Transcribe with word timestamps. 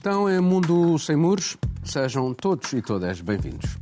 Estão 0.00 0.30
em 0.30 0.40
Mundo 0.40 0.98
Sem 0.98 1.14
Muros? 1.14 1.58
Sejam 1.84 2.32
todos 2.32 2.72
e 2.72 2.80
todas 2.80 3.20
bem-vindos. 3.20 3.76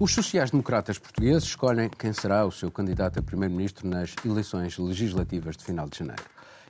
Os 0.00 0.12
sociais-democratas 0.12 0.98
portugueses 0.98 1.44
escolhem 1.44 1.88
quem 1.88 2.12
será 2.12 2.44
o 2.44 2.50
seu 2.50 2.72
candidato 2.72 3.20
a 3.20 3.22
primeiro-ministro 3.22 3.88
nas 3.88 4.16
eleições 4.24 4.76
legislativas 4.76 5.56
de 5.56 5.62
final 5.62 5.88
de 5.88 5.96
janeiro. 5.96 6.24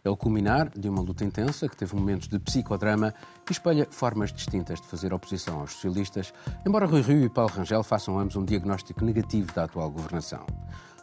É 0.04 0.10
o 0.10 0.14
culminar 0.14 0.68
de 0.78 0.86
uma 0.86 1.00
luta 1.00 1.24
intensa 1.24 1.66
que 1.66 1.74
teve 1.74 1.96
momentos 1.96 2.28
de 2.28 2.38
psicodrama 2.38 3.14
e 3.48 3.52
espelha 3.52 3.88
formas 3.90 4.30
distintas 4.30 4.82
de 4.82 4.86
fazer 4.86 5.14
oposição 5.14 5.60
aos 5.60 5.72
socialistas, 5.72 6.34
embora 6.66 6.84
Rui 6.84 7.00
Rio 7.00 7.24
e 7.24 7.30
Paulo 7.30 7.52
Rangel 7.54 7.82
façam 7.82 8.18
ambos 8.18 8.36
um 8.36 8.44
diagnóstico 8.44 9.02
negativo 9.02 9.50
da 9.54 9.64
atual 9.64 9.90
governação. 9.90 10.44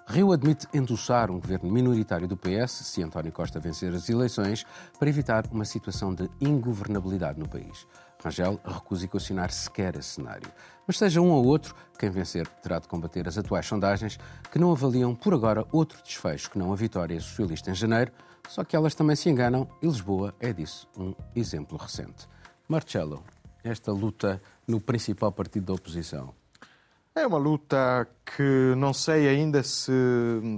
Rio 0.08 0.32
admite 0.32 0.68
endossar 0.74 1.32
um 1.32 1.40
governo 1.40 1.72
minoritário 1.72 2.28
do 2.28 2.36
PS 2.36 2.72
se 2.72 3.04
António 3.04 3.32
Costa 3.32 3.60
vencer 3.60 3.94
as 3.94 4.10
eleições 4.10 4.66
para 5.00 5.10
evitar 5.10 5.46
uma 5.52 5.64
situação 5.64 6.14
de 6.14 6.30
ingovernabilidade 6.40 7.40
no 7.40 7.48
país. 7.48 7.88
Rangel 8.24 8.60
recusa 8.64 9.06
equacionar 9.06 9.52
sequer 9.52 9.96
esse 9.96 10.10
cenário. 10.10 10.52
Mas 10.86 10.98
seja 10.98 11.22
um 11.22 11.30
ou 11.30 11.46
outro, 11.46 11.76
quem 11.98 12.10
vencer 12.10 12.48
terá 12.48 12.80
de 12.80 12.88
combater 12.88 13.28
as 13.28 13.38
atuais 13.38 13.66
sondagens 13.66 14.20
que 14.52 14.60
não 14.60 14.72
avaliam 14.72 15.16
por 15.16 15.34
agora 15.34 15.66
outro 15.72 16.02
desfecho 16.04 16.52
que 16.52 16.60
não 16.60 16.74
a 16.74 16.76
vitória 16.76 17.20
socialista 17.20 17.72
em 17.72 17.76
janeiro, 17.76 18.12
só 18.50 18.64
que 18.64 18.76
elas 18.76 18.94
também 18.94 19.16
se 19.16 19.30
enganam 19.30 19.68
e 19.82 19.88
Lisboa 19.88 20.36
é 20.40 20.52
disso 20.52 20.88
um 20.98 21.16
exemplo 21.36 21.78
recente. 21.78 22.28
Marcelo, 22.68 23.24
esta 23.64 23.92
luta 23.92 24.42
no 24.68 24.82
principal 24.82 25.32
partido 25.32 25.68
da 25.68 25.74
oposição. 25.74 26.34
É 27.14 27.28
uma 27.28 27.38
luta 27.38 28.08
que 28.26 28.74
não 28.78 28.94
sei 28.94 29.28
ainda 29.28 29.62
se, 29.64 29.92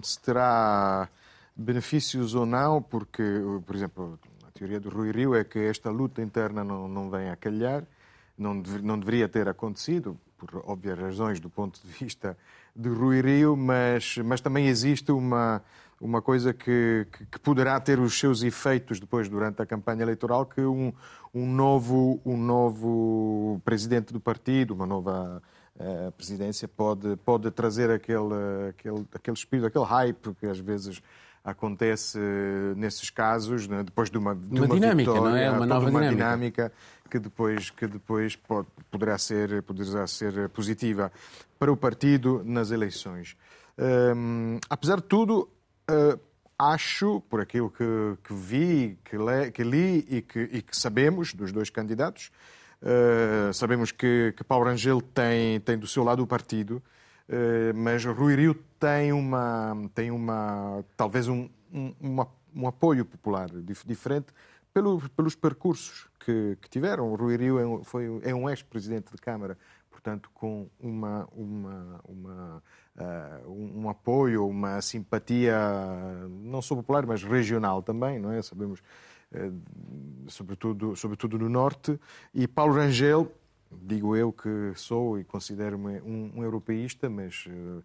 se 0.03 0.19
terá 0.19 1.09
benefícios 1.55 2.35
ou 2.35 2.45
não, 2.45 2.79
porque, 2.79 3.23
por 3.65 3.75
exemplo, 3.75 4.19
a 4.47 4.51
teoria 4.51 4.79
do 4.79 4.87
Rui 4.89 5.11
Rio 5.11 5.33
é 5.33 5.43
que 5.43 5.57
esta 5.57 5.89
luta 5.89 6.21
interna 6.21 6.63
não, 6.63 6.87
não 6.87 7.09
vem 7.09 7.31
a 7.31 7.35
calhar, 7.35 7.83
não, 8.37 8.61
deve, 8.61 8.83
não 8.83 8.99
deveria 8.99 9.27
ter 9.27 9.49
acontecido, 9.49 10.15
por 10.37 10.63
óbvias 10.69 10.99
razões 10.99 11.39
do 11.39 11.49
ponto 11.49 11.81
de 11.81 11.87
vista 11.91 12.37
de 12.75 12.87
Rui 12.87 13.19
Rio, 13.21 13.57
mas, 13.57 14.19
mas 14.19 14.39
também 14.39 14.67
existe 14.67 15.11
uma, 15.11 15.59
uma 16.03 16.21
coisa 16.21 16.53
que, 16.53 17.07
que, 17.31 17.39
poderá 17.39 17.79
ter 17.79 17.97
os 17.97 18.19
seus 18.19 18.43
efeitos 18.43 18.99
depois 18.99 19.29
durante 19.29 19.61
a 19.61 19.65
campanha 19.65 20.01
eleitoral, 20.01 20.45
que 20.45 20.59
um, 20.59 20.91
um, 21.33 21.47
novo, 21.47 22.19
um 22.25 22.35
novo 22.35 23.61
presidente 23.63 24.11
do 24.11 24.19
partido, 24.19 24.73
uma 24.73 24.85
nova 24.85 25.41
uh, 25.77 26.11
presidência, 26.11 26.67
pode, 26.67 27.15
pode 27.25 27.49
trazer 27.51 27.89
aquele, 27.89 28.69
aquele, 28.69 29.05
aquele 29.13 29.37
espírito, 29.37 29.67
aquele 29.67 29.85
hype 29.85 30.33
que 30.35 30.45
às 30.45 30.59
vezes 30.59 31.01
acontece 31.41 32.19
nesses 32.75 33.09
casos, 33.09 33.67
né? 33.67 33.83
depois 33.83 34.09
de 34.09 34.17
uma, 34.17 34.35
de 34.35 34.59
uma, 34.59 34.65
uma 34.65 34.75
dinâmica, 34.75 35.11
vitória, 35.11 35.31
não 35.31 35.37
é? 35.37 35.51
Uma 35.51 35.65
nova 35.65 35.89
uma 35.89 35.99
dinâmica. 35.99 36.25
dinâmica 36.25 36.71
que 37.09 37.19
depois, 37.19 37.69
que 37.69 37.87
depois 37.87 38.35
pode, 38.35 38.67
poderá, 38.91 39.17
ser, 39.17 39.61
poderá 39.63 40.05
ser 40.07 40.49
positiva 40.49 41.11
para 41.57 41.71
o 41.71 41.77
partido 41.77 42.41
nas 42.45 42.71
eleições. 42.71 43.37
Um, 43.77 44.57
apesar 44.69 44.97
de 44.97 45.03
tudo, 45.03 45.49
uh, 45.89 46.19
acho, 46.57 47.21
por 47.29 47.41
aquilo 47.41 47.69
que, 47.69 48.17
que 48.23 48.33
vi, 48.33 48.97
que, 49.03 49.17
le, 49.17 49.51
que 49.51 49.63
li 49.63 50.05
e 50.09 50.21
que, 50.21 50.39
e 50.39 50.61
que, 50.61 50.75
sabemos 50.75 51.33
dos 51.33 51.51
dois 51.51 51.69
candidatos, 51.69 52.31
uh, 52.81 53.53
sabemos 53.53 53.91
que, 53.91 54.33
que 54.35 54.43
Paulo 54.43 54.65
Rangel 54.65 55.01
tem, 55.01 55.59
tem 55.61 55.77
do 55.77 55.87
seu 55.87 56.03
lado 56.03 56.23
o 56.23 56.27
partido, 56.27 56.81
uh, 57.29 57.75
mas 57.75 58.05
Rui 58.05 58.35
Rio 58.35 58.55
tem 58.79 59.11
uma, 59.11 59.89
tem 59.93 60.11
uma 60.11 60.83
talvez 60.95 61.27
um, 61.27 61.49
um, 61.71 61.93
uma, 61.99 62.27
um 62.55 62.67
apoio 62.67 63.05
popular 63.05 63.49
diferente 63.85 64.27
pelo, 64.73 65.01
pelos 65.09 65.35
percursos 65.35 66.07
que, 66.19 66.57
que 66.61 66.69
tiveram. 66.69 67.13
Rui 67.15 67.37
Rio 67.37 67.59
é 67.59 67.65
um, 67.65 67.83
foi, 67.83 68.19
é 68.23 68.33
um 68.33 68.49
ex-presidente 68.49 69.11
de 69.11 69.21
Câmara, 69.21 69.57
portanto, 69.91 70.29
com 70.33 70.69
uma, 70.79 71.27
uma, 71.31 71.99
uma 72.05 72.63
uh, 72.97 73.49
um, 73.49 73.89
apoio, 73.89 74.47
uma 74.47 74.81
simpatia, 74.81 75.57
não 76.29 76.61
só 76.61 76.75
popular, 76.75 77.05
mas 77.05 77.23
regional 77.23 77.81
também, 77.81 78.19
não 78.19 78.31
é? 78.31 78.41
Sabemos, 78.41 78.79
uh, 79.33 79.61
sobretudo, 80.27 80.95
sobretudo 80.95 81.39
no 81.39 81.49
Norte. 81.49 81.99
E 82.33 82.47
Paulo 82.47 82.73
Rangel, 82.73 83.31
digo 83.71 84.15
eu 84.15 84.31
que 84.31 84.73
sou 84.75 85.19
e 85.19 85.23
considero-me 85.23 86.01
um, 86.01 86.31
um 86.35 86.43
europeísta, 86.43 87.09
mas. 87.09 87.45
Uh, 87.47 87.83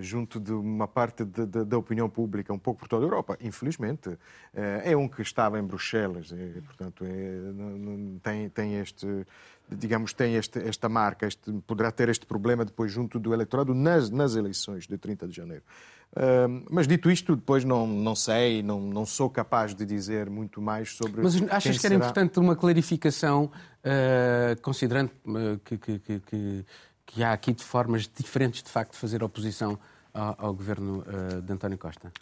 junto 0.00 0.38
de 0.38 0.52
uma 0.52 0.86
parte 0.86 1.24
de, 1.24 1.46
de, 1.46 1.64
da 1.64 1.78
opinião 1.78 2.08
pública, 2.08 2.52
um 2.52 2.58
pouco 2.58 2.80
por 2.80 2.88
toda 2.88 3.04
a 3.04 3.06
Europa, 3.06 3.38
infelizmente, 3.40 4.18
é 4.84 4.96
um 4.96 5.08
que 5.08 5.22
estava 5.22 5.58
em 5.58 5.62
Bruxelas, 5.62 6.30
e, 6.30 6.60
portanto, 6.60 7.04
é, 7.04 8.20
tem, 8.22 8.48
tem 8.48 8.74
este, 8.74 9.06
digamos, 9.70 10.12
tem 10.12 10.34
este, 10.34 10.58
esta 10.60 10.88
marca, 10.88 11.26
este, 11.26 11.52
poderá 11.66 11.90
ter 11.90 12.08
este 12.08 12.26
problema 12.26 12.64
depois 12.64 12.90
junto 12.90 13.18
do 13.18 13.32
eleitorado 13.32 13.74
nas, 13.74 14.10
nas 14.10 14.34
eleições 14.34 14.86
de 14.86 14.96
30 14.96 15.28
de 15.28 15.36
janeiro. 15.36 15.62
Uh, 16.10 16.64
mas 16.70 16.88
dito 16.88 17.10
isto, 17.10 17.36
depois 17.36 17.64
não, 17.64 17.86
não 17.86 18.14
sei, 18.14 18.62
não, 18.62 18.80
não 18.80 19.04
sou 19.04 19.28
capaz 19.28 19.74
de 19.74 19.84
dizer 19.84 20.30
muito 20.30 20.60
mais 20.60 20.92
sobre. 20.92 21.20
Mas 21.22 21.34
achas 21.50 21.78
que 21.78 21.86
era 21.86 21.94
será... 21.94 21.96
importante 21.96 22.40
uma 22.40 22.56
clarificação, 22.56 23.44
uh, 23.44 24.60
considerando 24.62 25.10
que, 25.64 25.76
que, 25.76 26.20
que 26.20 26.64
que 27.08 27.24
há 27.24 27.32
aqui 27.32 27.52
de 27.52 27.64
formas 27.64 28.08
diferentes, 28.08 28.62
de 28.62 28.70
facto, 28.70 28.92
de 28.92 28.98
fazer 28.98 29.24
oposição 29.24 29.78
ao, 30.12 30.36
ao 30.38 30.54
governo 30.54 31.02
uh, 31.06 31.42
de 31.42 31.52
António 31.52 31.78
Costa? 31.78 32.12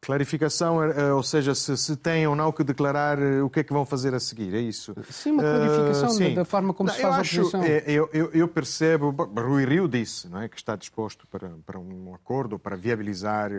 Clarificação, 0.00 0.78
uh, 0.78 1.14
ou 1.14 1.22
seja, 1.22 1.54
se, 1.54 1.76
se 1.76 1.96
têm 1.96 2.26
ou 2.26 2.34
não 2.34 2.50
que 2.50 2.64
declarar 2.64 3.20
uh, 3.20 3.46
o 3.46 3.48
que 3.48 3.60
é 3.60 3.64
que 3.64 3.72
vão 3.72 3.86
fazer 3.86 4.12
a 4.14 4.20
seguir, 4.20 4.52
é 4.52 4.60
isso? 4.60 4.94
Sim, 5.08 5.32
uma 5.32 5.42
clarificação 5.42 6.10
sim. 6.10 6.34
da 6.34 6.44
forma 6.44 6.74
como 6.74 6.88
não, 6.88 6.94
se 6.94 7.00
faz 7.00 7.12
eu 7.12 7.18
a 7.18 7.20
acho, 7.20 7.40
oposição. 7.40 7.64
Eu, 7.64 8.10
eu, 8.12 8.30
eu 8.32 8.48
percebo, 8.48 9.10
Rui 9.10 9.64
Rio 9.64 9.86
disse 9.86 10.28
não 10.28 10.42
é, 10.42 10.48
que 10.48 10.56
está 10.56 10.74
disposto 10.74 11.24
para, 11.28 11.50
para 11.64 11.78
um 11.78 12.12
acordo, 12.12 12.58
para 12.58 12.76
viabilizar 12.76 13.50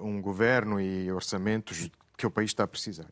um 0.00 0.22
governo 0.22 0.80
e 0.80 1.10
orçamentos 1.10 1.90
que 2.16 2.24
o 2.24 2.30
país 2.30 2.50
está 2.50 2.62
a 2.62 2.68
precisar. 2.68 3.06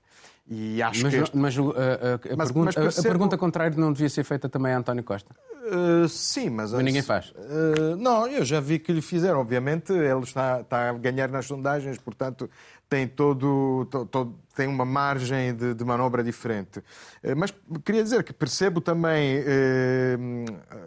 E 0.48 0.80
acho 0.80 1.02
mas, 1.02 1.12
que 1.12 1.20
este... 1.20 1.36
mas, 1.36 1.58
a, 1.58 1.60
a, 1.60 2.36
mas, 2.36 2.52
pergunta, 2.52 2.64
mas 2.66 2.74
percebo... 2.76 3.08
a, 3.08 3.10
pergunta, 3.10 3.38
contrária 3.38 3.76
não 3.76 3.92
devia 3.92 4.08
ser 4.08 4.22
feita 4.22 4.48
também 4.48 4.72
a 4.72 4.78
António 4.78 5.02
Costa? 5.02 5.34
Uh, 5.62 6.09
sim, 6.09 6.50
mas... 6.50 6.73
Mas 6.73 6.83
ninguém 6.83 7.03
faz? 7.03 7.31
Uh, 7.31 7.97
não, 7.97 8.27
eu 8.27 8.45
já 8.45 8.59
vi 8.59 8.81
que 8.81 8.93
lhe 8.93 9.00
fizeram. 9.00 9.39
Obviamente, 9.41 9.93
ele 9.93 10.25
está, 10.25 10.61
está 10.61 10.91
a 10.91 10.93
ganhar 10.95 11.28
nas 11.28 11.47
sondagens, 11.47 11.99
portanto, 11.99 12.50
tem 12.89 13.06
todo, 13.06 13.87
todo 14.11 14.34
tem 14.56 14.67
uma 14.67 14.84
margem 14.84 15.55
de, 15.55 15.73
de 15.73 15.84
manobra 15.84 16.25
diferente. 16.25 16.81
Uh, 16.81 17.37
mas 17.37 17.55
queria 17.84 18.03
dizer 18.03 18.25
que 18.25 18.33
percebo 18.33 18.81
também 18.81 19.45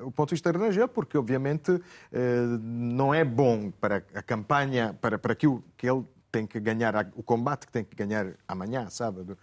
o 0.04 0.12
ponto 0.12 0.30
de 0.30 0.36
vista 0.36 0.52
regional, 0.52 0.90
porque, 0.90 1.18
obviamente, 1.18 1.80
não 2.62 3.14
é 3.14 3.24
bom 3.24 3.72
para 3.72 4.04
a 4.14 4.22
campanha, 4.22 4.94
para, 5.00 5.18
para 5.18 5.32
aquilo 5.32 5.64
que 5.78 5.90
ele 5.90 6.04
tem 6.32 6.46
que 6.46 6.60
ganhar, 6.60 7.10
o 7.16 7.24
combate 7.24 7.66
que 7.66 7.72
tem 7.72 7.84
que 7.86 7.96
ganhar 7.96 8.34
amanhã, 8.46 8.90
sábado. 8.90 9.38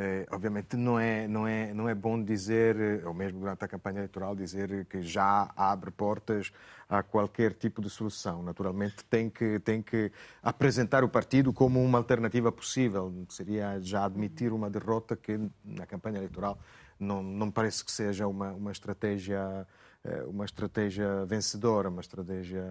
Eh, 0.00 0.24
obviamente 0.30 0.76
não 0.76 0.96
é, 0.96 1.26
não, 1.26 1.44
é, 1.44 1.74
não 1.74 1.88
é 1.88 1.94
bom 1.94 2.22
dizer, 2.22 2.76
eh, 2.78 3.02
ou 3.04 3.12
mesmo 3.12 3.40
durante 3.40 3.64
a 3.64 3.68
campanha 3.68 3.98
eleitoral, 3.98 4.36
dizer 4.36 4.86
que 4.86 5.02
já 5.02 5.50
abre 5.56 5.90
portas 5.90 6.52
a 6.88 7.02
qualquer 7.02 7.52
tipo 7.52 7.82
de 7.82 7.90
solução. 7.90 8.40
Naturalmente 8.40 9.04
tem 9.06 9.28
que, 9.28 9.58
tem 9.58 9.82
que 9.82 10.12
apresentar 10.40 11.02
o 11.02 11.08
partido 11.08 11.52
como 11.52 11.82
uma 11.82 11.98
alternativa 11.98 12.52
possível. 12.52 13.12
Seria 13.28 13.80
já 13.80 14.04
admitir 14.04 14.52
uma 14.52 14.70
derrota 14.70 15.16
que 15.16 15.36
na 15.64 15.84
campanha 15.84 16.18
eleitoral 16.18 16.60
não, 16.96 17.20
não 17.20 17.50
parece 17.50 17.84
que 17.84 17.90
seja 17.90 18.28
uma, 18.28 18.52
uma 18.52 18.70
estratégia 18.70 19.66
eh, 20.04 20.22
uma 20.28 20.44
estratégia 20.44 21.24
vencedora, 21.26 21.88
uma 21.88 22.00
estratégia 22.00 22.64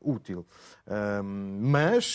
útil. 0.00 0.46
Mas, 1.60 2.14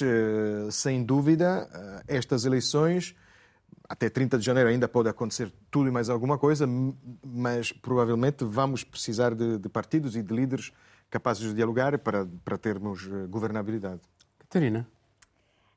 sem 0.71 1.03
dúvida, 1.03 1.69
estas 2.07 2.45
eleições, 2.45 3.15
até 3.89 4.07
30 4.07 4.37
de 4.37 4.45
janeiro 4.45 4.69
ainda 4.69 4.87
pode 4.87 5.09
acontecer 5.09 5.51
tudo 5.71 5.89
e 5.89 5.91
mais 5.91 6.09
alguma 6.09 6.37
coisa, 6.37 6.67
mas 7.25 7.71
provavelmente 7.71 8.45
vamos 8.45 8.83
precisar 8.83 9.33
de, 9.33 9.57
de 9.57 9.67
partidos 9.67 10.15
e 10.15 10.21
de 10.21 10.33
líderes 10.33 10.71
capazes 11.09 11.41
de 11.41 11.55
dialogar 11.55 11.97
para, 11.97 12.27
para 12.45 12.57
termos 12.57 13.07
governabilidade. 13.27 13.99
Catarina? 14.37 14.87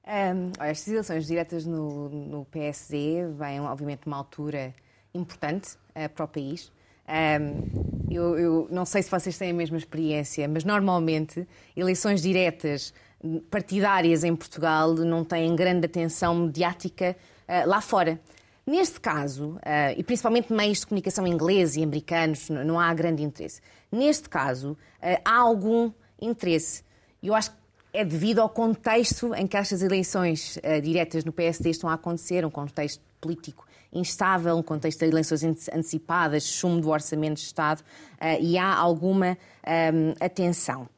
Um, 0.05 0.53
estas 0.65 0.89
eleições 0.89 1.27
diretas 1.27 1.65
no, 1.65 2.09
no 2.09 2.45
PSD 2.47 3.29
vêm, 3.39 3.61
obviamente, 3.61 4.03
numa 4.05 4.19
altura 4.19 4.75
importante 5.15 5.77
uh, 5.91 6.09
para 6.15 6.25
o 6.25 6.29
país. 6.29 6.73
Um, 7.09 8.11
eu, 8.11 8.39
eu, 8.39 8.69
não 8.71 8.85
sei 8.85 9.03
se 9.03 9.11
vocês 9.11 9.39
têm 9.39 9.51
a 9.51 9.55
mesma 9.55 9.79
experiência, 9.79 10.47
mas 10.49 10.65
normalmente 10.65 11.47
eleições 11.77 12.21
diretas 12.21 12.93
partidárias 13.51 14.25
em 14.25 14.35
Portugal 14.35 14.93
não 14.95 15.25
têm 15.25 15.55
grande 15.55 15.87
atenção 15.87 16.35
mediática 16.35 17.17
uh, 17.17 17.32
lá 17.67 17.81
fora. 17.81 18.21
Neste 18.65 19.01
caso, 19.01 19.57
uh, 19.57 19.61
e 19.97 20.05
principalmente 20.05 20.53
meios 20.53 20.81
de 20.81 20.87
comunicação 20.87 21.27
ingleses 21.27 21.77
e 21.77 21.83
americanos, 21.83 22.49
não 22.49 22.79
há 22.79 22.95
grande 22.95 23.23
interesse. 23.23 23.61
Neste 23.91 24.29
caso, 24.29 24.73
uh, 24.73 25.21
há 25.25 25.37
algum 25.37 25.91
interesse. 26.21 26.85
Eu 27.21 27.35
acho 27.35 27.51
que 27.51 27.57
é 27.93 28.05
devido 28.05 28.39
ao 28.39 28.49
contexto 28.49 29.35
em 29.35 29.47
que 29.47 29.57
estas 29.57 29.83
eleições 29.83 30.59
diretas 30.83 31.27
no 31.27 31.33
PSD 31.33 31.71
estão 31.71 31.91
a 31.91 31.95
acontecer, 31.95 32.43
um 32.47 32.51
contexto 32.51 33.03
político 33.21 33.67
instável, 33.93 34.57
um 34.57 34.63
contexto 34.63 35.01
de 35.01 35.07
eleições 35.07 35.45
antecipadas, 35.45 36.47
chumbo 36.47 36.81
do 36.81 36.89
Orçamento 36.89 37.35
de 37.35 37.43
Estado, 37.43 37.85
e 38.41 38.57
há 38.57 38.75
alguma 38.75 39.37
atenção. 40.19 40.89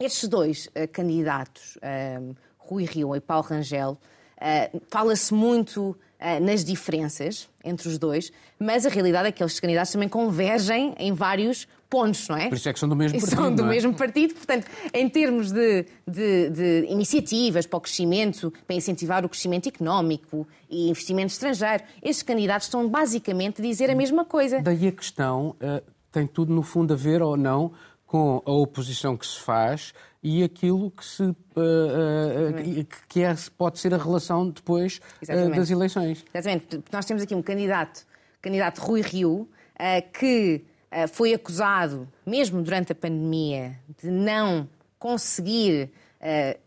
Estes 0.00 0.28
dois 0.28 0.68
candidatos, 0.92 1.78
Rui 2.58 2.84
Rio 2.84 3.14
e 3.14 3.20
Paulo 3.20 3.46
Rangel, 3.46 3.96
fala-se 4.88 5.32
muito 5.32 5.96
nas 6.40 6.64
diferenças 6.64 7.48
entre 7.62 7.88
os 7.88 7.98
dois, 7.98 8.32
mas 8.58 8.86
a 8.86 8.88
realidade 8.88 9.28
é 9.28 9.32
que 9.32 9.42
aqueles 9.42 9.60
candidatos 9.60 9.92
também 9.92 10.08
convergem 10.08 10.94
em 10.98 11.12
vários 11.12 11.66
pontos, 11.94 12.28
não 12.28 12.36
é? 12.36 12.48
Por 12.48 12.56
isso 12.56 12.68
é 12.68 12.72
que 12.72 12.78
são 12.80 12.88
do 12.88 12.96
mesmo 12.96 13.20
partido. 13.20 13.36
São 13.36 13.54
do 13.54 13.64
é? 13.64 13.68
mesmo 13.68 13.94
partido, 13.94 14.34
portanto, 14.34 14.66
em 14.92 15.08
termos 15.08 15.52
de, 15.52 15.86
de, 16.08 16.50
de, 16.50 16.86
iniciativas 16.88 17.66
para 17.66 17.76
o 17.76 17.80
crescimento, 17.80 18.52
para 18.66 18.74
incentivar 18.74 19.24
o 19.24 19.28
crescimento 19.28 19.68
económico 19.68 20.46
e 20.68 20.88
investimento 20.88 21.32
estrangeiro, 21.32 21.84
estes 22.02 22.22
candidatos 22.22 22.66
estão 22.66 22.88
basicamente 22.88 23.60
a 23.60 23.64
dizer 23.64 23.90
a 23.90 23.94
mesma 23.94 24.24
coisa. 24.24 24.60
Daí 24.60 24.88
a 24.88 24.92
questão 24.92 25.50
uh, 25.50 25.82
tem 26.10 26.26
tudo, 26.26 26.52
no 26.52 26.62
fundo, 26.62 26.94
a 26.94 26.96
ver 26.96 27.22
ou 27.22 27.36
não 27.36 27.72
com 28.14 28.40
a 28.46 28.52
oposição 28.52 29.16
que 29.16 29.26
se 29.26 29.40
faz 29.40 29.92
e 30.22 30.44
aquilo 30.44 30.88
que, 30.92 31.04
se, 31.04 31.24
uh, 31.24 31.34
uh, 31.34 32.86
que 33.08 33.24
é, 33.24 33.34
pode 33.58 33.80
ser 33.80 33.92
a 33.92 33.96
relação 33.96 34.48
depois 34.50 35.00
uh, 35.24 35.50
das 35.50 35.68
eleições. 35.68 36.24
Exatamente. 36.32 36.80
Nós 36.92 37.04
temos 37.06 37.24
aqui 37.24 37.34
um 37.34 37.42
candidato, 37.42 38.06
candidato 38.40 38.78
Rui 38.82 39.00
Rio, 39.00 39.48
que 40.12 40.64
foi 41.12 41.34
acusado, 41.34 42.06
mesmo 42.24 42.62
durante 42.62 42.92
a 42.92 42.94
pandemia, 42.94 43.80
de 44.00 44.08
não 44.08 44.68
conseguir 44.96 45.90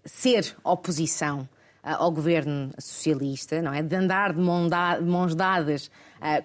ser 0.03 0.53
oposição 0.65 1.47
ao 1.81 2.11
governo 2.11 2.71
socialista, 2.77 3.61
não 3.61 3.73
é? 3.73 3.81
De 3.81 3.95
andar 3.95 4.33
de 4.33 4.41
mãos 4.41 5.33
dadas 5.33 5.89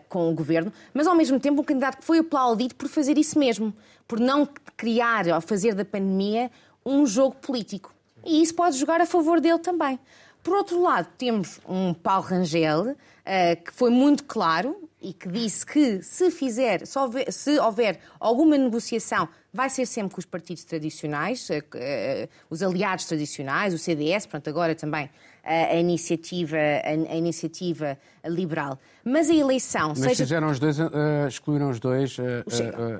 com 0.08 0.31
o 0.31 0.34
governo, 0.34 0.72
mas 0.94 1.08
ao 1.08 1.16
mesmo 1.16 1.40
tempo 1.40 1.60
um 1.60 1.64
candidato 1.64 1.99
que 1.99 2.04
foi 2.04 2.19
aplaudido 2.19 2.76
por 2.76 2.88
fazer 2.88 3.19
isso 3.19 3.37
mesmo, 3.37 3.75
por 4.06 4.19
não 4.20 4.49
criar 4.76 5.26
ou 5.28 5.40
fazer 5.40 5.75
da 5.75 5.84
pandemia 5.84 6.50
um 6.84 7.06
jogo 7.06 7.37
político. 7.37 7.94
E 8.25 8.43
isso 8.43 8.54
pode 8.54 8.78
jogar 8.78 9.00
a 9.00 9.06
favor 9.06 9.40
dele 9.40 9.58
também. 9.58 9.99
Por 10.43 10.54
outro 10.54 10.82
lado, 10.82 11.08
temos 11.16 11.60
um 11.69 11.94
Paulo 11.94 12.26
Rangel, 12.26 12.90
uh, 12.90 13.64
que 13.64 13.72
foi 13.72 13.90
muito 13.90 14.25
claro 14.25 14.76
e 15.00 15.12
que 15.12 15.28
disse 15.28 15.64
que 15.64 16.02
se 16.02 16.31
fizer, 16.31 16.84
se 16.84 16.99
houver, 16.99 17.32
se 17.32 17.58
houver, 17.58 18.00
alguma 18.19 18.58
negociação, 18.58 19.28
vai 19.52 19.70
ser 19.70 19.87
sempre 19.87 20.14
com 20.14 20.19
os 20.19 20.26
partidos 20.26 20.64
tradicionais, 20.64 21.49
uh, 21.49 21.54
uh, 21.54 22.28
os 22.50 22.60
aliados 22.62 23.04
tradicionais, 23.04 23.72
o 23.72 23.78
CDS, 23.78 24.26
pronto, 24.26 24.49
agora 24.50 24.75
também 24.75 25.08
a, 25.43 25.77
iniciativa, 25.77 26.56
a, 26.56 27.12
a, 27.12 27.17
iniciativa 27.17 27.99
liberal. 28.25 28.79
Mas 29.05 29.29
a 29.29 29.35
eleição. 29.35 29.89
Mas 29.89 29.99
seja... 29.99 30.25
fizeram 30.25 30.50
os 30.50 30.59
dois, 30.59 30.79
uh, 30.79 30.91
excluíram 31.29 31.71
os 31.71 31.81
dois 31.81 32.17
uh, 32.19 32.23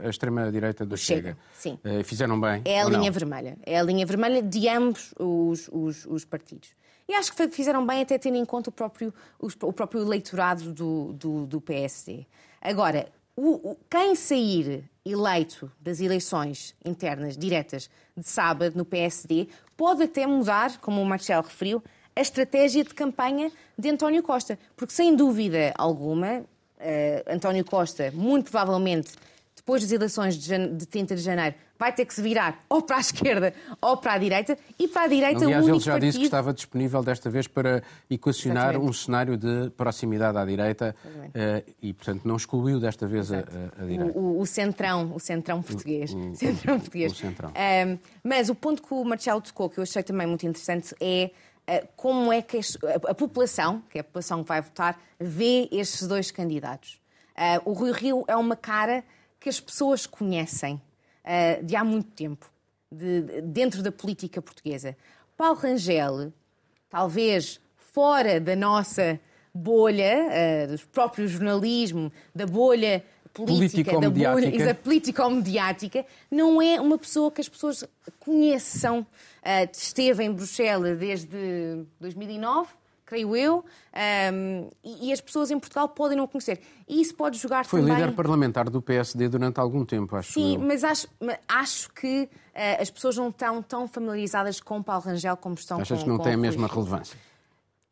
a, 0.03 0.07
a 0.07 0.11
extrema-direita 0.11 0.85
do 0.85 0.97
Chega. 0.97 1.23
Chega. 1.23 1.39
Sim. 1.55 1.79
Uh, 1.85 2.03
fizeram 2.03 2.41
bem. 2.41 2.63
É 2.65 2.81
a 2.81 2.85
linha 2.85 2.99
não? 2.99 3.13
vermelha. 3.13 3.57
É 3.65 3.79
a 3.79 3.83
linha 3.83 4.05
vermelha 4.05 4.43
de 4.43 4.69
ambos 4.69 5.15
os, 5.19 5.69
os, 5.73 6.07
os, 6.07 6.25
partidos. 6.25 6.71
E 7.09 7.15
acho 7.15 7.33
que 7.35 7.49
fizeram 7.49 7.87
bem 7.87 8.03
até 8.03 8.19
tendo 8.19 8.37
em 8.37 8.45
conta 8.45 8.71
o 8.71 8.73
próprio, 8.73 9.13
o 9.41 9.73
próprio 9.73 10.03
eleitorado 10.03 10.73
do, 10.73 11.13
do, 11.13 11.47
do 11.47 11.61
PSD. 11.61 12.27
Agora, 12.61 13.07
o, 13.37 13.71
o, 13.71 13.79
quem 13.89 14.15
sair 14.15 14.85
eleito 15.05 15.71
das 15.81 16.01
eleições 16.01 16.75
internas 16.85 17.37
diretas 17.37 17.89
de 18.17 18.29
sábado 18.29 18.77
no 18.77 18.85
PSD 18.85 19.49
pode 19.77 20.03
até 20.03 20.27
mudar, 20.27 20.79
como 20.79 21.01
o 21.01 21.07
Marcelo 21.07 21.43
referiu, 21.43 21.83
a 22.15 22.21
estratégia 22.21 22.85
de 22.85 22.95
campanha 22.95 23.51
de 23.79 23.89
António 23.89 24.23
Costa. 24.23 24.59
Porque, 24.77 24.93
sem 24.93 25.15
dúvida 25.15 25.73
alguma, 25.77 26.41
uh, 26.41 26.45
António 27.27 27.65
Costa, 27.65 28.11
muito 28.13 28.51
provavelmente, 28.51 29.13
depois 29.55 29.83
das 29.83 29.93
eleições 29.93 30.37
de, 30.37 30.69
de 30.69 30.87
30 30.87 31.15
de 31.15 31.23
janeiro, 31.23 31.55
vai 31.79 31.93
ter 31.93 32.05
que 32.05 32.15
se 32.15 32.23
virar 32.23 32.65
ou 32.71 32.83
para 32.83 32.97
a 32.97 33.01
esquerda 33.01 33.55
ou 33.81 33.97
para 33.97 34.15
a 34.15 34.19
direita. 34.19 34.57
E 34.79 34.89
para 34.89 35.03
a 35.03 35.07
direita, 35.09 35.45
Aliás, 35.45 35.65
o 35.65 35.69
único 35.69 35.77
ele 35.77 35.85
já 35.85 35.93
partido... 35.93 36.07
disse 36.07 36.19
que 36.19 36.25
estava 36.25 36.53
disponível 36.53 37.03
desta 37.03 37.31
vez 37.31 37.47
para 37.47 37.83
equacionar 38.11 38.71
Exatamente. 38.71 38.91
um 38.91 38.93
cenário 38.93 39.37
de 39.37 39.71
proximidade 39.71 40.39
à 40.39 40.45
direita 40.45 40.95
uh, 41.09 41.73
e, 41.81 41.93
portanto, 41.93 42.23
não 42.25 42.37
excluiu 42.37 42.79
desta 42.79 43.07
vez 43.07 43.33
a, 43.33 43.39
a, 43.39 43.85
direita. 43.85 44.19
O, 44.19 44.41
o, 44.41 44.47
centrão, 44.47 45.13
o 45.15 45.21
centrão 45.21 45.63
português. 45.63 46.13
O, 46.13 46.35
centrão 46.37 46.79
português. 46.79 47.13
O 47.13 47.15
centrão. 47.17 47.51
Um, 47.51 47.99
mas 48.23 48.49
o 48.49 48.55
ponto 48.55 48.83
que 48.83 48.95
o 48.95 49.05
Marcelo 49.05 49.41
tocou, 49.41 49.69
que 49.69 49.79
eu 49.79 49.83
achei 49.83 50.03
também 50.03 50.27
muito 50.27 50.47
interessante, 50.47 50.95
é 51.01 51.31
como 51.97 52.33
é 52.33 52.43
que 52.43 52.61
a 53.09 53.15
população, 53.15 53.83
que 53.91 53.99
é 53.99 54.01
a 54.01 54.05
população 54.05 54.43
que 54.43 54.49
vai 54.49 54.61
votar, 54.61 55.01
vê 55.19 55.69
estes 55.71 56.07
dois 56.07 56.31
candidatos. 56.31 57.01
Eh, 57.37 57.61
o 57.65 57.73
Rui 57.73 57.93
Rio 57.93 58.25
é 58.27 58.37
uma 58.37 58.57
cara 58.57 59.05
que 59.39 59.49
as 59.49 59.61
pessoas 59.61 60.07
conhecem 60.07 60.81
eh, 61.25 61.63
de 61.63 61.77
há 61.77 61.85
muito 61.85 62.11
tempo, 62.11 62.51
de, 62.91 63.41
dentro 63.43 63.83
da 63.83 63.93
política 63.93 64.43
portuguesa. 64.43 64.97
Paulo 65.37 65.59
Rangel, 65.59 66.33
talvez 66.91 67.61
fora 67.77 68.41
da 68.41 68.57
nossa 68.57 69.19
bolha, 69.55 70.67
do 70.69 70.89
próprio 70.89 71.29
jornalismo, 71.29 72.11
da 72.35 72.47
bolha 72.47 73.05
política, 73.33 73.99
da 73.99 74.11
bolha 74.11 74.75
político-mediática, 74.75 76.05
não 76.31 76.61
é 76.61 76.81
uma 76.81 76.99
pessoa 76.99 77.31
que 77.31 77.41
as 77.41 77.49
pessoas 77.49 77.85
conheçam. 78.21 79.01
Uh, 79.01 79.69
esteve 79.73 80.23
em 80.25 80.33
Bruxelas 80.33 80.97
desde 80.99 81.85
2009, 82.01 82.69
creio 83.05 83.37
eu, 83.37 83.59
um, 83.59 83.65
ehm, 83.93 84.69
e, 84.83 85.13
as 85.13 85.21
pessoas 85.21 85.51
em 85.51 85.59
Portugal 85.59 85.89
podem 85.89 86.17
não 86.17 86.27
conhecer. 86.27 86.61
E 86.89 87.01
isso 87.01 87.15
pode 87.15 87.39
jogar 87.39 87.67
Foi 87.67 87.81
também... 87.81 87.95
Foi 87.95 88.03
líder 88.03 88.17
parlamentar 88.17 88.71
do 88.71 88.81
PSD 88.81 89.29
durante 89.29 89.61
algum 89.61 89.85
tempo, 89.85 90.17
acho 90.17 90.33
Sim, 90.33 90.55
eu. 90.55 90.61
mas 90.61 90.83
acho, 90.83 91.09
acho 91.47 91.91
que 91.93 92.23
uh, 92.23 92.81
as 92.81 92.91
pessoas 92.91 93.17
não 93.17 93.29
estão 93.29 93.61
tão 93.61 93.87
familiarizadas 93.87 94.61
com 94.61 94.83
Paulo 94.83 95.03
Rangel 95.03 95.37
como 95.37 95.57
estão 95.57 95.81
Achas 95.81 95.99
com 95.99 96.05
que 96.05 96.09
não 96.09 96.19
tem 96.19 96.33
a 96.33 96.39
mesma 96.39 96.67
relevância? 96.67 97.19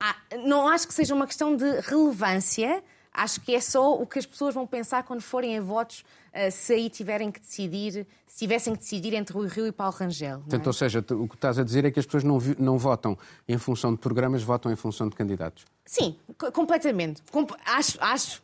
Ah, 0.01 0.17
não 0.39 0.67
acho 0.67 0.89
que 0.89 0.95
seja 0.95 1.15
uma 1.15 1.27
questão 1.27 1.55
de 1.55 1.81
relevância, 1.81 2.83
Acho 3.13 3.41
que 3.41 3.55
é 3.55 3.61
só 3.61 3.95
o 3.95 4.07
que 4.07 4.19
as 4.19 4.27
pessoas 4.27 4.55
vão 4.55 4.67
pensar 4.67 5.03
quando 5.03 5.21
forem 5.21 5.59
a 5.59 5.61
votos, 5.61 6.05
uh, 6.29 6.51
se 6.51 6.73
aí 6.73 6.89
tiverem 6.89 7.31
que 7.31 7.41
decidir, 7.41 8.07
se 8.27 8.39
tivessem 8.39 8.73
que 8.75 8.81
decidir 8.81 9.15
entre 9.15 9.35
Rui 9.35 9.49
Rio 9.49 9.67
e 9.67 9.73
Paulo 9.73 9.95
Rangel. 9.95 10.39
Portanto, 10.41 10.67
é? 10.67 10.69
ou 10.69 10.73
seja, 10.73 11.05
o 11.11 11.29
que 11.29 11.35
estás 11.35 11.59
a 11.59 11.65
dizer 11.65 11.85
é 11.85 11.91
que 11.91 11.99
as 11.99 12.07
pessoas 12.07 12.23
não, 12.23 12.39
não 12.59 12.79
votam 12.79 13.19
em 13.49 13.59
função 13.59 13.93
de 13.93 13.99
programas, 13.99 14.43
votam 14.43 14.71
em 14.71 14.77
função 14.77 15.09
de 15.09 15.17
candidatos. 15.17 15.65
Sim, 15.85 16.17
completamente. 16.53 17.23
acho, 17.67 17.99
acho, 18.01 18.43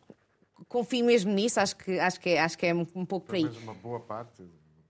confio 0.68 1.04
mesmo 1.04 1.32
nisso, 1.32 1.60
acho 1.60 1.76
que, 1.76 1.98
acho 1.98 2.20
que, 2.20 2.30
é, 2.30 2.40
acho 2.40 2.58
que 2.58 2.66
é 2.66 2.74
um 2.74 3.04
pouco 3.04 3.26
por 3.26 3.36
aí. 3.36 3.44
Mas 3.44 3.56
uma 3.58 3.74
boa 3.74 4.00
parte 4.00 4.42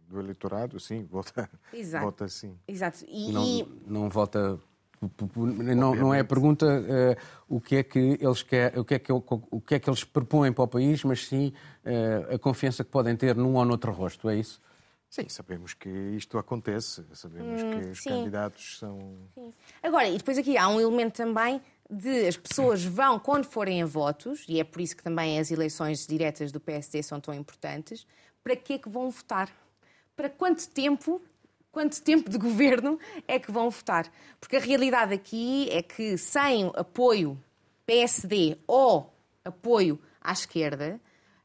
do 0.08 0.20
eleitorado, 0.20 0.78
sim, 0.80 1.04
vota, 1.04 1.50
Exato. 1.72 2.04
vota 2.04 2.28
sim. 2.28 2.56
Exato. 2.66 3.04
E, 3.08 3.32
não, 3.32 3.44
e... 3.44 3.68
não 3.86 4.08
vota 4.08 4.58
não, 5.76 5.94
não 5.94 6.14
é 6.14 6.20
a 6.20 6.24
pergunta 6.24 6.66
uh, 6.66 7.54
o 7.56 7.60
que 7.60 7.76
é 7.76 7.82
que 7.82 7.98
eles 8.20 8.42
quer, 8.42 8.78
o 8.78 8.84
que 8.84 8.94
é 8.94 8.98
que, 8.98 9.12
o 9.12 9.60
que 9.60 9.74
é 9.74 9.78
que 9.78 9.88
eles 9.88 10.04
propõem 10.04 10.52
para 10.52 10.64
o 10.64 10.68
país, 10.68 11.04
mas 11.04 11.26
sim 11.26 11.52
uh, 11.84 12.34
a 12.34 12.38
confiança 12.38 12.84
que 12.84 12.90
podem 12.90 13.16
ter 13.16 13.34
num 13.36 13.54
ou 13.54 13.64
noutro 13.64 13.92
rosto, 13.92 14.28
é 14.28 14.36
isso? 14.36 14.60
Sim, 15.08 15.28
sabemos 15.28 15.72
que 15.72 15.88
isto 15.88 16.36
acontece, 16.36 17.04
sabemos 17.14 17.62
hum, 17.62 17.70
que 17.70 17.88
os 17.88 18.02
sim. 18.02 18.10
candidatos 18.10 18.78
são. 18.78 18.98
Sim. 19.34 19.52
Agora, 19.82 20.08
e 20.08 20.18
depois 20.18 20.36
aqui 20.36 20.58
há 20.58 20.68
um 20.68 20.80
elemento 20.80 21.14
também 21.14 21.60
de 21.90 22.26
as 22.26 22.36
pessoas 22.36 22.84
vão, 22.84 23.18
quando 23.18 23.44
forem 23.44 23.82
a 23.82 23.86
votos, 23.86 24.44
e 24.48 24.60
é 24.60 24.64
por 24.64 24.80
isso 24.80 24.96
que 24.96 25.02
também 25.02 25.38
as 25.38 25.50
eleições 25.50 26.06
diretas 26.06 26.50
do 26.50 26.60
PSD 26.60 27.02
são 27.02 27.20
tão 27.20 27.32
importantes, 27.32 28.06
para 28.42 28.56
que 28.56 28.74
é 28.74 28.78
que 28.78 28.88
vão 28.88 29.10
votar? 29.10 29.50
Para 30.14 30.28
quanto 30.28 30.68
tempo 30.68 31.22
quanto 31.76 32.02
tempo 32.02 32.30
de 32.30 32.38
governo 32.40 32.98
é 33.28 33.38
que 33.38 33.52
vão 33.52 33.68
votar. 33.68 34.10
Porque 34.40 34.56
a 34.56 34.60
realidade 34.60 35.12
aqui 35.12 35.68
é 35.70 35.82
que 35.82 36.16
sem 36.16 36.72
apoio 36.74 37.38
PSD 37.84 38.56
ou 38.66 39.14
apoio 39.44 40.00
à 40.18 40.32
esquerda, 40.32 40.98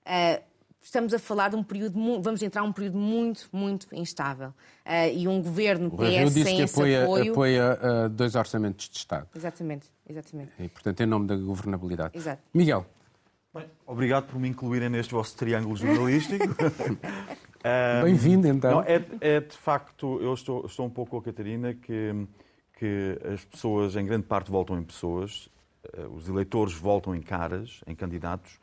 uh, 0.05 0.43
estamos 0.81 1.13
a 1.13 1.19
falar 1.19 1.50
de 1.50 1.57
um 1.57 1.63
período, 1.63 2.00
vamos 2.21 2.41
entrar 2.41 2.63
num 2.63 2.71
período 2.71 2.97
muito, 2.97 3.50
muito 3.51 3.93
instável. 3.93 4.53
Uh, 4.85 5.13
e 5.13 5.27
um 5.27 5.41
governo 5.41 5.89
o 5.89 5.97
PS 5.97 6.33
disse 6.33 6.43
sem 6.43 6.55
que 6.55 6.63
apoia, 6.63 7.03
apoio... 7.03 7.31
apoia 7.33 7.79
uh, 8.05 8.09
dois 8.09 8.33
orçamentos 8.33 8.88
de 8.88 8.97
Estado. 8.97 9.27
Exatamente, 9.35 9.88
exatamente. 10.07 10.51
E, 10.57 10.69
portanto, 10.69 11.01
em 11.01 11.05
nome 11.05 11.27
da 11.27 11.35
governabilidade. 11.35 12.17
Exato. 12.17 12.41
Miguel. 12.53 12.85
Bem, 13.53 13.65
obrigado 13.85 14.27
por 14.27 14.39
me 14.39 14.47
incluírem 14.47 14.88
neste 14.88 15.11
vosso 15.11 15.35
triângulo 15.35 15.75
jornalístico. 15.75 16.45
Um, 17.63 18.03
Bem-vindo, 18.03 18.48
então. 18.48 18.72
Não, 18.72 18.82
é, 18.82 19.03
é, 19.20 19.39
de 19.39 19.56
facto, 19.56 20.20
eu 20.22 20.34
estou, 20.34 20.65
estou 20.65 20.86
um 20.86 20.89
pouco 20.89 21.12
com 21.12 21.18
a 21.18 21.22
Catarina, 21.22 21.74
que, 21.74 22.27
que 22.77 23.20
as 23.34 23.46
pessoas, 23.46 23.96
em 23.96 24.06
grande 24.06 24.25
parte, 24.25 24.50
votam 24.50 24.80
em 24.80 24.84
pessoas, 24.84 25.48
eh, 25.94 26.08
os 26.15 26.27
eleitores 26.27 26.74
votam 26.74 27.15
em 27.15 27.22
caras, 27.22 27.82
em 27.86 27.96
candidatos, 27.96 28.60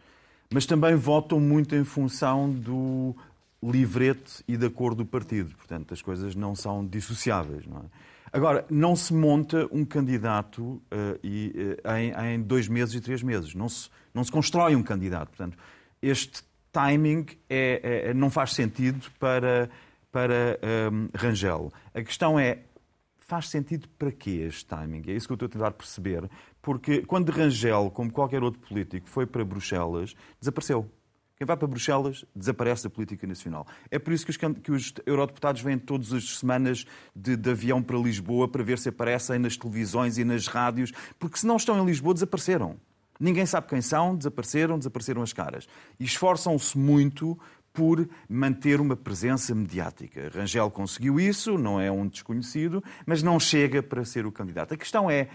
mas 0.52 0.66
também 0.66 0.96
votam 0.96 1.38
muito 1.38 1.76
em 1.76 1.84
função 1.84 2.50
do 2.50 3.14
livrete 3.62 4.42
e 4.48 4.56
da 4.56 4.70
cor 4.70 4.94
do 4.94 5.04
partido. 5.04 5.54
Portanto, 5.54 5.92
as 5.92 6.02
coisas 6.02 6.34
não 6.34 6.54
são 6.54 6.84
dissociáveis. 6.86 7.66
Não 7.66 7.78
é? 7.78 7.82
Agora, 8.32 8.64
não 8.70 8.94
se 8.96 9.12
monta 9.12 9.68
um 9.70 9.84
candidato 9.84 10.62
uh, 10.62 10.82
e, 11.22 11.76
uh, 11.84 11.90
em, 11.92 12.34
em, 12.34 12.40
dois 12.40 12.68
meses 12.68 12.94
e 12.94 13.00
três 13.00 13.22
meses. 13.22 13.54
Não 13.54 13.68
se, 13.68 13.90
não 14.14 14.22
se 14.24 14.30
constrói 14.30 14.74
um 14.74 14.82
candidato. 14.82 15.28
Portanto, 15.28 15.56
este 16.00 16.42
timing 16.72 17.26
é, 17.48 18.08
é, 18.08 18.14
não 18.14 18.30
faz 18.30 18.52
sentido 18.52 19.10
para, 19.18 19.70
para 20.12 20.58
um, 20.92 21.08
Rangel. 21.14 21.72
A 21.94 22.02
questão 22.02 22.38
é, 22.38 22.60
faz 23.18 23.48
sentido 23.48 23.88
para 23.98 24.10
quê 24.10 24.46
este 24.48 24.66
timing? 24.66 25.02
É 25.06 25.12
isso 25.12 25.26
que 25.26 25.32
eu 25.32 25.36
estou 25.36 25.46
a 25.46 25.50
tentar 25.50 25.70
perceber. 25.72 26.28
Porque 26.62 27.02
quando 27.02 27.30
Rangel, 27.30 27.90
como 27.90 28.12
qualquer 28.12 28.42
outro 28.42 28.60
político, 28.60 29.08
foi 29.08 29.26
para 29.26 29.44
Bruxelas, 29.44 30.14
desapareceu. 30.40 30.90
Quem 31.38 31.46
vai 31.46 31.56
para 31.56 31.68
Bruxelas 31.68 32.24
desaparece 32.34 32.82
da 32.82 32.90
política 32.90 33.24
nacional. 33.24 33.64
É 33.92 33.98
por 33.98 34.12
isso 34.12 34.26
que 34.26 34.32
os, 34.32 34.36
que 34.36 34.72
os 34.72 34.92
eurodeputados 35.06 35.62
vêm 35.62 35.78
todas 35.78 36.12
as 36.12 36.38
semanas 36.38 36.84
de, 37.14 37.36
de, 37.36 37.50
avião 37.50 37.80
para 37.80 37.96
Lisboa 37.96 38.48
para 38.48 38.64
ver 38.64 38.76
se 38.76 38.88
aparecem 38.88 39.38
nas 39.38 39.56
televisões 39.56 40.18
e 40.18 40.24
nas 40.24 40.48
rádios, 40.48 40.92
porque 41.16 41.38
se 41.38 41.46
não 41.46 41.56
estão 41.56 41.80
em 41.80 41.86
Lisboa, 41.86 42.12
desapareceram. 42.12 42.76
Ninguém 43.18 43.46
sabe 43.46 43.68
quem 43.68 43.80
são, 43.80 44.16
desapareceram, 44.16 44.78
desapareceram 44.78 45.22
as 45.22 45.32
caras. 45.32 45.68
E 45.98 46.04
esforçam-se 46.04 46.76
muito 46.78 47.38
por 47.72 48.08
manter 48.28 48.80
uma 48.80 48.96
presença 48.96 49.54
mediática. 49.54 50.30
Rangel 50.34 50.70
conseguiu 50.70 51.20
isso, 51.20 51.56
não 51.58 51.80
é 51.80 51.90
um 51.90 52.06
desconhecido, 52.06 52.82
mas 53.06 53.22
não 53.22 53.38
chega 53.38 53.82
para 53.82 54.04
ser 54.04 54.26
o 54.26 54.32
candidato. 54.32 54.74
A 54.74 54.76
questão 54.76 55.10
é 55.10 55.28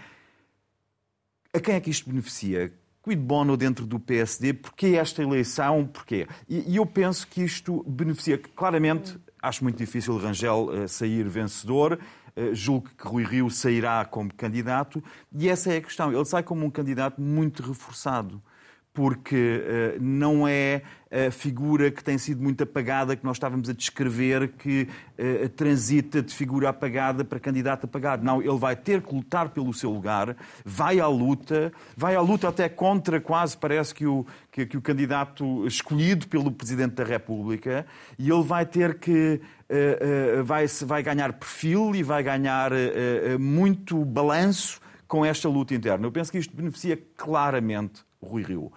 a 1.52 1.60
quem 1.60 1.74
é 1.74 1.80
que 1.80 1.90
isto 1.90 2.08
beneficia? 2.08 2.72
quid 3.04 3.20
bono 3.20 3.54
dentro 3.54 3.86
do 3.86 4.00
PSD, 4.00 4.54
porquê 4.54 4.96
esta 4.98 5.22
eleição, 5.22 5.86
porquê? 5.86 6.26
E, 6.48 6.74
eu 6.74 6.86
penso 6.86 7.28
que 7.28 7.42
isto 7.42 7.84
beneficia, 7.86 8.38
claramente, 8.38 9.18
acho 9.42 9.62
muito 9.62 9.76
difícil 9.76 10.16
Rangel 10.16 10.70
uh, 10.70 10.88
sair 10.88 11.28
vencedor, 11.28 11.98
julgo 12.52 12.88
que 12.96 13.06
Rui 13.06 13.24
Rio 13.24 13.50
sairá 13.50 14.04
como 14.04 14.32
candidato, 14.34 15.02
e 15.32 15.48
essa 15.48 15.72
é 15.72 15.76
a 15.76 15.82
questão, 15.82 16.12
ele 16.12 16.24
sai 16.24 16.42
como 16.42 16.64
um 16.64 16.70
candidato 16.70 17.20
muito 17.20 17.62
reforçado 17.62 18.42
porque 18.94 19.96
uh, 19.96 20.00
não 20.00 20.46
é 20.46 20.82
a 21.10 21.30
figura 21.30 21.90
que 21.90 22.02
tem 22.02 22.16
sido 22.16 22.40
muito 22.40 22.62
apagada, 22.62 23.16
que 23.16 23.24
nós 23.24 23.36
estávamos 23.36 23.68
a 23.68 23.72
descrever, 23.72 24.52
que 24.52 24.88
uh, 25.18 25.48
transita 25.50 26.22
de 26.22 26.32
figura 26.32 26.68
apagada 26.68 27.24
para 27.24 27.40
candidato 27.40 27.84
apagado. 27.84 28.24
Não, 28.24 28.40
ele 28.40 28.56
vai 28.56 28.76
ter 28.76 29.02
que 29.02 29.12
lutar 29.12 29.48
pelo 29.48 29.74
seu 29.74 29.90
lugar, 29.90 30.36
vai 30.64 31.00
à 31.00 31.08
luta, 31.08 31.72
vai 31.96 32.14
à 32.14 32.20
luta 32.20 32.48
até 32.48 32.68
contra, 32.68 33.20
quase 33.20 33.56
parece 33.56 33.92
que 33.92 34.06
o, 34.06 34.24
que, 34.50 34.64
que 34.64 34.76
o 34.76 34.80
candidato 34.80 35.66
escolhido 35.66 36.28
pelo 36.28 36.52
Presidente 36.52 36.94
da 36.94 37.04
República, 37.04 37.84
e 38.16 38.30
ele 38.30 38.42
vai 38.42 38.64
ter 38.64 38.98
que. 38.98 39.40
Uh, 39.64 40.40
uh, 40.40 40.44
vai, 40.44 40.66
vai 40.66 41.02
ganhar 41.02 41.32
perfil 41.32 41.96
e 41.96 42.02
vai 42.02 42.22
ganhar 42.22 42.70
muito 43.40 44.04
balanço 44.04 44.78
com 45.08 45.24
esta 45.24 45.48
luta 45.48 45.74
interna. 45.74 46.06
Eu 46.06 46.12
penso 46.12 46.30
que 46.30 46.38
isto 46.38 46.54
beneficia 46.54 47.00
claramente 47.16 48.04
Rui 48.24 48.42
Rio. 48.42 48.72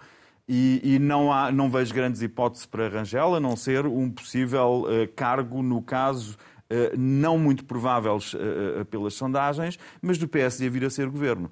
E, 0.48 0.80
e, 0.82 0.98
não, 0.98 1.30
há, 1.30 1.52
não 1.52 1.70
vejo 1.70 1.92
grandes 1.92 2.22
hipóteses 2.22 2.64
para 2.64 2.88
Rangel, 2.88 3.34
a 3.34 3.40
não 3.40 3.54
ser 3.54 3.86
um 3.86 4.10
possível 4.10 4.86
uh, 4.86 5.06
cargo, 5.14 5.62
no 5.62 5.82
caso, 5.82 6.38
uh, 6.70 6.96
não 6.96 7.36
muito 7.36 7.66
prováveis 7.66 8.32
uh, 8.32 8.84
pelas 8.86 9.12
sondagens, 9.12 9.78
mas 10.00 10.16
do 10.16 10.26
PSD 10.26 10.70
vir 10.70 10.86
a 10.86 10.90
ser 10.90 11.10
governo. 11.10 11.50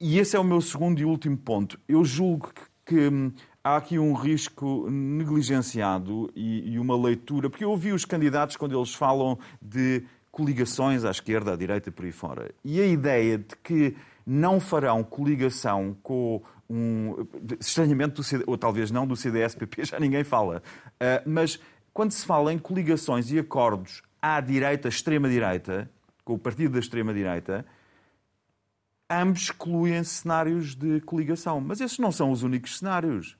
E 0.00 0.18
esse 0.18 0.36
é 0.36 0.40
o 0.40 0.44
meu 0.44 0.60
segundo 0.62 0.98
e 1.00 1.04
último 1.04 1.36
ponto. 1.36 1.78
Eu 1.86 2.02
julgo 2.02 2.50
que, 2.54 2.62
que 2.86 3.08
hum, 3.08 3.30
há 3.62 3.76
aqui 3.76 3.98
um 3.98 4.14
risco 4.14 4.88
negligenciado 4.88 6.30
e, 6.34 6.72
e 6.72 6.78
uma 6.78 6.96
leitura, 6.96 7.50
porque 7.50 7.64
eu 7.64 7.70
ouvi 7.70 7.92
os 7.92 8.06
candidatos 8.06 8.56
quando 8.56 8.74
eles 8.74 8.94
falam 8.94 9.38
de 9.60 10.04
coligações 10.38 11.04
à 11.04 11.10
esquerda, 11.10 11.52
à 11.52 11.56
direita, 11.56 11.90
por 11.90 12.04
aí 12.04 12.12
fora. 12.12 12.54
E 12.64 12.80
a 12.80 12.86
ideia 12.86 13.38
de 13.38 13.56
que 13.56 13.96
não 14.24 14.60
farão 14.60 15.02
coligação 15.02 15.96
com 16.00 16.40
um. 16.70 17.26
Estranhamente, 17.58 18.14
do 18.14 18.22
CD, 18.22 18.44
ou 18.46 18.56
talvez 18.56 18.92
não 18.92 19.04
do 19.04 19.16
CDS-PP, 19.16 19.82
já 19.90 19.98
ninguém 19.98 20.22
fala. 20.22 20.62
Uh, 20.94 21.28
mas 21.28 21.58
quando 21.92 22.12
se 22.12 22.24
fala 22.24 22.52
em 22.52 22.58
coligações 22.58 23.32
e 23.32 23.38
acordos 23.40 24.00
à 24.22 24.40
direita, 24.40 24.86
extrema-direita, 24.86 25.90
com 26.24 26.34
o 26.34 26.38
partido 26.38 26.74
da 26.74 26.78
extrema-direita, 26.78 27.66
ambos 29.10 29.42
excluem 29.42 30.04
cenários 30.04 30.76
de 30.76 31.00
coligação. 31.00 31.60
Mas 31.60 31.80
esses 31.80 31.98
não 31.98 32.12
são 32.12 32.30
os 32.30 32.44
únicos 32.44 32.78
cenários. 32.78 33.36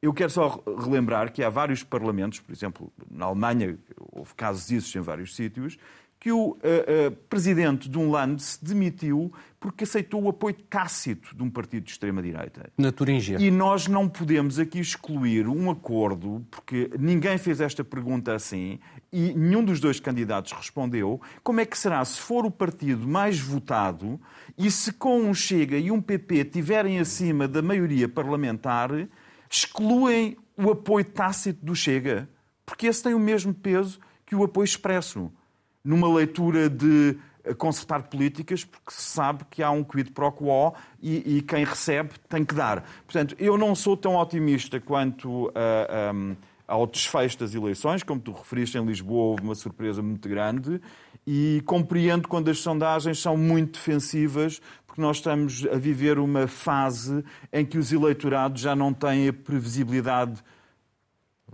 Eu 0.00 0.14
quero 0.14 0.30
só 0.30 0.62
relembrar 0.78 1.30
que 1.30 1.42
há 1.42 1.50
vários 1.50 1.82
parlamentos, 1.82 2.40
por 2.40 2.52
exemplo, 2.52 2.90
na 3.10 3.26
Alemanha, 3.26 3.76
houve 4.12 4.32
casos 4.34 4.68
disso 4.68 4.96
em 4.96 5.00
vários 5.00 5.34
sítios, 5.34 5.76
que 6.20 6.32
o 6.32 6.50
uh, 6.50 6.52
uh, 6.52 7.10
presidente 7.28 7.88
de 7.88 7.96
um 7.96 8.10
Land 8.10 8.42
se 8.42 8.64
demitiu 8.64 9.32
porque 9.60 9.84
aceitou 9.84 10.22
o 10.22 10.28
apoio 10.28 10.54
tácito 10.68 11.34
de 11.34 11.42
um 11.42 11.50
partido 11.50 11.84
de 11.84 11.90
extrema-direita. 11.90 12.70
Na 12.76 12.92
Turíngia. 12.92 13.38
E 13.40 13.50
nós 13.50 13.86
não 13.86 14.08
podemos 14.08 14.58
aqui 14.58 14.78
excluir 14.78 15.48
um 15.48 15.70
acordo, 15.70 16.44
porque 16.50 16.90
ninguém 16.98 17.38
fez 17.38 17.60
esta 17.60 17.84
pergunta 17.84 18.34
assim 18.34 18.78
e 19.12 19.32
nenhum 19.34 19.64
dos 19.64 19.80
dois 19.80 19.98
candidatos 19.98 20.52
respondeu. 20.52 21.20
Como 21.42 21.60
é 21.60 21.66
que 21.66 21.78
será 21.78 22.04
se 22.04 22.20
for 22.20 22.44
o 22.44 22.50
partido 22.50 23.06
mais 23.06 23.38
votado 23.38 24.20
e 24.56 24.70
se 24.70 24.92
com 24.92 25.20
um 25.20 25.34
Chega 25.34 25.76
e 25.76 25.90
um 25.90 26.00
PP 26.00 26.46
tiverem 26.46 26.98
acima 26.98 27.48
da 27.48 27.62
maioria 27.62 28.08
parlamentar, 28.08 28.90
excluem 29.50 30.36
o 30.56 30.70
apoio 30.70 31.04
tácito 31.04 31.64
do 31.64 31.74
Chega? 31.74 32.28
Porque 32.66 32.86
esse 32.86 33.02
tem 33.02 33.14
o 33.14 33.20
mesmo 33.20 33.54
peso 33.54 33.98
que 34.26 34.36
o 34.36 34.44
apoio 34.44 34.64
expresso 34.64 35.32
numa 35.84 36.12
leitura 36.12 36.68
de 36.68 37.16
consertar 37.56 38.02
políticas, 38.04 38.64
porque 38.64 38.90
se 38.90 39.02
sabe 39.02 39.44
que 39.50 39.62
há 39.62 39.70
um 39.70 39.82
quid 39.82 40.10
pro 40.10 40.30
quo 40.30 40.74
e, 41.00 41.38
e 41.38 41.42
quem 41.42 41.64
recebe 41.64 42.10
tem 42.28 42.44
que 42.44 42.54
dar. 42.54 42.84
Portanto, 43.04 43.34
eu 43.38 43.56
não 43.56 43.74
sou 43.74 43.96
tão 43.96 44.16
otimista 44.16 44.80
quanto 44.80 45.50
a, 45.54 46.12
um, 46.12 46.36
ao 46.66 46.86
desfecho 46.86 47.38
das 47.38 47.54
eleições, 47.54 48.02
como 48.02 48.20
tu 48.20 48.32
referiste, 48.32 48.76
em 48.76 48.84
Lisboa 48.84 49.30
houve 49.30 49.42
uma 49.42 49.54
surpresa 49.54 50.02
muito 50.02 50.28
grande 50.28 50.80
e 51.26 51.62
compreendo 51.64 52.28
quando 52.28 52.50
as 52.50 52.58
sondagens 52.58 53.18
são 53.18 53.36
muito 53.36 53.72
defensivas, 53.74 54.60
porque 54.86 55.00
nós 55.00 55.18
estamos 55.18 55.66
a 55.66 55.76
viver 55.76 56.18
uma 56.18 56.46
fase 56.46 57.24
em 57.52 57.64
que 57.64 57.78
os 57.78 57.92
eleitorados 57.92 58.60
já 58.60 58.74
não 58.74 58.92
têm 58.92 59.28
a 59.28 59.32
previsibilidade 59.32 60.42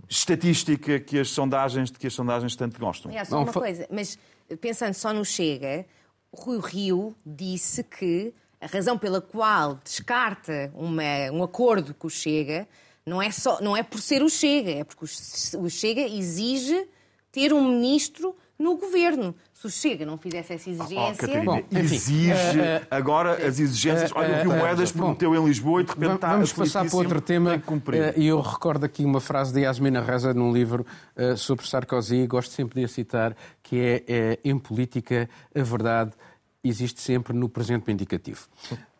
estatística 0.07 0.99
que 0.99 1.19
as 1.19 1.29
sondagens, 1.29 1.91
de 1.91 1.97
que 1.97 2.07
as 2.07 2.13
sondagens 2.13 2.55
tanto 2.55 2.79
gostam. 2.79 3.11
É, 3.11 3.23
só 3.23 3.41
uma 3.41 3.51
coisa, 3.51 3.87
mas 3.89 4.17
pensando 4.61 4.93
só 4.93 5.13
no 5.13 5.25
Chega, 5.25 5.85
o 6.31 6.39
Rui 6.39 6.59
Rio 6.59 7.15
disse 7.25 7.83
que 7.83 8.33
a 8.59 8.67
razão 8.67 8.97
pela 8.97 9.21
qual 9.21 9.79
descarta 9.83 10.71
uma, 10.73 11.03
um 11.31 11.43
acordo 11.43 11.93
com 11.93 12.07
o 12.07 12.09
Chega 12.09 12.67
não 13.05 13.21
é, 13.21 13.29
só, 13.31 13.61
não 13.61 13.77
é 13.77 13.83
por 13.83 13.99
ser 13.99 14.23
o 14.23 14.29
Chega, 14.29 14.71
é 14.71 14.83
porque 14.83 15.05
o 15.05 15.69
Chega 15.69 16.01
exige 16.01 16.87
ter 17.31 17.53
um 17.53 17.67
ministro 17.67 18.35
no 18.57 18.77
governo. 18.77 19.35
Se 19.53 19.67
o 19.67 19.69
Chega 19.69 20.05
não 20.05 20.17
fizesse 20.17 20.53
essa 20.53 20.69
exigência. 20.69 21.13
Oh, 21.13 21.17
Catarina, 21.17 21.43
bom, 21.43 21.63
exige 21.71 22.21
uh, 22.21 22.83
uh, 22.83 22.87
agora 22.89 23.33
as 23.45 23.59
exigências. 23.59 24.11
Uh, 24.11 24.17
Olha 24.17 24.37
o 24.37 24.41
que 24.41 24.47
o 24.47 24.57
Moedas 24.57 24.91
prometeu 24.91 25.35
em 25.35 25.45
Lisboa 25.45 25.81
e 25.81 25.83
de 25.83 25.91
repente 25.91 26.15
está 26.15 26.33
Vamos 26.33 26.53
passar 26.53 26.85
para 26.85 26.97
outro 26.97 27.21
tema. 27.21 27.61
E 28.15 28.27
eu 28.27 28.39
recordo 28.41 28.85
aqui 28.85 29.03
uma 29.03 29.19
frase 29.19 29.53
de 29.53 29.61
Yasmina 29.61 30.01
Reza 30.01 30.33
num 30.33 30.53
livro 30.53 30.85
sobre 31.37 31.67
Sarkozy, 31.67 32.25
gosto 32.27 32.51
sempre 32.51 32.79
de 32.79 32.85
a 32.85 32.87
citar, 32.87 33.35
que 33.61 33.79
é, 33.79 34.03
é 34.07 34.39
em 34.43 34.57
política 34.57 35.29
a 35.53 35.61
verdade 35.61 36.11
existe 36.63 37.01
sempre 37.01 37.33
no 37.33 37.47
presente 37.47 37.91
indicativo. 37.91 38.47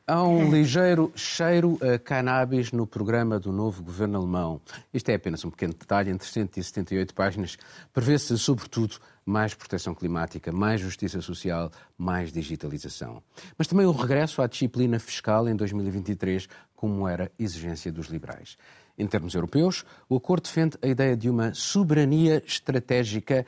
Há 0.07 0.21
um 0.23 0.51
ligeiro 0.53 1.11
cheiro 1.15 1.79
a 1.81 1.97
cannabis 1.97 2.71
no 2.71 2.85
programa 2.85 3.39
do 3.39 3.51
novo 3.51 3.83
governo 3.83 4.19
alemão. 4.19 4.61
Isto 4.93 5.09
é 5.09 5.15
apenas 5.15 5.43
um 5.43 5.49
pequeno 5.49 5.73
detalhe, 5.73 6.11
em 6.11 6.17
378 6.17 7.13
páginas, 7.13 7.57
prevê-se, 7.91 8.37
sobretudo, 8.37 8.97
mais 9.25 9.53
proteção 9.53 9.95
climática, 9.95 10.51
mais 10.51 10.79
justiça 10.79 11.19
social, 11.21 11.71
mais 11.97 12.31
digitalização. 12.31 13.23
Mas 13.57 13.67
também 13.67 13.85
o 13.85 13.91
regresso 13.91 14.41
à 14.41 14.47
disciplina 14.47 14.99
fiscal 14.99 15.49
em 15.49 15.55
2023, 15.55 16.47
como 16.75 17.07
era 17.07 17.31
exigência 17.39 17.91
dos 17.91 18.07
liberais. 18.07 18.57
Em 18.97 19.07
termos 19.07 19.33
europeus, 19.33 19.83
o 20.07 20.15
acordo 20.15 20.43
defende 20.43 20.77
a 20.81 20.87
ideia 20.87 21.17
de 21.17 21.29
uma 21.29 21.53
soberania 21.53 22.41
estratégica 22.45 23.45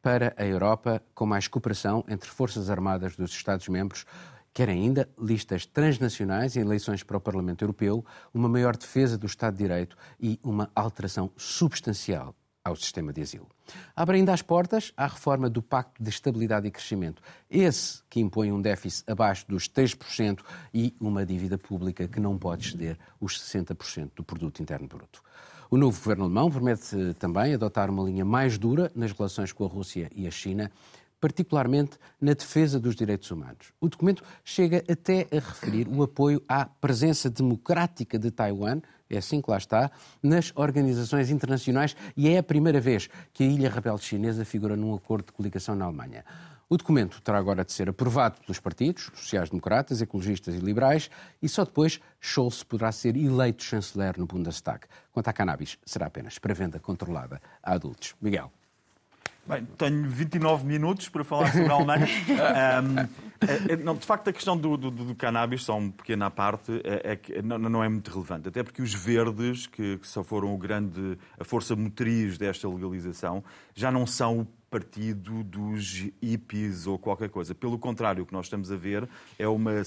para 0.00 0.34
a 0.36 0.44
Europa, 0.44 1.02
com 1.14 1.26
mais 1.26 1.46
cooperação 1.46 2.04
entre 2.08 2.30
forças 2.30 2.70
armadas 2.70 3.14
dos 3.14 3.30
Estados-membros 3.30 4.06
Quer 4.58 4.70
ainda 4.70 5.08
listas 5.16 5.66
transnacionais 5.66 6.56
em 6.56 6.60
eleições 6.62 7.04
para 7.04 7.16
o 7.16 7.20
Parlamento 7.20 7.62
Europeu, 7.62 8.04
uma 8.34 8.48
maior 8.48 8.76
defesa 8.76 9.16
do 9.16 9.24
Estado 9.24 9.56
de 9.56 9.62
Direito 9.62 9.96
e 10.18 10.40
uma 10.42 10.68
alteração 10.74 11.30
substancial 11.36 12.34
ao 12.68 12.76
sistema 12.76 13.12
de 13.12 13.20
asilo. 13.20 13.48
Abre 13.94 14.16
ainda 14.16 14.32
as 14.32 14.42
portas 14.42 14.92
à 14.96 15.06
reforma 15.06 15.50
do 15.50 15.60
Pacto 15.60 16.02
de 16.02 16.08
Estabilidade 16.08 16.66
e 16.66 16.70
Crescimento, 16.70 17.22
esse 17.50 18.02
que 18.08 18.20
impõe 18.20 18.52
um 18.52 18.60
déficit 18.60 19.10
abaixo 19.10 19.46
dos 19.48 19.68
3% 19.68 20.40
e 20.72 20.94
uma 21.00 21.26
dívida 21.26 21.58
pública 21.58 22.06
que 22.06 22.20
não 22.20 22.38
pode 22.38 22.66
exceder 22.66 22.98
os 23.20 23.38
60% 23.38 24.10
do 24.16 24.24
produto 24.24 24.62
interno 24.62 24.86
bruto. 24.86 25.22
O 25.70 25.76
novo 25.76 25.98
governo 25.98 26.24
alemão 26.24 26.50
promete 26.50 27.14
também 27.18 27.52
adotar 27.52 27.90
uma 27.90 28.02
linha 28.02 28.24
mais 28.24 28.56
dura 28.56 28.90
nas 28.94 29.12
relações 29.12 29.52
com 29.52 29.64
a 29.64 29.68
Rússia 29.68 30.10
e 30.14 30.26
a 30.26 30.30
China, 30.30 30.70
particularmente 31.20 31.98
na 32.20 32.32
defesa 32.32 32.78
dos 32.78 32.94
direitos 32.94 33.30
humanos. 33.30 33.72
O 33.80 33.88
documento 33.88 34.22
chega 34.44 34.84
até 34.90 35.26
a 35.32 35.36
referir 35.36 35.88
o 35.88 36.02
apoio 36.02 36.42
à 36.48 36.64
presença 36.66 37.28
democrática 37.28 38.18
de 38.18 38.30
Taiwan, 38.30 38.80
é 39.10 39.18
assim 39.18 39.40
que 39.40 39.50
lá 39.50 39.56
está, 39.56 39.90
nas 40.22 40.52
organizações 40.54 41.30
internacionais 41.30 41.96
e 42.16 42.28
é 42.28 42.38
a 42.38 42.42
primeira 42.42 42.80
vez 42.80 43.08
que 43.32 43.42
a 43.42 43.46
ilha 43.46 43.70
rebelde 43.70 44.04
chinesa 44.04 44.44
figura 44.44 44.76
num 44.76 44.94
acordo 44.94 45.26
de 45.26 45.32
coligação 45.32 45.74
na 45.74 45.86
Alemanha. 45.86 46.24
O 46.70 46.76
documento 46.76 47.22
terá 47.22 47.38
agora 47.38 47.64
de 47.64 47.72
ser 47.72 47.88
aprovado 47.88 48.42
pelos 48.42 48.60
partidos, 48.60 49.10
sociais-democratas, 49.14 50.02
ecologistas 50.02 50.54
e 50.54 50.58
liberais, 50.58 51.10
e 51.40 51.48
só 51.48 51.64
depois 51.64 51.98
Scholz 52.20 52.62
poderá 52.62 52.92
ser 52.92 53.16
eleito 53.16 53.64
chanceler 53.64 54.18
no 54.18 54.26
Bundestag. 54.26 54.80
Quanto 55.10 55.28
à 55.28 55.32
cannabis, 55.32 55.78
será 55.86 56.06
apenas 56.08 56.38
para 56.38 56.52
venda 56.52 56.78
controlada 56.78 57.40
a 57.62 57.72
adultos. 57.72 58.14
Miguel. 58.20 58.52
Bem, 59.48 59.66
tenho 59.78 60.06
29 60.06 60.66
minutos 60.66 61.08
para 61.08 61.24
falar 61.24 61.50
sobre 61.50 61.72
a 61.72 61.74
Alemanha. 61.74 62.06
um, 62.84 63.82
não, 63.82 63.94
de 63.94 64.04
facto, 64.04 64.28
a 64.28 64.32
questão 64.32 64.58
do, 64.58 64.76
do, 64.76 64.90
do, 64.90 65.14
cannabis, 65.14 65.64
só 65.64 65.78
uma 65.78 65.90
pequena 65.90 66.30
parte, 66.30 66.82
é, 66.84 67.12
é 67.12 67.16
que 67.16 67.40
não, 67.40 67.58
não, 67.58 67.82
é 67.82 67.88
muito 67.88 68.10
relevante. 68.10 68.48
Até 68.48 68.62
porque 68.62 68.82
os 68.82 68.92
verdes, 68.92 69.66
que, 69.66 69.96
que 69.96 70.06
só 70.06 70.22
foram 70.22 70.54
o 70.54 70.58
grande, 70.58 71.16
a 71.40 71.44
força 71.44 71.74
motriz 71.74 72.36
desta 72.36 72.68
legalização, 72.68 73.42
já 73.74 73.90
não 73.90 74.06
são 74.06 74.40
o 74.40 74.46
partido 74.70 75.42
dos 75.42 76.10
hippies 76.22 76.86
ou 76.86 76.98
qualquer 76.98 77.30
coisa. 77.30 77.54
Pelo 77.54 77.78
contrário, 77.78 78.24
o 78.24 78.26
que 78.26 78.34
nós 78.34 78.46
estamos 78.46 78.70
a 78.70 78.76
ver 78.76 79.08
é 79.38 79.48
uma 79.48 79.82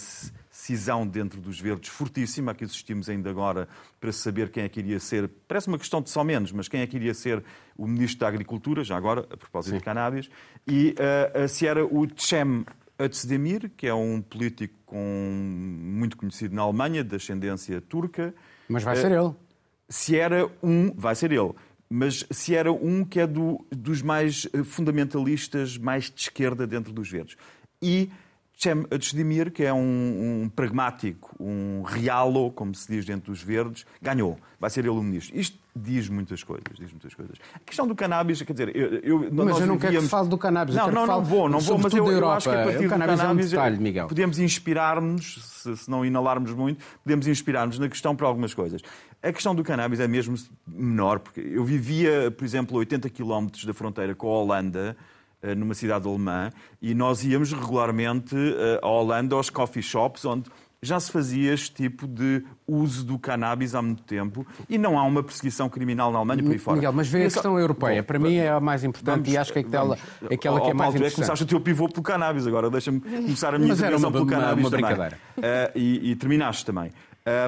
cisão 0.52 1.08
dentro 1.08 1.40
dos 1.40 1.60
verdes 1.60 1.90
fortíssima, 1.90 2.54
que 2.54 2.66
assistimos 2.66 3.10
ainda 3.10 3.30
agora 3.30 3.70
para 4.00 4.12
saber 4.12 4.50
quem 4.50 4.64
é 4.64 4.70
que 4.70 4.82
iria 4.82 5.00
ser, 5.00 5.30
parece 5.48 5.70
uma 5.70 5.78
questão 5.80 6.02
de 6.02 6.10
só 6.10 6.24
menos, 6.24 6.52
mas 6.52 6.68
quem 6.68 6.82
é 6.82 6.88
que 6.88 6.98
iria 6.98 7.14
ser 7.14 7.42
o 7.78 7.88
Ministro 7.88 8.20
da 8.20 8.28
Agricultura, 8.28 8.84
já 8.84 8.98
agora, 8.98 9.22
a 9.32 9.38
propósito 9.38 9.72
Sim. 9.72 9.78
de 9.78 9.84
cannabis, 9.84 10.30
e 10.68 10.94
uh, 11.00 11.48
se 11.48 11.66
era 11.66 11.86
o 11.86 12.06
Cem 12.18 12.66
Özdemir, 13.00 13.72
que 13.78 13.88
é 13.88 13.94
um 13.94 14.22
político 14.22 14.76
com, 14.86 15.00
muito 15.00 16.18
conhecido 16.18 16.54
na 16.54 16.64
Alemanha, 16.64 17.04
de 17.04 17.16
ascendência 17.16 17.80
turca. 17.80 18.36
Mas 18.68 18.84
vai 18.84 18.98
uh, 18.98 19.02
ser 19.02 19.12
ele. 19.14 19.34
Se 19.88 20.18
era 20.18 20.52
um, 20.62 20.92
vai 20.94 21.16
ser 21.16 21.32
ele 21.32 21.54
mas 21.94 22.26
se 22.32 22.56
era 22.56 22.72
um 22.72 23.04
que 23.04 23.20
é 23.20 23.28
do, 23.28 23.66
dos 23.70 24.02
mais 24.02 24.48
eh, 24.54 24.64
fundamentalistas, 24.64 25.78
mais 25.78 26.06
de 26.10 26.22
esquerda 26.22 26.66
dentro 26.66 26.94
dos 26.94 27.12
verdes. 27.12 27.36
E 27.82 28.10
Cem 28.62 28.86
Özdemir, 28.94 29.52
que 29.52 29.64
é 29.64 29.74
um, 29.74 30.44
um, 30.44 30.50
pragmático, 30.50 31.36
um 31.40 31.82
realo, 31.82 32.52
como 32.52 32.76
se 32.76 32.88
diz 32.88 33.04
dentro 33.04 33.32
dos 33.32 33.42
verdes, 33.42 33.88
ganhou. 34.00 34.38
Vai 34.60 34.70
ser 34.70 34.82
ele 34.82 34.90
o 34.90 35.02
ministro. 35.02 35.36
Isto 35.36 35.58
diz 35.76 36.08
muitas 36.08 36.44
coisas, 36.44 36.68
diz 36.78 36.92
muitas 36.92 37.16
coisas. 37.16 37.38
A 37.56 37.60
questão 37.60 37.88
do 37.88 37.96
cannabis, 37.96 38.40
quer 38.44 38.54
dizer, 38.54 38.76
eu, 38.76 39.24
eu 39.24 39.30
mas 39.32 39.60
eu 39.60 39.66
não 39.66 39.80
quero 39.80 40.00
que 40.00 40.08
fale 40.08 40.30
do 40.30 40.38
cannabis. 40.38 40.76
Não, 40.76 40.92
não, 40.92 41.08
não 41.08 41.24
vou, 41.24 41.50
não 41.50 41.60
vou, 41.60 41.80
mas 41.80 41.92
eu, 41.92 42.08
eu 42.08 42.30
acho 42.30 42.50
que 42.50 42.56
a 42.56 42.64
partir 42.64 42.84
do 42.84 42.90
cannabis 42.90 43.20
é 43.20 43.28
um 43.28 43.36
detalhe, 43.36 43.80
Miguel. 43.80 44.08
podemos 44.08 44.38
inspirar-nos, 44.38 45.44
se, 45.44 45.78
se 45.78 45.90
não 45.90 46.06
inalarmos 46.06 46.54
muito, 46.54 46.86
podemos 47.04 47.26
inspirar-nos 47.26 47.80
na 47.80 47.90
questão 47.90 48.16
para 48.16 48.28
algumas 48.28 48.54
coisas. 48.54 48.84
A 49.24 49.34
questão 49.34 49.56
do 49.56 49.64
cannabis 49.64 50.00
é 50.00 50.08
mesmo 50.08 50.36
menor, 50.68 51.18
porque 51.18 51.42
eu 51.42 51.66
vivia, 51.66 52.30
por 52.30 52.46
exemplo, 52.46 52.76
a 52.76 52.80
80 52.82 53.10
quilómetros 53.10 53.66
da 53.66 53.74
fronteira 53.74 54.14
com 54.14 54.28
a 54.28 54.38
Holanda, 54.38 54.96
eh, 55.00 55.21
numa 55.56 55.74
cidade 55.74 56.08
alemã, 56.08 56.50
e 56.82 56.94
nós 56.94 57.24
íamos 57.24 57.52
regularmente 57.52 58.36
eh, 58.36 58.80
à 58.82 58.88
Holanda 58.88 59.36
aos 59.36 59.50
coffee 59.50 59.82
shops, 59.82 60.26
onde 60.26 60.50
já 60.84 61.00
se 61.00 61.12
fazia 61.12 61.54
este 61.54 61.72
tipo 61.72 62.08
de 62.08 62.44
uso 62.68 63.06
do 63.06 63.20
cannabis 63.20 63.76
há 63.76 63.82
muito 63.82 64.02
tempo 64.02 64.46
e 64.68 64.80
não 64.80 64.98
há 64.98 65.04
uma 65.04 65.22
perseguição 65.22 65.70
criminal 65.70 66.12
na 66.12 66.18
Alemanha 66.18 66.42
por 66.42 66.52
aí 66.52 66.58
fora. 66.58 66.76
Miguel, 66.76 66.94
mas 66.94 67.08
vê 67.08 67.20
a 67.20 67.24
questão 67.26 67.60
europeia. 67.60 68.02
Bom, 68.02 68.08
Para 68.08 68.20
mim 68.20 68.36
é 68.38 68.50
a 68.50 68.60
mais 68.60 68.84
importante 68.84 69.18
vamos, 69.18 69.30
e 69.32 69.38
acho 69.38 69.54
que 69.54 69.60
é 69.60 69.62
aquela, 69.62 69.96
vamos, 70.20 70.34
aquela 70.34 70.62
que 70.62 70.70
é 70.72 70.74
mais 70.74 70.96
importante. 70.96 71.14
É 71.14 71.16
começaste 71.16 71.44
o 71.44 71.48
teu 71.48 71.62
pivô 71.62 71.88
pelo 71.88 72.02
cannabis 72.02 72.48
agora. 72.48 72.70
Deixa-me 72.72 73.00
começar 73.00 73.54
a 73.54 73.60
minha 73.60 73.74
intervenção 73.74 74.12
pelo 74.12 74.26
cannabis 74.26 74.66
uma, 74.66 74.70
uma 74.70 74.88
brincadeira. 74.88 75.20
Uh, 75.38 75.42
e, 75.76 76.12
e, 76.12 76.16
terminaste 76.16 76.66
também. 76.66 76.92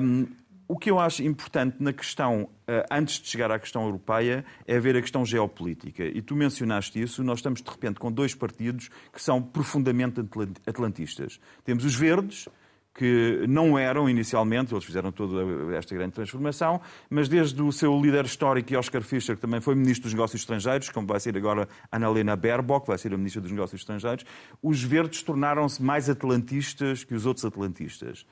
Um, 0.03 0.27
o 0.67 0.77
que 0.77 0.91
eu 0.91 0.99
acho 0.99 1.23
importante 1.23 1.77
na 1.79 1.91
questão, 1.91 2.47
antes 2.89 3.19
de 3.19 3.27
chegar 3.27 3.51
à 3.51 3.59
questão 3.59 3.83
europeia, 3.83 4.45
é 4.67 4.79
ver 4.79 4.95
a 4.95 5.01
questão 5.01 5.25
geopolítica. 5.25 6.03
E 6.03 6.21
tu 6.21 6.35
mencionaste 6.35 7.01
isso, 7.01 7.23
nós 7.23 7.39
estamos 7.39 7.61
de 7.61 7.69
repente 7.69 7.99
com 7.99 8.11
dois 8.11 8.33
partidos 8.33 8.89
que 9.11 9.21
são 9.21 9.41
profundamente 9.41 10.21
atlantistas. 10.65 11.39
Temos 11.63 11.85
os 11.85 11.95
verdes, 11.95 12.47
que 12.93 13.45
não 13.47 13.77
eram 13.77 14.07
inicialmente, 14.07 14.73
eles 14.73 14.85
fizeram 14.85 15.11
toda 15.11 15.75
esta 15.75 15.95
grande 15.95 16.13
transformação, 16.13 16.79
mas 17.09 17.27
desde 17.27 17.61
o 17.61 17.71
seu 17.71 17.99
líder 17.99 18.25
histórico, 18.25 18.77
Oscar 18.77 19.01
Fischer, 19.01 19.35
que 19.35 19.41
também 19.41 19.59
foi 19.59 19.73
Ministro 19.73 20.03
dos 20.03 20.13
Negócios 20.13 20.41
Estrangeiros, 20.41 20.89
como 20.89 21.07
vai 21.07 21.19
ser 21.19 21.35
agora 21.35 21.67
Annalena 21.91 22.35
Baerbock, 22.35 22.87
vai 22.87 22.97
ser 22.97 23.13
a 23.13 23.17
Ministra 23.17 23.41
dos 23.41 23.51
Negócios 23.51 23.81
Estrangeiros, 23.81 24.25
os 24.61 24.83
verdes 24.83 25.23
tornaram-se 25.23 25.81
mais 25.81 26.07
atlantistas 26.07 27.03
que 27.03 27.15
os 27.15 27.25
outros 27.25 27.45
atlantistas. 27.45 28.27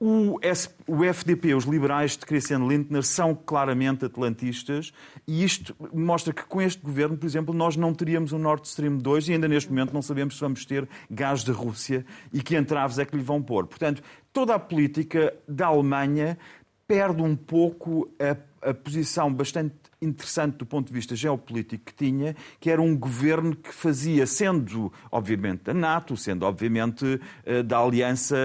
O, 0.00 0.38
o 0.86 1.04
FDP, 1.04 1.54
os 1.54 1.64
liberais 1.64 2.12
de 2.16 2.24
Christian 2.24 2.60
Lindner, 2.68 3.02
são 3.02 3.34
claramente 3.34 4.04
atlantistas 4.04 4.92
e 5.26 5.42
isto 5.42 5.74
mostra 5.92 6.32
que 6.32 6.44
com 6.44 6.62
este 6.62 6.80
governo, 6.80 7.16
por 7.16 7.26
exemplo, 7.26 7.52
nós 7.52 7.76
não 7.76 7.92
teríamos 7.92 8.32
um 8.32 8.38
Nord 8.38 8.64
Stream 8.68 8.98
2 8.98 9.28
e 9.28 9.32
ainda 9.32 9.48
neste 9.48 9.70
momento 9.70 9.92
não 9.92 10.00
sabemos 10.00 10.36
se 10.36 10.40
vamos 10.40 10.64
ter 10.64 10.88
gás 11.10 11.42
da 11.42 11.52
Rússia 11.52 12.06
e 12.32 12.40
que 12.40 12.56
entraves 12.56 13.00
é 13.00 13.04
que 13.04 13.16
lhe 13.16 13.22
vão 13.24 13.42
pôr. 13.42 13.66
Portanto, 13.66 14.00
toda 14.32 14.54
a 14.54 14.58
política 14.58 15.34
da 15.48 15.66
Alemanha 15.66 16.38
perde 16.86 17.20
um 17.20 17.34
pouco 17.34 18.08
a, 18.20 18.70
a 18.70 18.72
posição 18.72 19.34
bastante 19.34 19.74
interessante 20.00 20.56
do 20.56 20.66
ponto 20.66 20.88
de 20.88 20.92
vista 20.92 21.14
geopolítico 21.16 21.84
que 21.86 21.94
tinha, 21.94 22.36
que 22.60 22.70
era 22.70 22.80
um 22.80 22.96
governo 22.96 23.54
que 23.56 23.72
fazia, 23.72 24.26
sendo 24.26 24.92
obviamente 25.10 25.64
da 25.64 25.74
NATO, 25.74 26.16
sendo 26.16 26.46
obviamente 26.46 27.20
eh, 27.44 27.62
da 27.62 27.78
aliança, 27.78 28.36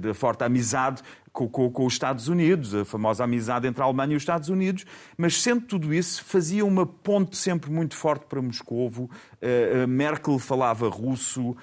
da 0.00 0.14
forte 0.14 0.44
amizade 0.44 1.02
com, 1.32 1.48
com, 1.48 1.70
com, 1.70 1.86
os 1.86 1.94
Estados 1.94 2.28
Unidos, 2.28 2.74
a 2.74 2.84
famosa 2.84 3.24
amizade 3.24 3.66
entre 3.66 3.82
a 3.82 3.86
Alemanha 3.86 4.12
e 4.12 4.16
os 4.16 4.22
Estados 4.22 4.48
Unidos, 4.48 4.84
mas 5.16 5.40
sendo 5.40 5.62
tudo 5.62 5.94
isso, 5.94 6.22
fazia 6.24 6.64
uma 6.64 6.84
ponte 6.84 7.36
sempre 7.36 7.70
muito 7.70 7.96
forte 7.96 8.26
para 8.26 8.40
Moscovo. 8.42 9.10
Merkel 9.88 10.38
falava 10.38 10.88
russo, 10.88 11.56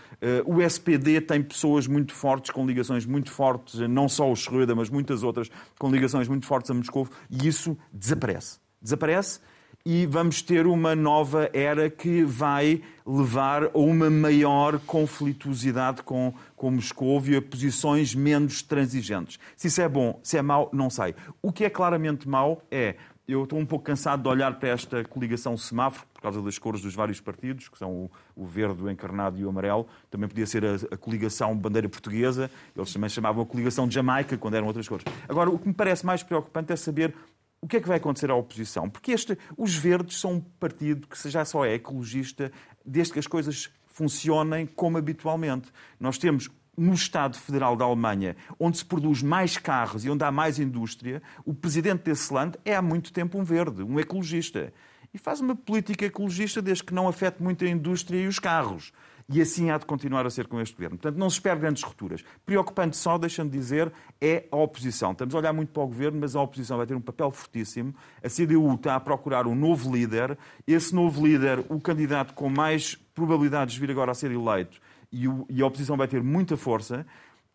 o 0.45 0.61
SPD 0.61 1.21
tem 1.21 1.43
pessoas 1.43 1.85
muito 1.85 2.13
fortes, 2.13 2.49
com 2.51 2.65
ligações 2.65 3.05
muito 3.05 3.31
fortes, 3.31 3.79
não 3.87 4.09
só 4.09 4.29
o 4.29 4.33
Schröder, 4.33 4.75
mas 4.75 4.89
muitas 4.89 5.21
outras, 5.21 5.49
com 5.77 5.91
ligações 5.91 6.27
muito 6.27 6.45
fortes 6.45 6.71
a 6.71 6.73
Moscovo, 6.73 7.11
e 7.29 7.47
isso 7.47 7.77
desaparece 7.93 8.59
desaparece 8.81 9.39
e 9.85 10.05
vamos 10.05 10.41
ter 10.41 10.67
uma 10.67 10.95
nova 10.95 11.49
era 11.53 11.89
que 11.89 12.23
vai 12.23 12.81
levar 13.05 13.65
a 13.65 13.77
uma 13.77 14.09
maior 14.09 14.77
conflituosidade 14.79 16.03
com, 16.03 16.33
com 16.55 16.71
Moscou 16.71 17.21
e 17.25 17.35
a 17.35 17.41
posições 17.41 18.13
menos 18.13 18.61
transigentes. 18.61 19.39
Se 19.55 19.67
isso 19.67 19.81
é 19.81 19.87
bom, 19.87 20.19
se 20.21 20.37
é 20.37 20.41
mau, 20.41 20.69
não 20.73 20.89
sei. 20.89 21.15
O 21.41 21.51
que 21.51 21.63
é 21.63 21.69
claramente 21.69 22.27
mau 22.27 22.61
é 22.69 22.95
eu 23.27 23.43
estou 23.43 23.59
um 23.59 23.65
pouco 23.65 23.85
cansado 23.85 24.23
de 24.23 24.27
olhar 24.27 24.59
para 24.59 24.69
esta 24.69 25.03
coligação 25.03 25.55
semáforo, 25.55 26.07
por 26.15 26.21
causa 26.21 26.41
das 26.41 26.57
cores 26.57 26.81
dos 26.81 26.95
vários 26.95 27.21
partidos, 27.21 27.69
que 27.69 27.77
são 27.77 27.91
o, 27.91 28.11
o 28.35 28.45
verde, 28.45 28.83
o 28.83 28.89
encarnado 28.89 29.37
e 29.37 29.45
o 29.45 29.49
amarelo. 29.49 29.87
Também 30.09 30.27
podia 30.27 30.47
ser 30.47 30.65
a, 30.65 30.75
a, 30.91 30.97
coligação 30.97 31.55
bandeira 31.55 31.87
portuguesa. 31.87 32.49
Eles 32.75 32.91
também 32.91 33.07
chamavam 33.07 33.43
a 33.43 33.45
coligação 33.45 33.87
de 33.87 33.93
Jamaica, 33.93 34.35
quando 34.35 34.55
eram 34.55 34.65
outras 34.65 34.87
cores. 34.87 35.05
Agora, 35.27 35.47
o 35.51 35.59
que 35.59 35.67
me 35.67 35.73
parece 35.75 36.03
mais 36.03 36.23
preocupante 36.23 36.73
é 36.73 36.75
saber 36.75 37.13
o 37.61 37.67
que 37.67 37.77
é 37.77 37.81
que 37.81 37.87
vai 37.87 37.97
acontecer 37.97 38.31
à 38.31 38.35
oposição? 38.35 38.89
Porque 38.89 39.11
este, 39.11 39.37
os 39.57 39.75
verdes 39.75 40.19
são 40.19 40.33
um 40.33 40.39
partido 40.39 41.07
que 41.07 41.29
já 41.29 41.43
só 41.43 41.65
é 41.65 41.73
ecologista 41.73 42.51
desde 42.85 43.13
que 43.13 43.19
as 43.19 43.27
coisas 43.27 43.69
funcionem 43.85 44.65
como 44.65 44.97
habitualmente. 44.97 45.69
Nós 45.99 46.17
temos 46.17 46.49
no 46.77 46.93
Estado 46.93 47.37
Federal 47.37 47.75
da 47.75 47.83
Alemanha, 47.83 48.37
onde 48.57 48.77
se 48.77 48.85
produz 48.85 49.21
mais 49.21 49.57
carros 49.57 50.05
e 50.05 50.09
onde 50.09 50.23
há 50.23 50.31
mais 50.31 50.57
indústria, 50.57 51.21
o 51.45 51.53
presidente 51.53 52.03
desse 52.03 52.33
land 52.33 52.57
é 52.63 52.73
há 52.73 52.81
muito 52.81 53.11
tempo 53.11 53.37
um 53.37 53.43
verde, 53.43 53.83
um 53.83 53.99
ecologista. 53.99 54.71
E 55.13 55.17
faz 55.17 55.41
uma 55.41 55.55
política 55.55 56.05
ecologista 56.05 56.61
desde 56.61 56.83
que 56.85 56.93
não 56.93 57.07
afete 57.07 57.43
muito 57.43 57.65
a 57.65 57.67
indústria 57.67 58.21
e 58.21 58.27
os 58.27 58.39
carros. 58.39 58.93
E 59.31 59.39
assim 59.39 59.69
há 59.69 59.77
de 59.77 59.85
continuar 59.85 60.25
a 60.25 60.29
ser 60.31 60.47
com 60.47 60.59
este 60.59 60.73
governo. 60.73 60.97
Portanto, 60.97 61.19
não 61.19 61.29
se 61.29 61.35
espera 61.35 61.55
grandes 61.55 61.83
rupturas. 61.83 62.23
Preocupante 62.43 62.97
só, 62.97 63.15
deixando 63.15 63.51
de 63.51 63.59
dizer, 63.59 63.93
é 64.19 64.45
a 64.51 64.57
oposição. 64.57 65.11
Estamos 65.11 65.35
a 65.35 65.37
olhar 65.37 65.53
muito 65.53 65.71
para 65.71 65.83
o 65.83 65.87
governo, 65.87 66.19
mas 66.19 66.35
a 66.35 66.41
oposição 66.41 66.77
vai 66.77 66.87
ter 66.87 66.95
um 66.95 67.01
papel 67.01 67.29
fortíssimo. 67.29 67.93
A 68.23 68.27
CDU 68.27 68.73
está 68.73 68.95
a 68.95 68.99
procurar 68.99 69.45
um 69.45 69.53
novo 69.53 69.95
líder. 69.95 70.35
Esse 70.65 70.95
novo 70.95 71.27
líder, 71.27 71.63
o 71.69 71.79
candidato 71.79 72.33
com 72.33 72.49
mais 72.49 72.95
probabilidades 72.95 73.75
de 73.75 73.79
vir 73.79 73.91
agora 73.91 74.11
a 74.11 74.15
ser 74.15 74.31
eleito, 74.31 74.79
e, 75.11 75.27
a 75.61 75.65
oposição 75.65 75.95
vai 75.95 76.07
ter 76.07 76.23
muita 76.23 76.57
força. 76.57 77.05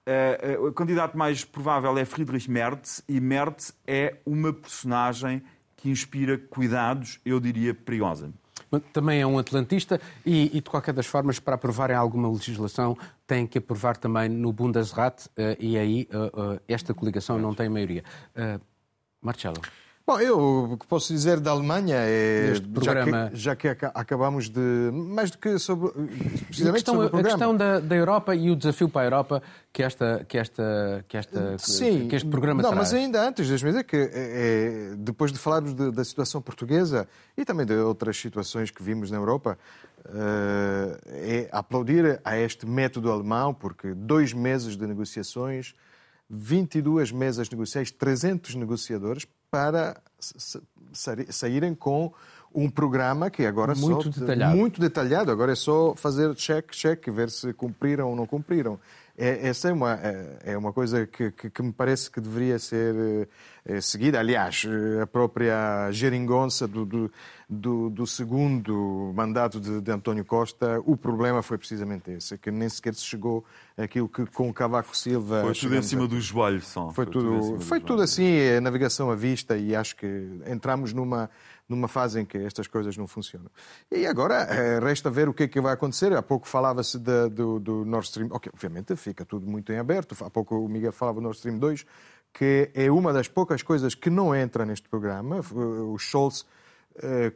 Uh, 0.07 0.63
uh, 0.63 0.69
o 0.69 0.73
candidato 0.73 1.19
mais 1.19 1.45
provável 1.45 1.99
é 1.99 2.05
Friedrich 2.05 2.49
Merz, 2.49 3.03
e 3.09 3.21
Merz 3.21 3.75
é 3.85 4.19
uma 4.25 4.53
personagem 4.53 5.43
que 5.77 5.91
inspira 5.91 6.39
cuidados, 6.39 7.21
eu 7.25 7.41
diria, 7.41 7.75
perigosa 7.75 8.33
também 8.93 9.21
é 9.21 9.27
um 9.27 9.39
atlantista 9.39 10.01
e, 10.25 10.57
e, 10.57 10.61
de 10.61 10.71
qualquer 10.71 10.93
das 10.93 11.07
formas, 11.07 11.39
para 11.39 11.55
aprovarem 11.55 11.97
alguma 11.97 12.29
legislação, 12.31 12.97
tem 13.27 13.47
que 13.47 13.59
aprovar 13.59 13.97
também 13.97 14.29
no 14.29 14.53
Bundesrat 14.53 15.27
uh, 15.27 15.31
e 15.59 15.79
aí 15.79 16.09
uh, 16.13 16.55
uh, 16.55 16.61
esta 16.69 16.93
coligação 16.93 17.39
não 17.39 17.55
tem 17.55 17.69
maioria. 17.69 18.05
Marcelo. 19.21 19.61
Bom, 20.07 20.21
eu 20.21 20.39
o 20.73 20.77
que 20.77 20.87
posso 20.87 21.11
dizer 21.11 21.41
da 21.41 21.51
Alemanha 21.51 21.97
é. 21.97 22.51
Este 22.53 22.69
programa... 22.69 23.31
Já 23.33 23.57
que, 23.57 23.69
já 23.69 23.75
que 23.75 23.87
acabamos 23.95 24.51
de. 24.51 24.61
Mais 24.93 25.31
do 25.31 25.39
que 25.39 25.59
sobre. 25.59 25.93
Precisamente 25.93 26.69
a 26.69 26.73
questão, 26.73 26.95
sobre 26.95 27.07
o 27.07 27.11
programa. 27.11 27.21
A 27.21 27.39
questão 27.39 27.57
da, 27.57 27.81
da 27.81 27.97
Europa 27.97 28.35
e 28.35 28.51
o 28.51 28.57
desafio 28.57 28.87
para 28.87 29.01
a 29.01 29.05
Europa 29.07 29.43
que, 29.73 29.83
esta, 29.83 30.23
que, 30.29 30.37
esta, 30.37 31.05
que, 31.09 31.17
esta, 31.17 31.57
Sim, 31.57 32.07
que 32.07 32.17
este 32.17 32.29
programa 32.29 32.63
não, 32.63 32.71
traz. 32.71 32.93
mas 32.93 33.01
ainda 33.01 33.27
antes, 33.27 33.49
deixa-me 33.49 33.73
dizer 33.73 33.85
que 33.85 33.97
é, 33.97 34.11
é, 34.13 34.95
depois 34.99 35.33
de 35.33 35.39
falarmos 35.39 35.73
de, 35.75 35.91
da 35.91 36.05
situação 36.05 36.43
portuguesa 36.43 37.09
e 37.35 37.43
também 37.43 37.65
de 37.65 37.75
outras 37.75 38.19
situações 38.19 38.71
que 38.71 38.83
vimos 38.83 39.11
na 39.11 39.17
Europa, 39.17 39.59
é 41.07 41.49
aplaudir 41.51 42.21
a 42.23 42.37
este 42.37 42.67
método 42.67 43.11
alemão, 43.11 43.55
porque 43.55 43.95
dois 43.95 44.35
meses 44.35 44.77
de 44.77 44.87
negociações, 44.87 45.75
22 46.29 47.13
mesas 47.13 47.49
negociais, 47.51 47.91
300 47.91 48.55
negociadores 48.55 49.27
para 49.51 50.01
saírem 51.31 51.75
com 51.75 52.13
um 52.55 52.71
programa 52.71 53.31
que 53.31 53.45
agora 53.45 53.75
muito 53.75 54.13
só, 54.13 54.21
detalhado. 54.21 54.57
muito 54.57 54.81
detalhado. 54.81 55.31
Agora 55.31 55.53
é 55.53 55.57
só 55.57 55.95
fazer 55.95 56.35
check, 56.35 56.71
check, 56.71 57.09
ver 57.11 57.31
se 57.31 57.53
cumpriram 57.53 58.11
ou 58.11 58.17
não 58.17 58.27
cumpriram. 58.27 58.79
É, 59.17 59.49
essa 59.49 59.69
é 59.69 59.73
uma, 59.73 59.95
é, 59.95 60.39
é 60.45 60.59
uma 60.59 60.73
coisa 60.73 61.07
que, 61.07 61.31
que, 61.31 61.49
que, 61.49 61.63
me 61.63 61.73
parece 61.73 62.11
que 62.11 62.21
deveria 62.21 62.59
ser 62.59 63.29
é, 63.65 63.81
seguida. 63.81 64.19
Aliás, 64.19 64.67
eh, 64.67 65.03
a 65.03 65.07
própria 65.07 65.89
geringonça 65.93 66.67
do, 66.67 66.85
do, 66.85 67.13
do, 67.49 67.91
do 67.91 68.07
segundo 68.07 69.13
mandato 69.15 69.61
de, 69.61 69.81
de, 69.81 69.91
António 69.93 70.25
Costa, 70.25 70.83
o 70.85 70.97
problema 70.97 71.43
foi 71.43 71.57
precisamente 71.57 72.11
esse, 72.11 72.37
que 72.37 72.51
nem 72.51 72.69
sequer 72.69 72.95
se 72.95 73.05
chegou 73.05 73.45
aquilo 73.77 74.09
que 74.09 74.27
com 74.27 74.51
o 74.51 74.53
Cavaco 74.53 74.97
Silva... 74.97 75.43
Foi 75.43 75.55
tudo 75.55 75.77
em 75.77 75.83
cima 75.83 76.09
do 76.09 76.21
joelho 76.21 76.61
só. 76.61 76.91
Foi, 76.91 77.05
foi 77.05 77.07
tudo, 77.07 77.41
tudo 77.41 77.61
foi 77.61 77.81
tudo 77.81 78.03
assim, 78.03 78.27
é 78.27 78.61
navegação 78.61 79.11
à 79.11 79.15
vista 79.15 79.57
e 79.57 79.77
acho 79.77 79.95
que 79.95 80.07
entramos 80.47 80.93
numa 80.93 81.31
numa 81.69 81.89
fase 81.89 82.21
em 82.21 82.25
que 82.25 82.39
estas 82.39 82.67
coisas 82.67 82.97
não 82.97 83.07
funcionam. 83.07 83.51
E 83.91 84.07
agora 84.07 84.35
eh, 84.35 84.79
resta 84.81 85.11
ver 85.11 85.29
o 85.29 85.35
que 85.35 85.45
é 85.45 85.49
que 85.49 85.61
vai 85.61 85.73
acontecer. 85.73 86.13
Há 86.13 86.23
pouco 86.23 86.47
falava-se 86.47 86.99
do, 86.99 87.59
do, 87.59 87.85
Nord 87.85 88.07
Stream. 88.07 88.29
Okay, 88.31 88.51
obviamente 88.55 88.95
fica 88.97 89.25
tudo 89.25 89.47
muito 89.47 89.73
em 89.73 89.79
aberto. 89.79 90.17
Há 90.25 90.31
pouco 90.31 90.57
o 90.59 90.69
Miguel 90.69 90.93
falava 90.93 91.17
do 91.17 91.23
Nord 91.23 91.37
Stream 91.37 91.59
2, 91.59 91.87
que 92.33 92.71
é 92.75 92.91
uma 92.91 93.13
das 93.13 93.29
poucas 93.29 93.63
coisas 93.63 93.95
que 93.95 94.11
não 94.11 94.35
entra 94.35 94.67
neste 94.67 94.89
programa. 94.89 95.41
O 95.41 95.99
Scholz 95.99 96.43
eh, 96.43 96.64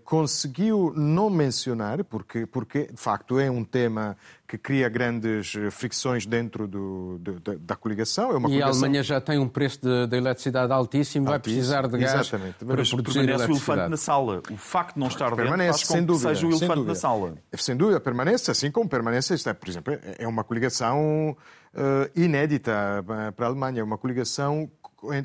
conseguiu 0.04 0.92
não 0.96 1.28
mencionar, 1.28 2.04
porque, 2.04 2.46
porque 2.46 2.86
de 2.86 3.00
facto 3.00 3.40
é 3.40 3.50
um 3.50 3.64
tema 3.64 4.16
que 4.48 4.56
cria 4.56 4.88
grandes 4.88 5.54
eh, 5.54 5.70
fricções 5.70 6.24
dentro 6.24 6.66
do, 6.66 7.18
do, 7.18 7.58
da, 7.58 7.76
coligação. 7.76 8.30
É 8.30 8.36
uma 8.36 8.48
e 8.48 8.52
coligação... 8.52 8.72
a 8.72 8.78
Alemanha 8.78 9.02
já 9.02 9.20
tem 9.20 9.38
um 9.38 9.46
preço 9.46 9.80
de, 9.82 10.06
de 10.06 10.16
eletricidade 10.16 10.72
altíssimo, 10.72 11.26
vai 11.26 11.38
precisar 11.38 11.86
de 11.86 11.98
gás 11.98 12.20
Exatamente. 12.20 12.64
para 12.64 12.76
Mas 12.76 12.88
produzir 12.88 13.26
permanece 13.26 13.44
o 13.44 13.52
elefante 13.52 13.90
na 13.90 13.96
sala. 13.98 14.42
O 14.50 14.56
facto 14.56 14.94
de 14.94 15.00
não 15.00 15.08
estar 15.08 15.36
permanece, 15.36 15.80
dentro 15.80 15.86
faz 15.88 16.06
dúvida, 16.06 16.28
que 16.30 16.34
seja 16.34 16.46
o 16.46 16.50
elefante 16.50 16.86
na 16.86 16.94
sala. 16.94 17.34
Sem 17.58 17.76
dúvida, 17.76 18.00
permanece, 18.00 18.50
assim 18.50 18.70
como 18.70 18.88
permanece, 18.88 19.34
é, 19.34 19.52
por 19.52 19.68
exemplo, 19.68 19.98
é 20.18 20.26
uma 20.26 20.42
coligação 20.42 21.36
uh, 21.74 22.10
inédita 22.18 23.04
para 23.36 23.46
a 23.46 23.48
Alemanha, 23.48 23.80
é 23.80 23.84
uma 23.84 23.98
coligação 23.98 24.70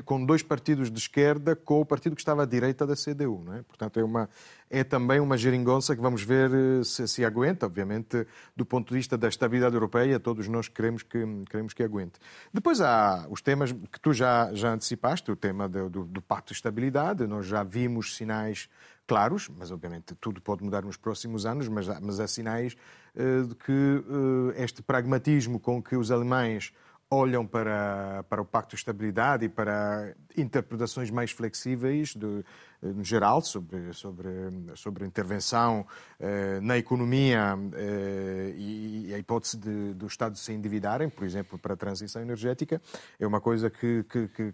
com 0.06 0.24
dois 0.24 0.44
partidos 0.44 0.92
de 0.92 1.00
esquerda 1.00 1.56
com 1.56 1.82
o 1.82 1.86
partido 1.86 2.16
que 2.16 2.22
estava 2.22 2.44
à 2.44 2.46
direita 2.46 2.86
da 2.86 2.96
CDU. 2.96 3.42
Não 3.44 3.56
é? 3.56 3.64
Portanto, 3.64 4.00
é, 4.00 4.04
uma, 4.04 4.30
é 4.70 4.84
também 4.84 5.20
uma 5.20 5.36
geringonça 5.36 5.96
que 5.96 6.02
vamos 6.02 6.22
ver 6.24 6.52
eh, 6.54 6.84
se, 6.84 7.08
se 7.08 7.26
aguenta, 7.26 7.66
obviamente, 7.66 8.28
do 8.56 8.66
ponto 8.66 8.90
de 8.90 8.96
vista 8.96 9.18
da 9.18 9.28
estabilidade 9.28 9.76
europeia, 9.76 10.20
todos 10.20 10.48
nós 10.48 10.68
queremos 10.68 11.02
que, 11.02 11.20
queremos 11.50 11.74
que 11.74 11.82
aguente. 11.82 12.20
Depois 12.54 12.82
há 12.82 13.26
os 13.30 13.42
temas 13.42 13.72
que 13.72 14.00
tu 14.00 14.14
já, 14.14 14.54
já 14.54 14.74
antecipaste, 14.74 15.32
o 15.32 15.36
tema 15.36 15.68
do, 15.68 15.90
do, 15.90 16.04
do 16.06 16.22
Pacto 16.22 16.54
de 16.54 16.58
Estabilidade, 16.58 17.26
nós 17.26 17.48
já 17.48 17.64
vimos 17.64 18.16
sinais 18.16 18.70
claros, 19.08 19.50
mas 19.58 19.72
obviamente 19.72 20.16
tudo 20.16 20.42
pode 20.42 20.64
mudar 20.64 20.84
nos 20.84 20.98
próximos 20.98 21.46
anos, 21.46 21.68
mas, 21.68 21.88
mas 22.00 22.20
há 22.20 22.28
sinais 22.28 22.76
uh, 23.16 23.48
de 23.48 23.56
que 23.56 23.72
uh, 23.72 24.54
este 24.56 24.82
pragmatismo 24.82 25.60
com 25.60 25.82
que 25.82 25.96
os 25.96 26.12
alemães 26.12 26.74
olham 27.14 27.46
para, 27.46 28.24
para 28.30 28.42
o 28.42 28.46
Pacto 28.46 28.76
de 28.76 28.76
Estabilidade 28.76 29.46
e 29.46 29.50
para 29.50 30.16
interpretações 30.36 31.12
mais 31.12 31.32
flexíveis, 31.32 32.16
de, 32.16 32.44
no 32.82 33.04
geral, 33.04 33.42
sobre, 33.42 33.94
sobre, 33.94 34.30
sobre 34.76 35.06
intervenção 35.06 35.86
eh, 36.20 36.60
na 36.62 36.78
economia 36.78 37.58
eh, 37.74 38.54
e, 38.58 39.06
e, 39.08 39.14
a 39.14 39.18
hipótese 39.18 39.58
de, 39.58 39.94
do 39.94 40.08
Estado 40.08 40.38
se 40.38 40.52
endividarem, 40.52 41.10
por 41.10 41.24
exemplo, 41.24 41.58
para 41.58 41.76
a 41.76 41.78
transição 41.78 42.22
energética, 42.22 42.82
é 43.20 43.26
uma 43.26 43.40
coisa 43.40 43.70
que, 43.70 44.04
que, 44.04 44.28
que, 44.28 44.54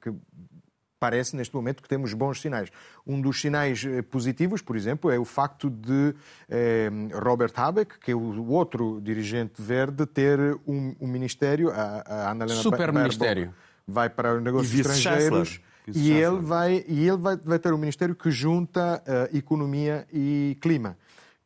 que 0.00 0.14
parece 1.00 1.34
neste 1.34 1.54
momento 1.54 1.82
que 1.82 1.88
temos 1.88 2.12
bons 2.12 2.40
sinais. 2.40 2.68
Um 3.06 3.20
dos 3.20 3.40
sinais 3.40 3.82
eh, 3.84 4.02
positivos, 4.02 4.60
por 4.60 4.76
exemplo, 4.76 5.10
é 5.10 5.18
o 5.18 5.24
facto 5.24 5.70
de 5.70 6.14
eh, 6.48 6.90
Robert 7.14 7.52
Habeck, 7.56 7.98
que 7.98 8.12
é 8.12 8.14
o 8.14 8.46
outro 8.50 9.00
dirigente 9.02 9.60
verde, 9.60 10.04
ter 10.04 10.38
um, 10.66 10.94
um 11.00 11.08
ministério, 11.08 11.70
a, 11.70 12.04
a 12.06 12.30
Annalena 12.30 12.60
Super 12.60 12.92
ministério. 12.92 13.54
vai 13.88 14.10
para 14.10 14.36
os 14.36 14.42
negócios 14.42 14.72
estrangeiros. 14.74 15.60
E 15.92 16.12
ele, 16.12 16.38
vai, 16.38 16.84
e 16.86 17.08
ele 17.08 17.16
vai, 17.16 17.36
vai 17.36 17.58
ter 17.58 17.72
um 17.72 17.78
ministério 17.78 18.14
que 18.14 18.30
junta 18.30 19.02
uh, 19.02 19.36
economia 19.36 20.06
e 20.12 20.56
clima 20.60 20.96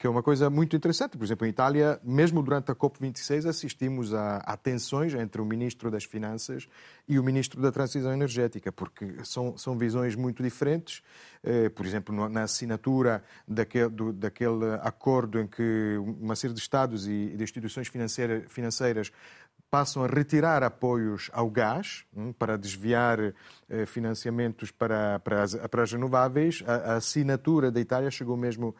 que 0.05 0.07
é 0.07 0.11
uma 0.11 0.23
coisa 0.23 0.51
muito 0.51 0.77
interessante. 0.77 1.17
Por 1.17 1.25
exemplo, 1.25 1.47
em 1.47 1.49
Itália, 1.49 1.99
mesmo 2.05 2.43
durante 2.43 2.71
a 2.71 2.75
COP26, 2.75 3.49
assistimos 3.49 4.13
a, 4.13 4.37
a 4.37 4.55
tensões 4.55 5.15
entre 5.15 5.41
o 5.41 5.47
Ministro 5.47 5.91
das 5.91 6.05
Finanças 6.05 6.69
e 7.09 7.19
o 7.19 7.25
Ministro 7.25 7.63
da 7.63 7.73
Transição 7.73 8.13
Energética, 8.13 8.71
porque 8.71 9.15
são, 9.25 9.57
são 9.57 9.79
visões 9.79 10.15
muito 10.15 10.43
diferentes. 10.43 11.01
Eh, 11.43 11.71
por 11.71 11.87
exemplo, 11.87 12.29
na 12.29 12.43
assinatura 12.43 13.25
daquele, 13.49 13.89
do, 13.89 14.13
daquele 14.13 14.75
acordo 14.83 15.41
em 15.41 15.47
que 15.47 15.97
uma 16.21 16.37
série 16.37 16.53
de 16.53 16.61
Estados 16.61 17.09
e 17.09 17.29
de 17.35 17.43
instituições 17.43 17.89
financeiras, 17.89 18.45
financeiras 18.53 19.11
passam 19.71 20.05
a 20.05 20.07
retirar 20.07 20.63
apoios 20.63 21.31
ao 21.33 21.49
gás 21.49 22.05
hum, 22.15 22.31
para 22.31 22.59
desviar 22.59 23.19
eh, 23.71 23.87
financiamentos 23.87 24.71
para, 24.71 25.19
para, 25.21 25.43
as, 25.43 25.55
para 25.55 25.83
as 25.83 25.91
renováveis. 25.91 26.63
A, 26.67 26.75
a 26.75 26.97
assinatura 26.97 27.71
da 27.71 27.81
Itália 27.81 28.11
chegou 28.11 28.37
mesmo 28.37 28.77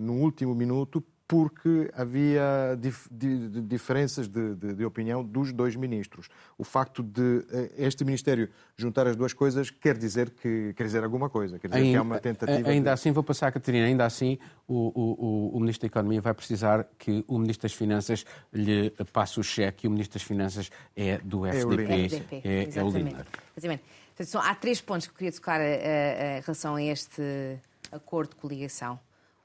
no 0.00 0.14
último 0.14 0.54
minuto 0.54 1.04
porque 1.26 1.90
havia 1.94 2.76
dif 2.78 3.08
diferenças 3.10 4.28
de, 4.28 4.54
de, 4.54 4.74
de, 4.74 4.84
opinião 4.84 5.24
dos 5.24 5.52
dois 5.52 5.74
ministros. 5.74 6.28
O 6.58 6.64
facto 6.64 7.02
de 7.02 7.44
eh, 7.50 7.72
este 7.78 8.04
Ministério 8.04 8.50
juntar 8.76 9.06
as 9.06 9.16
duas 9.16 9.32
coisas 9.32 9.70
quer 9.70 9.96
dizer 9.96 10.30
que 10.30 10.74
quer 10.74 10.84
dizer 10.84 11.02
alguma 11.02 11.30
coisa, 11.30 11.58
quer 11.58 11.68
dizer 11.68 11.80
ainda, 11.80 11.90
que 11.90 11.96
é 11.96 12.00
uma 12.00 12.20
tentativa. 12.20 12.68
Ainda 12.68 12.90
de... 12.90 12.94
assim, 12.94 13.10
vou 13.10 13.22
passar 13.22 13.48
a 13.48 13.52
Catarina, 13.52 13.86
ainda 13.86 14.04
assim 14.04 14.38
o, 14.68 14.92
o, 14.94 15.56
o, 15.56 15.60
Ministro 15.60 15.88
da 15.88 15.92
Economia 15.92 16.20
vai 16.20 16.34
precisar 16.34 16.86
que 16.98 17.24
o 17.26 17.38
Ministro 17.38 17.68
das 17.68 17.72
Finanças 17.72 18.24
lhe 18.52 18.90
passe 19.12 19.40
o 19.40 19.42
cheque 19.42 19.86
e 19.86 19.88
o 19.88 19.90
Ministro 19.90 20.18
das 20.18 20.22
Finanças 20.22 20.70
é 20.94 21.18
do 21.18 21.46
FDP. 21.46 21.92
É, 21.92 22.04
FDP, 22.04 22.42
é, 22.44 22.78
é 22.78 22.84
o 22.84 22.90
líder. 22.90 23.26
Exatamente. 23.56 23.84
Portanto, 24.14 24.44
há 24.44 24.54
três 24.54 24.80
pontos 24.80 25.06
que 25.06 25.12
eu 25.12 25.16
queria 25.16 25.32
tocar 25.32 25.60
em 25.60 26.40
relação 26.40 26.76
a 26.76 26.82
este 26.82 27.58
acordo 27.94 28.30
de 28.30 28.36
coligação. 28.36 28.98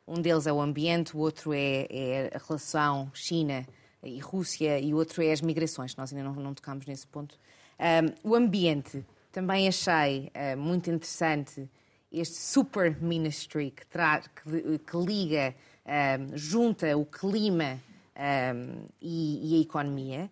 Um 0.07 0.21
deles 0.21 0.47
é 0.47 0.53
o 0.53 0.59
ambiente, 0.59 1.15
o 1.15 1.19
outro 1.19 1.53
é, 1.53 1.85
é 1.89 2.31
a 2.33 2.39
relação 2.45 3.11
China 3.13 3.65
e 4.03 4.19
Rússia 4.19 4.79
e 4.79 4.93
o 4.93 4.97
outro 4.97 5.21
é 5.21 5.31
as 5.31 5.41
migrações. 5.41 5.95
Nós 5.95 6.11
ainda 6.11 6.23
não, 6.23 6.33
não 6.33 6.53
tocámos 6.53 6.85
nesse 6.85 7.05
ponto. 7.05 7.37
Um, 7.79 8.31
o 8.31 8.35
ambiente, 8.35 9.05
também 9.31 9.67
achei 9.67 10.31
uh, 10.33 10.57
muito 10.57 10.89
interessante 10.89 11.69
este 12.11 12.35
super 12.35 12.99
ministry 12.99 13.71
que, 13.71 13.85
que, 13.85 14.79
que 14.79 14.97
liga, 14.97 15.53
um, 15.85 16.35
junta 16.35 16.97
o 16.97 17.05
clima 17.05 17.79
um, 18.19 18.85
e, 18.99 19.53
e, 19.53 19.59
a 19.59 19.61
economia. 19.61 20.29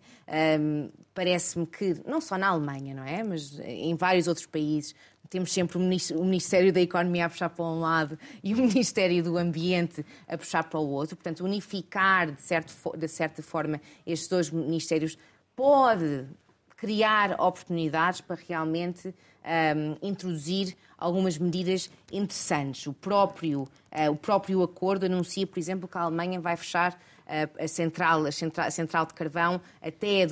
Um, 0.60 0.90
Parece-me 1.14 1.66
que, 1.66 2.00
não 2.06 2.20
só 2.20 2.36
na 2.36 2.48
Alemanha, 2.48 2.94
não 2.94 3.02
é? 3.02 3.22
Mas 3.24 3.58
em 3.60 3.94
vários 3.96 4.28
outros 4.28 4.46
países, 4.46 4.94
temos 5.28 5.52
sempre 5.52 5.78
o 5.78 6.24
Ministério 6.24 6.72
da 6.72 6.80
Economia 6.80 7.26
a 7.26 7.28
puxar 7.28 7.50
para 7.50 7.64
um 7.64 7.80
lado 7.80 8.18
e 8.42 8.54
o 8.54 8.56
Ministério 8.58 9.22
do 9.22 9.36
Ambiente 9.36 10.04
a 10.26 10.36
puxar 10.36 10.64
para 10.64 10.80
o 10.80 10.88
outro. 10.88 11.16
Portanto, 11.16 11.44
unificar, 11.44 12.32
de, 12.32 12.42
certo, 12.42 12.74
de 12.96 13.08
certa 13.08 13.42
forma, 13.42 13.80
estes 14.06 14.28
dois 14.28 14.50
ministérios 14.50 15.18
pode 15.54 16.26
criar 16.76 17.32
oportunidades 17.40 18.20
para 18.20 18.38
realmente 18.48 19.12
um, 19.44 20.08
introduzir 20.08 20.76
algumas 20.96 21.36
medidas 21.36 21.90
interessantes. 22.12 22.86
O 22.86 22.92
próprio, 22.92 23.62
uh, 23.62 24.10
o 24.10 24.16
próprio 24.16 24.62
acordo 24.62 25.06
anuncia, 25.06 25.46
por 25.46 25.58
exemplo, 25.58 25.88
que 25.88 25.98
a 25.98 26.02
Alemanha 26.02 26.40
vai 26.40 26.56
fechar 26.56 26.92
uh, 26.92 27.64
a, 27.64 27.68
central, 27.68 28.26
a, 28.26 28.32
central, 28.32 28.66
a 28.66 28.70
central 28.70 29.06
de 29.06 29.14
carvão 29.14 29.60
até 29.82 30.22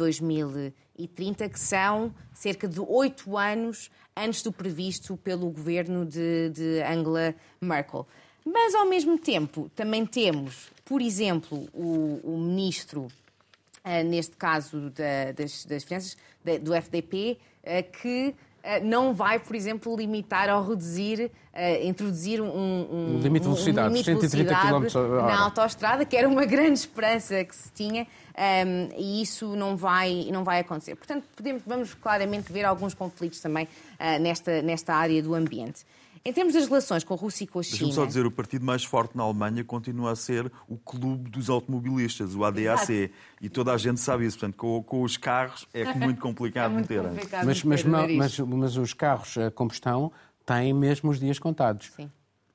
2030, 0.96 1.48
que 1.48 1.60
são 1.60 2.14
cerca 2.32 2.66
de 2.66 2.80
oito 2.80 3.36
anos 3.36 3.90
antes 4.16 4.42
do 4.42 4.50
previsto 4.50 5.16
pelo 5.16 5.50
governo 5.50 6.04
de, 6.06 6.50
de 6.50 6.82
Angela 6.82 7.34
Merkel. 7.60 8.06
Mas, 8.44 8.74
ao 8.74 8.86
mesmo 8.86 9.18
tempo, 9.18 9.70
também 9.74 10.06
temos, 10.06 10.70
por 10.84 11.02
exemplo, 11.02 11.68
o, 11.74 12.20
o 12.22 12.38
ministro, 12.38 13.08
uh, 13.84 14.04
neste 14.04 14.36
caso 14.36 14.90
da, 14.90 15.32
das, 15.32 15.64
das 15.66 15.84
Finanças, 15.84 16.16
da, 16.44 16.56
do 16.56 16.72
FDP, 16.74 17.38
uh, 17.62 18.00
que 18.00 18.34
não 18.82 19.14
vai, 19.14 19.38
por 19.38 19.54
exemplo, 19.54 19.96
limitar 19.96 20.48
ou 20.48 20.68
reduzir, 20.68 21.30
introduzir 21.82 22.40
um, 22.40 22.46
um, 22.46 23.16
um 23.16 23.20
limite 23.20 23.42
de 23.42 23.48
velocidade, 23.48 23.88
um 23.88 23.92
limite 23.92 24.14
de 24.14 24.20
130 24.28 24.54
velocidade 24.54 24.92
km 24.92 25.26
na 25.26 25.40
autoestrada, 25.44 26.04
que 26.04 26.16
era 26.16 26.28
uma 26.28 26.44
grande 26.44 26.78
esperança 26.78 27.44
que 27.44 27.54
se 27.54 27.70
tinha, 27.72 28.06
um, 28.36 28.88
e 28.96 29.22
isso 29.22 29.56
não 29.56 29.76
vai, 29.76 30.28
não 30.30 30.44
vai 30.44 30.60
acontecer. 30.60 30.94
Portanto, 30.94 31.24
podemos, 31.34 31.62
vamos 31.66 31.94
claramente 31.94 32.52
ver 32.52 32.64
alguns 32.64 32.92
conflitos 32.92 33.40
também 33.40 33.64
uh, 33.64 34.20
nesta, 34.20 34.60
nesta 34.62 34.94
área 34.94 35.22
do 35.22 35.34
ambiente. 35.34 35.84
Em 36.26 36.32
termos 36.32 36.54
das 36.54 36.66
relações 36.66 37.04
com 37.04 37.14
a 37.14 37.16
Rússia 37.16 37.44
e 37.44 37.46
com 37.46 37.60
a 37.60 37.62
China. 37.62 37.78
Deixa-me 37.78 37.92
só 37.92 38.04
dizer, 38.04 38.26
o 38.26 38.32
partido 38.32 38.64
mais 38.64 38.82
forte 38.82 39.16
na 39.16 39.22
Alemanha 39.22 39.62
continua 39.62 40.10
a 40.10 40.16
ser 40.16 40.50
o 40.66 40.76
clube 40.76 41.30
dos 41.30 41.48
automobilistas, 41.48 42.34
o 42.34 42.44
ADAC. 42.44 42.92
Exato. 42.92 43.14
E 43.40 43.48
toda 43.48 43.72
a 43.72 43.78
gente 43.78 44.00
sabe 44.00 44.26
isso. 44.26 44.36
Portanto, 44.36 44.56
com, 44.56 44.82
com 44.82 45.02
os 45.02 45.16
carros 45.16 45.68
é 45.72 45.94
muito 45.94 46.20
complicado 46.20 46.72
é 46.72 46.74
muito 46.74 46.92
meter. 46.92 47.08
Complicado 47.08 47.46
mas, 47.46 47.62
mas, 47.62 47.84
mas, 47.84 48.38
mas, 48.40 48.76
os 48.76 48.92
carros 48.92 49.38
a 49.38 49.52
combustão 49.52 50.10
têm 50.44 50.74
mesmo 50.74 51.10
os 51.10 51.20
dias 51.20 51.38
contados. 51.38 51.92
Sim, 51.94 52.10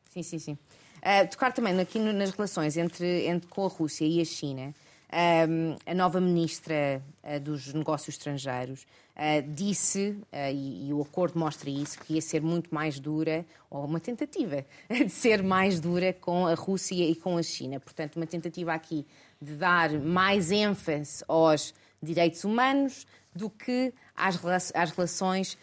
sim, 0.10 0.22
sim. 0.22 0.40
sim. 0.40 0.58
Uh, 0.98 1.30
tocar 1.32 1.54
também 1.54 1.80
aqui 1.80 1.98
nas 1.98 2.32
relações 2.32 2.76
entre, 2.76 3.26
entre, 3.26 3.48
com 3.48 3.66
a 3.66 3.70
Rússia 3.70 4.06
e 4.06 4.20
a 4.20 4.26
China. 4.26 4.74
A 5.14 5.94
nova 5.94 6.22
ministra 6.22 7.04
uh, 7.22 7.38
dos 7.42 7.74
Negócios 7.74 8.16
Estrangeiros 8.16 8.84
uh, 9.18 9.54
disse, 9.54 10.16
uh, 10.32 10.54
e, 10.54 10.94
o 10.94 11.02
acordo 11.02 11.38
mostra 11.38 11.70
isso, 11.70 12.00
que 12.00 12.14
ia 12.14 12.22
ser 12.22 12.42
muito 12.42 12.74
mais 12.74 12.98
dura, 12.98 13.46
ou 13.70 13.84
uma 13.84 14.00
tentativa 14.00 14.66
de 14.88 15.10
ser 15.10 15.44
mais 15.44 15.82
dura 15.82 16.14
com 16.14 16.48
a 16.48 16.54
Rússia 16.54 17.04
e 17.04 17.14
com 17.14 17.38
a 17.38 17.44
China. 17.44 17.78
Portanto, 17.82 18.16
uma 18.16 18.26
tentativa 18.26 18.74
aqui 18.74 19.06
de 19.42 19.56
dar 19.56 19.92
mais 19.92 20.50
ênfase 20.50 21.26
aos 21.28 21.74
direitos 22.02 22.46
humanos 22.46 23.06
do 23.36 23.50
que 23.50 23.94
às, 24.16 24.40
às 24.74 24.92
relações 24.92 25.58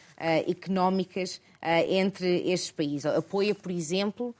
económicas 0.46 1.40
entre 1.88 2.50
estes 2.50 2.70
países. 2.70 3.04
Apoia, 3.04 3.54
por 3.54 3.70
exemplo, 3.70 4.34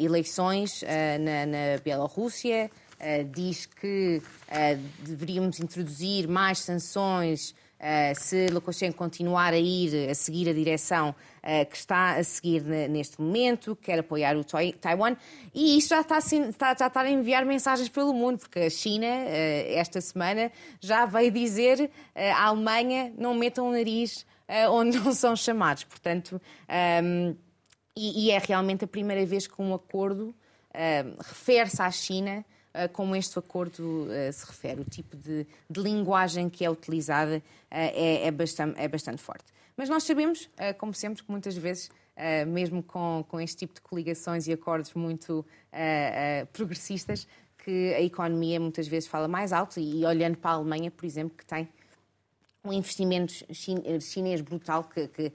eleições 0.00 0.82
na, 1.20 1.46
na 1.46 1.78
Bielorrússia, 1.84 2.70
Uh, 3.02 3.24
diz 3.24 3.66
que 3.66 4.22
uh, 4.22 5.04
deveríamos 5.04 5.58
introduzir 5.58 6.28
mais 6.28 6.60
sanções 6.60 7.50
uh, 7.80 8.14
se 8.14 8.46
Lukashenko 8.46 8.96
continuar 8.96 9.52
a 9.52 9.58
ir, 9.58 10.08
a 10.08 10.14
seguir 10.14 10.48
a 10.48 10.52
direção 10.52 11.12
que 11.68 11.76
está 11.76 12.12
a 12.12 12.22
seguir 12.22 12.62
neste 12.88 13.20
momento, 13.20 13.74
quer 13.74 13.98
apoiar 13.98 14.36
o 14.36 14.44
Taiwan. 14.44 15.16
E 15.52 15.76
isto 15.76 15.88
já 15.88 16.00
está, 16.00 16.18
está, 16.18 16.76
já 16.78 16.86
está 16.86 17.00
a 17.00 17.10
enviar 17.10 17.44
mensagens 17.44 17.88
pelo 17.88 18.14
mundo, 18.14 18.38
porque 18.38 18.60
a 18.60 18.70
China, 18.70 19.06
esta 19.06 20.00
semana, 20.00 20.52
já 20.80 21.04
veio 21.04 21.32
dizer 21.32 21.90
à 22.14 22.44
Alemanha 22.44 23.12
não 23.18 23.34
metam 23.34 23.68
o 23.68 23.72
nariz 23.72 24.24
onde 24.70 25.00
não 25.00 25.12
são 25.12 25.34
chamados. 25.34 25.82
Portanto, 25.82 26.40
um, 26.40 26.40
ehm, 26.72 27.36
e, 27.96 28.26
e, 28.26 28.30
é 28.30 28.38
realmente 28.38 28.84
a 28.84 28.86
primeira 28.86 29.26
vez 29.26 29.48
que 29.48 29.60
um 29.60 29.74
acordo 29.74 30.32
refere-se 31.18 31.82
à 31.82 31.90
China 31.90 32.44
eh, 32.44 32.44
como 32.92 33.14
este 33.14 33.38
acordo 33.38 34.06
eh, 34.10 34.32
se 34.32 34.46
refere. 34.46 34.80
O 34.80 34.84
tipo 34.84 35.16
de, 35.16 35.46
de 35.68 35.80
linguagem 35.80 36.48
que 36.48 36.64
é 36.64 36.70
utilizada 36.70 37.42
eh, 37.70 38.22
é, 38.22 38.26
é, 38.26 38.30
bastante, 38.30 38.80
é 38.80 38.88
bastante 38.88 39.22
forte. 39.22 39.44
Mas 39.76 39.88
nós 39.88 40.02
sabemos, 40.04 40.50
como 40.76 40.92
sempre, 40.92 41.22
que 41.22 41.30
muitas 41.30 41.56
vezes, 41.56 41.90
mesmo 42.46 42.82
com, 42.82 43.24
com 43.26 43.40
este 43.40 43.56
tipo 43.56 43.72
de 43.72 43.80
coligações 43.80 44.46
e 44.46 44.52
acordos 44.52 44.92
muito 44.92 45.46
progressistas, 46.52 47.26
que 47.56 47.94
a 47.94 48.02
economia 48.02 48.60
muitas 48.60 48.86
vezes 48.86 49.08
fala 49.08 49.26
mais 49.26 49.50
alto 49.50 49.80
e, 49.80 50.04
olhando 50.04 50.36
para 50.36 50.50
a 50.50 50.54
Alemanha, 50.54 50.90
por 50.90 51.06
exemplo, 51.06 51.34
que 51.36 51.46
tem 51.46 51.66
um 52.62 52.72
investimento 52.72 53.32
chinês 54.00 54.42
brutal 54.42 54.84
que, 54.84 55.08
que 55.08 55.32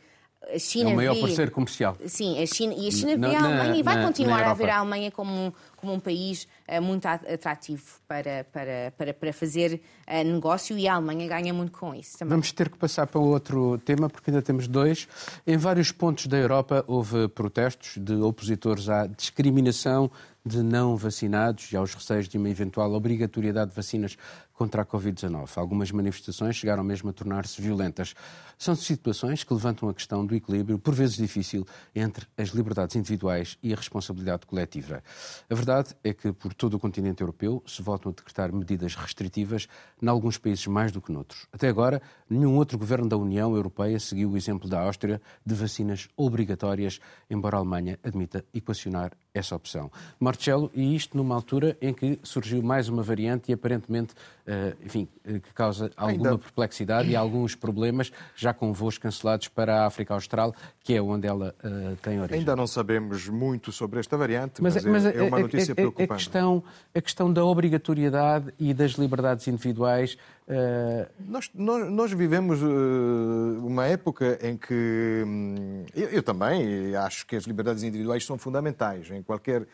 a 0.53 0.59
China 0.59 0.91
é 0.91 0.93
o 0.93 0.95
maior 0.95 1.15
vê... 1.15 1.21
parceiro 1.21 1.51
comercial. 1.51 1.97
Sim, 2.05 2.41
a 2.41 2.45
China, 2.45 2.73
e 2.77 2.87
a 2.87 2.91
China 2.91 3.17
vê 3.17 3.35
a 3.35 3.39
Alemanha 3.39 3.69
na, 3.69 3.77
e 3.77 3.83
vai 3.83 3.95
na, 3.95 4.05
continuar 4.05 4.41
na 4.41 4.51
a 4.51 4.53
ver 4.53 4.69
a 4.69 4.77
Alemanha 4.77 5.11
como 5.11 5.31
um, 5.31 5.51
como 5.75 5.93
um 5.93 5.99
país 5.99 6.47
uh, 6.67 6.81
muito 6.81 7.05
atrativo 7.05 7.83
para, 8.07 8.45
para, 8.51 8.93
para, 8.97 9.13
para 9.13 9.33
fazer 9.33 9.81
uh, 10.07 10.23
negócio 10.23 10.77
e 10.77 10.87
a 10.87 10.93
Alemanha 10.95 11.27
ganha 11.27 11.53
muito 11.53 11.71
com 11.77 11.93
isso 11.93 12.17
também. 12.17 12.31
Vamos 12.31 12.51
ter 12.51 12.69
que 12.69 12.77
passar 12.77 13.07
para 13.07 13.19
outro 13.19 13.77
tema, 13.79 14.09
porque 14.09 14.29
ainda 14.29 14.41
temos 14.41 14.67
dois. 14.67 15.07
Em 15.45 15.57
vários 15.57 15.91
pontos 15.91 16.27
da 16.27 16.37
Europa 16.37 16.83
houve 16.87 17.27
protestos 17.29 17.97
de 17.97 18.13
opositores 18.15 18.89
à 18.89 19.07
discriminação 19.07 20.11
de 20.45 20.63
não 20.63 20.95
vacinados 20.95 21.71
e 21.71 21.77
aos 21.77 21.93
receios 21.93 22.29
de 22.29 22.37
uma 22.37 22.49
eventual 22.49 22.93
obrigatoriedade 22.93 23.71
de 23.71 23.75
vacinas 23.75 24.17
contra 24.57 24.81
a 24.81 24.85
Covid-19. 24.85 25.55
Algumas 25.55 25.91
manifestações 25.91 26.55
chegaram 26.55 26.83
mesmo 26.83 27.11
a 27.11 27.13
tornar-se 27.13 27.61
violentas. 27.61 28.15
São 28.57 28.75
situações 28.75 29.43
que 29.43 29.53
levantam 29.53 29.87
a 29.87 29.93
questão 29.93 30.25
do 30.25 30.33
equilíbrio, 30.35 30.79
por 30.79 30.95
vezes 30.95 31.15
difícil, 31.15 31.65
entre 31.95 32.25
as 32.35 32.49
liberdades 32.49 32.95
individuais 32.95 33.55
e 33.61 33.71
a 33.71 33.75
responsabilidade 33.75 34.47
coletiva. 34.47 35.03
A 35.47 35.53
verdade 35.53 35.95
é 36.03 36.11
que 36.11 36.33
por 36.33 36.55
todo 36.55 36.73
o 36.73 36.79
continente 36.79 37.21
europeu 37.21 37.61
se 37.67 37.83
voltam 37.83 38.11
a 38.11 38.15
decretar 38.15 38.51
medidas 38.51 38.95
restritivas, 38.95 39.67
em 40.01 40.07
alguns 40.07 40.39
países 40.39 40.65
mais 40.65 40.91
do 40.91 40.99
que 40.99 41.11
noutros. 41.11 41.45
Até 41.53 41.67
agora, 41.67 42.01
nenhum 42.27 42.55
outro 42.55 42.79
governo 42.79 43.07
da 43.07 43.15
União 43.15 43.55
Europeia 43.55 43.99
seguiu 43.99 44.31
o 44.31 44.37
exemplo 44.37 44.67
da 44.67 44.81
Áustria 44.81 45.21
de 45.45 45.53
vacinas 45.53 46.09
obrigatórias, 46.17 46.99
embora 47.29 47.57
a 47.57 47.59
Alemanha 47.59 47.99
admita 48.03 48.43
equacionar 48.51 49.11
essa 49.37 49.55
opção. 49.55 49.91
Marcelo, 50.19 50.71
e 50.73 50.95
isto 50.95 51.15
numa 51.15 51.35
altura 51.35 51.77
em 51.79 51.93
que 51.93 52.19
surgiu 52.23 52.63
mais 52.63 52.89
uma 52.89 53.03
variante 53.03 53.51
e 53.51 53.53
aparentemente 53.53 54.15
enfim, 54.83 55.07
eh, 55.25 55.39
que 55.39 55.53
causa 55.53 55.91
alguma 55.97 56.29
Ainda... 56.29 56.37
perplexidade 56.37 57.09
e 57.09 57.15
alguns 57.15 57.53
problemas, 57.53 58.11
já 58.35 58.53
com 58.53 58.71
voos 58.71 58.97
cancelados 58.97 59.47
para 59.49 59.81
a 59.81 59.85
África 59.85 60.13
Austral, 60.13 60.55
que 60.81 60.95
é 60.95 61.01
onde 61.01 61.27
ela 61.27 61.53
uh, 61.63 61.95
tem 61.97 62.19
origem. 62.19 62.39
Ainda 62.39 62.55
não 62.55 62.65
sabemos 62.65 63.27
muito 63.27 63.71
sobre 63.71 63.99
esta 63.99 64.15
variante, 64.15 64.61
mas, 64.61 64.75
mas, 64.75 64.85
é, 64.85 64.89
mas 64.89 65.05
é, 65.05 65.21
uma 65.21 65.39
notícia 65.39 65.71
a, 65.71 65.73
a, 65.73 65.75
preocupante. 65.75 66.11
A 66.11 66.15
questão, 66.15 66.63
a 66.95 67.01
questão 67.01 67.33
da 67.33 67.43
obrigatoriedade 67.43 68.53
e 68.57 68.73
das 68.73 68.91
liberdades 68.91 69.47
individuais 69.47 70.17
Uh... 70.47 71.05
Nós, 71.27 71.49
nós, 71.53 71.91
nós, 71.91 72.11
vivemos 72.13 72.61
uh, 72.61 73.65
uma 73.65 73.85
época 73.85 74.39
em 74.41 74.55
que 74.55 75.23
hum, 75.25 75.83
eu, 75.93 76.07
eu, 76.07 76.23
também 76.23 76.95
acho 76.95 77.25
que 77.27 77.35
as 77.35 77.43
liberdades 77.43 77.83
individuais 77.83 78.25
são 78.25 78.37
fundamentais 78.37 79.11
em 79.11 79.21
qualquer 79.21 79.67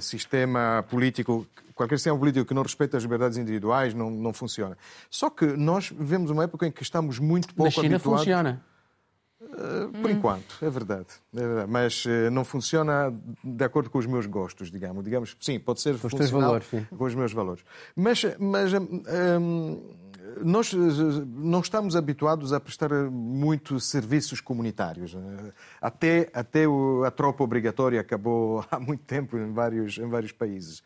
sistema 0.00 0.84
político, 0.88 1.44
qualquer 1.74 1.96
sistema 1.96 2.16
político 2.16 2.46
que 2.46 2.54
não 2.54 2.62
respeita 2.62 2.96
as 2.96 3.02
liberdades 3.02 3.38
individuais 3.38 3.92
não, 3.92 4.08
não 4.08 4.32
funciona. 4.32 4.78
Só 5.10 5.28
que 5.30 5.46
nós 5.46 5.90
vivemos 5.90 6.30
uma 6.30 6.44
época 6.44 6.66
em 6.66 6.70
que 6.70 6.82
estamos 6.82 7.18
muito 7.18 7.52
pouco. 7.52 7.64
Na 7.64 7.70
China 7.70 7.96
habituados... 7.96 8.20
funciona. 8.20 8.64
Uh, 9.40 9.90
por 10.00 10.10
hum. 10.10 10.12
enquanto, 10.12 10.58
é 10.62 10.70
verdade, 10.70 11.08
é 11.34 11.40
verdade. 11.40 11.70
Mas 11.70 12.04
uh, 12.04 12.30
não 12.30 12.44
funciona 12.44 13.12
de 13.42 13.64
acordo 13.64 13.90
com 13.90 13.98
os 13.98 14.06
meus 14.06 14.26
gostos, 14.26 14.70
digamos. 14.70 15.02
digamos 15.02 15.36
sim, 15.40 15.58
pode 15.58 15.80
ser 15.80 15.98
com 15.98 16.06
os 16.06 16.14
teus 16.14 16.30
valores, 16.30 16.66
sim. 16.68 16.86
com 16.96 17.04
os 17.04 17.14
meus 17.14 17.32
valores. 17.32 17.64
Mas, 17.96 18.22
mas 18.38 18.72
um, 18.74 19.80
nós 20.42 20.72
não 20.72 21.60
estamos 21.60 21.96
habituados 21.96 22.52
a 22.52 22.60
prestar 22.60 22.90
muitos 23.10 23.84
serviços 23.86 24.40
comunitários. 24.40 25.16
Até, 25.80 26.30
até 26.32 26.64
a 27.06 27.10
tropa 27.10 27.44
obrigatória 27.44 28.00
acabou 28.00 28.64
há 28.70 28.78
muito 28.78 29.04
tempo 29.04 29.36
em 29.36 29.52
vários, 29.52 29.98
em 29.98 30.08
vários 30.08 30.32
países. 30.32 30.82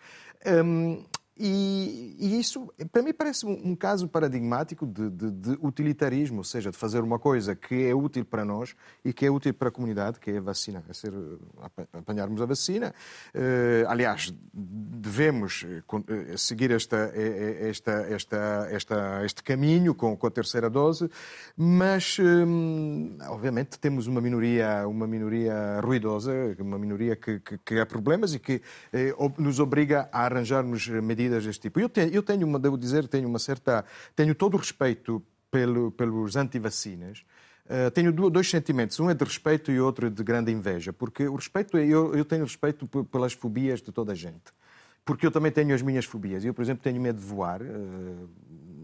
Um, 0.46 1.04
e, 1.36 2.16
e, 2.16 2.38
isso, 2.38 2.72
para 2.92 3.02
mim, 3.02 3.12
parece 3.12 3.44
um, 3.44 3.74
caso 3.74 4.06
paradigmático 4.06 4.86
de, 4.86 5.10
de, 5.10 5.30
de, 5.32 5.58
utilitarismo, 5.60 6.38
ou 6.38 6.44
seja, 6.44 6.70
de 6.70 6.76
fazer 6.76 7.00
uma 7.00 7.18
coisa 7.18 7.56
que 7.56 7.86
é 7.86 7.92
útil 7.94 8.24
para 8.24 8.44
nós 8.44 8.76
e 9.04 9.12
que 9.12 9.26
é 9.26 9.30
útil 9.30 9.52
para 9.52 9.68
a 9.68 9.72
comunidade, 9.72 10.20
que 10.20 10.30
é 10.30 10.38
a 10.38 10.40
vacina, 10.40 10.84
a 10.88 10.94
ser, 10.94 11.12
apanharmos 11.92 12.40
a 12.40 12.46
vacina. 12.46 12.94
Uh, 13.34 13.88
aliás, 13.88 14.32
devemos 14.52 15.64
uh, 15.64 16.38
seguir 16.38 16.70
esta, 16.70 17.12
esta, 17.12 17.92
esta, 18.08 18.68
esta, 18.70 19.24
este 19.24 19.42
caminho 19.42 19.92
com, 19.92 20.16
com 20.16 20.28
a 20.28 20.30
terceira 20.30 20.70
dose, 20.70 21.10
mas, 21.56 22.16
um, 22.20 23.18
obviamente, 23.28 23.76
temos 23.80 24.06
uma 24.06 24.20
minoria, 24.20 24.86
uma 24.86 25.06
minoria 25.08 25.80
ruidosa, 25.80 26.32
uma 26.60 26.78
minoria 26.78 27.16
que, 27.16 27.40
que, 27.40 27.58
que 27.58 27.80
há 27.80 27.84
problemas 27.84 28.34
e 28.34 28.38
que 28.38 28.62
uh, 29.18 29.42
nos 29.42 29.58
obriga 29.58 30.08
a 30.12 30.26
arranjarmos 30.26 30.86
medidas 30.86 31.23
medidas 31.24 31.44
deste 31.44 31.62
tipo. 31.62 31.80
Eu 31.80 31.88
tenho, 31.88 32.10
eu 32.12 32.22
tenho 32.22 32.46
uma, 32.46 32.58
devo 32.58 32.76
dizer, 32.76 33.08
tenho 33.08 33.28
uma 33.28 33.38
certa, 33.38 33.84
tenho 34.14 34.34
todo 34.34 34.54
o 34.54 34.56
respeito 34.58 35.22
pelo, 35.50 35.90
pelos 35.92 36.36
anti-vacinas. 36.36 37.24
Uh, 37.64 37.90
tenho 37.92 38.12
dois 38.12 38.50
sentimentos, 38.50 39.00
um 39.00 39.08
é 39.08 39.14
de 39.14 39.24
respeito 39.24 39.72
e 39.72 39.80
outro 39.80 40.06
é 40.06 40.10
de 40.10 40.22
grande 40.22 40.52
inveja, 40.52 40.92
porque 40.92 41.26
o 41.26 41.34
respeito, 41.34 41.78
é, 41.78 41.86
eu, 41.86 42.14
eu 42.14 42.22
tenho 42.22 42.44
respeito 42.44 42.86
pelas 43.06 43.32
fobias 43.32 43.80
de 43.80 43.90
toda 43.90 44.12
a 44.12 44.14
gente, 44.14 44.52
porque 45.02 45.26
eu 45.26 45.30
também 45.30 45.50
tenho 45.50 45.74
as 45.74 45.80
minhas 45.80 46.04
fobias. 46.04 46.44
Eu, 46.44 46.52
por 46.52 46.60
exemplo, 46.60 46.82
tenho 46.84 47.00
medo 47.00 47.18
de 47.18 47.24
voar, 47.24 47.62
uh, 47.62 48.28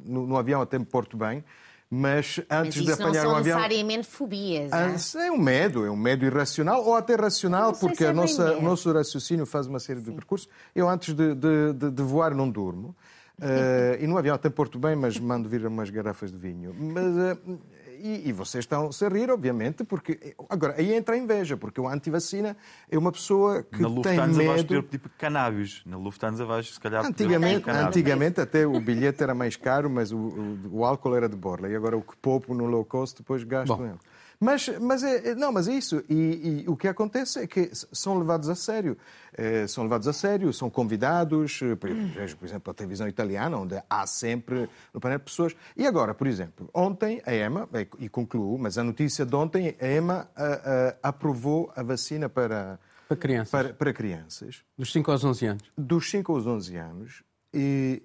no, 0.06 0.26
no, 0.26 0.36
avião 0.38 0.62
até 0.62 0.78
me 0.78 0.86
porto 0.86 1.14
bem, 1.14 1.44
mas 1.90 2.40
antes 2.48 2.76
mas 2.76 2.86
de 2.86 2.92
apanhar 2.92 3.26
um 3.26 3.34
avião. 3.34 3.34
Não 3.34 3.42
são 3.42 3.68
necessariamente 3.68 4.06
fobias. 4.06 4.70
É? 4.72 5.26
é 5.26 5.32
um 5.32 5.38
medo, 5.38 5.84
é 5.84 5.90
um 5.90 5.96
medo 5.96 6.24
irracional 6.24 6.84
ou 6.84 6.94
até 6.94 7.16
racional, 7.16 7.72
porque 7.72 8.04
é 8.04 8.12
nossa, 8.12 8.56
o 8.56 8.62
nosso 8.62 8.92
raciocínio 8.92 9.44
faz 9.44 9.66
uma 9.66 9.80
série 9.80 10.00
de 10.00 10.12
percursos. 10.12 10.48
Eu, 10.72 10.88
antes 10.88 11.12
de, 11.12 11.34
de, 11.34 11.72
de, 11.72 11.90
de 11.90 12.02
voar, 12.04 12.32
não 12.32 12.48
durmo. 12.48 12.94
Uh, 13.40 13.98
e 13.98 14.06
no 14.06 14.16
avião 14.16 14.36
até 14.36 14.48
porto 14.48 14.78
bem, 14.78 14.94
mas 14.94 15.18
mando 15.18 15.48
vir 15.48 15.66
umas 15.66 15.90
garrafas 15.90 16.30
de 16.30 16.38
vinho. 16.38 16.72
Mas, 16.78 17.06
uh, 17.06 17.58
e, 18.02 18.28
e 18.28 18.32
vocês 18.32 18.62
estão-se 18.64 19.04
a 19.04 19.08
rir, 19.08 19.30
obviamente, 19.30 19.84
porque. 19.84 20.34
Agora, 20.48 20.74
aí 20.78 20.92
entra 20.94 21.14
a 21.14 21.18
inveja, 21.18 21.56
porque 21.56 21.80
o 21.80 21.86
anti-vacina 21.88 22.56
é 22.90 22.98
uma 22.98 23.12
pessoa 23.12 23.62
que 23.62 23.80
Na 23.80 23.88
tem 23.88 23.96
Lufthansa 23.96 24.38
medo. 24.38 24.48
vais 24.50 24.62
pedir 24.64 24.82
tipo 24.84 25.08
cannabis. 25.18 25.82
Na 25.86 25.96
Lufthansa 25.96 26.44
vais, 26.44 26.72
se 26.74 26.80
calhar, 26.80 27.02
pedir 27.02 27.24
Antigamente, 27.24 27.64
cannabis. 27.64 27.86
antigamente 27.88 28.40
até 28.40 28.66
o 28.66 28.80
bilhete 28.80 29.22
era 29.22 29.34
mais 29.34 29.56
caro, 29.56 29.88
mas 29.90 30.12
o, 30.12 30.16
o, 30.18 30.58
o 30.78 30.84
álcool 30.84 31.14
era 31.14 31.28
de 31.28 31.36
borla. 31.36 31.68
E 31.68 31.76
agora 31.76 31.96
o 31.96 32.02
que 32.02 32.16
poupo 32.16 32.54
no 32.54 32.66
low 32.66 32.84
cost, 32.84 33.18
depois 33.18 33.42
gasto 33.44 33.76
Bom. 33.76 33.84
ele. 33.84 33.98
Mas, 34.42 34.68
mas 34.80 35.02
é, 35.02 35.34
não, 35.34 35.52
mas 35.52 35.68
é 35.68 35.74
isso. 35.74 36.02
E, 36.08 36.62
e 36.64 36.64
o 36.66 36.74
que 36.74 36.88
acontece 36.88 37.38
é 37.40 37.46
que 37.46 37.70
são 37.92 38.18
levados 38.18 38.48
a 38.48 38.54
sério. 38.54 38.96
Eh, 39.34 39.66
são 39.66 39.84
levados 39.84 40.08
a 40.08 40.14
sério, 40.14 40.50
são 40.52 40.70
convidados, 40.70 41.60
eh, 41.62 41.76
por 41.76 41.90
vejo, 41.92 42.38
por 42.38 42.46
exemplo, 42.46 42.70
a 42.70 42.74
televisão 42.74 43.06
italiana, 43.06 43.58
onde 43.58 43.80
há 43.88 44.06
sempre 44.06 44.66
no 44.94 44.98
painel 45.00 45.20
pessoas. 45.20 45.54
E 45.76 45.86
agora, 45.86 46.14
por 46.14 46.26
exemplo, 46.26 46.70
ontem 46.72 47.20
a 47.26 47.34
EMA, 47.34 47.68
e 47.98 48.08
concluo, 48.08 48.58
mas 48.58 48.78
a 48.78 48.82
notícia 48.82 49.26
de 49.26 49.36
ontem, 49.36 49.76
a 49.78 49.86
EMA 49.86 50.28
ah, 50.34 50.96
ah, 51.02 51.08
aprovou 51.10 51.70
a 51.76 51.82
vacina 51.82 52.28
para, 52.28 52.80
Para 53.06 53.16
crianças. 53.18 53.50
para, 53.50 53.74
para 53.74 53.92
crianças 53.92 54.62
Dos 54.78 54.90
5 54.90 55.10
aos 55.10 55.22
11 55.22 55.46
anos. 55.46 55.62
dos 55.76 56.10
5 56.10 56.32
aos 56.32 56.46
11 56.46 56.76
anos 56.76 57.22
e, 57.52 58.02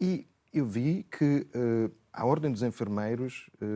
e 0.00 0.26
eu 0.52 0.64
vi 0.66 1.04
que 1.10 1.46
eh, 1.54 1.90
a 2.14 2.24
Ordem 2.24 2.50
dos 2.50 2.62
Enfermeiros 2.62 3.50
eh, 3.60 3.66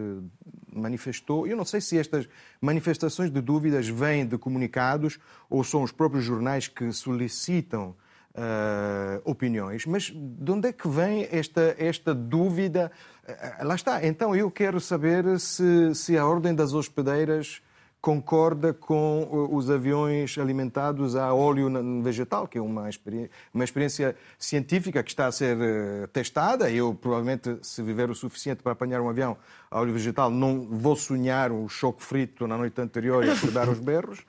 manifestou, 0.72 1.46
eu 1.46 1.56
não 1.56 1.64
sei 1.64 1.80
se 1.80 1.98
estas 1.98 2.28
manifestações 2.60 3.30
de 3.30 3.40
dúvidas 3.40 3.88
vêm 3.88 4.24
de 4.24 4.38
comunicados 4.38 5.18
ou 5.50 5.64
são 5.64 5.82
os 5.82 5.90
próprios 5.90 6.24
jornais 6.24 6.68
que 6.68 6.92
solicitam 6.92 7.96
eh, 8.34 9.20
opiniões, 9.24 9.84
mas 9.84 10.12
de 10.14 10.52
onde 10.52 10.68
é 10.68 10.72
que 10.72 10.86
vem 10.86 11.26
esta, 11.32 11.74
esta 11.76 12.14
dúvida? 12.14 12.92
Eh, 13.26 13.64
lá 13.64 13.74
está, 13.74 14.06
então 14.06 14.36
eu 14.36 14.48
quero 14.48 14.80
saber 14.80 15.40
se, 15.40 15.92
se 15.96 16.16
a 16.16 16.24
Ordem 16.24 16.54
das 16.54 16.72
Hospedeiras 16.72 17.60
concorda 18.00 18.72
com 18.72 19.22
uh, 19.30 19.54
os 19.56 19.68
aviões 19.68 20.38
alimentados 20.38 21.16
a 21.16 21.34
óleo 21.34 21.68
vegetal, 22.02 22.46
que 22.46 22.56
é 22.56 22.60
uma, 22.60 22.88
experi- 22.88 23.30
uma 23.52 23.64
experiência 23.64 24.14
científica 24.38 25.02
que 25.02 25.10
está 25.10 25.26
a 25.26 25.32
ser 25.32 25.56
uh, 25.56 26.08
testada. 26.08 26.70
Eu, 26.70 26.94
provavelmente, 26.94 27.58
se 27.62 27.82
viver 27.82 28.08
o 28.10 28.14
suficiente 28.14 28.62
para 28.62 28.72
apanhar 28.72 29.00
um 29.00 29.08
avião 29.08 29.36
a 29.70 29.80
óleo 29.80 29.92
vegetal, 29.92 30.30
não 30.30 30.60
vou 30.70 30.94
sonhar 30.96 31.50
um 31.50 31.68
choque 31.68 32.02
frito 32.02 32.46
na 32.46 32.56
noite 32.56 32.80
anterior 32.80 33.24
e 33.24 33.30
acordar 33.30 33.68
aos 33.68 33.80
berros. 33.80 34.24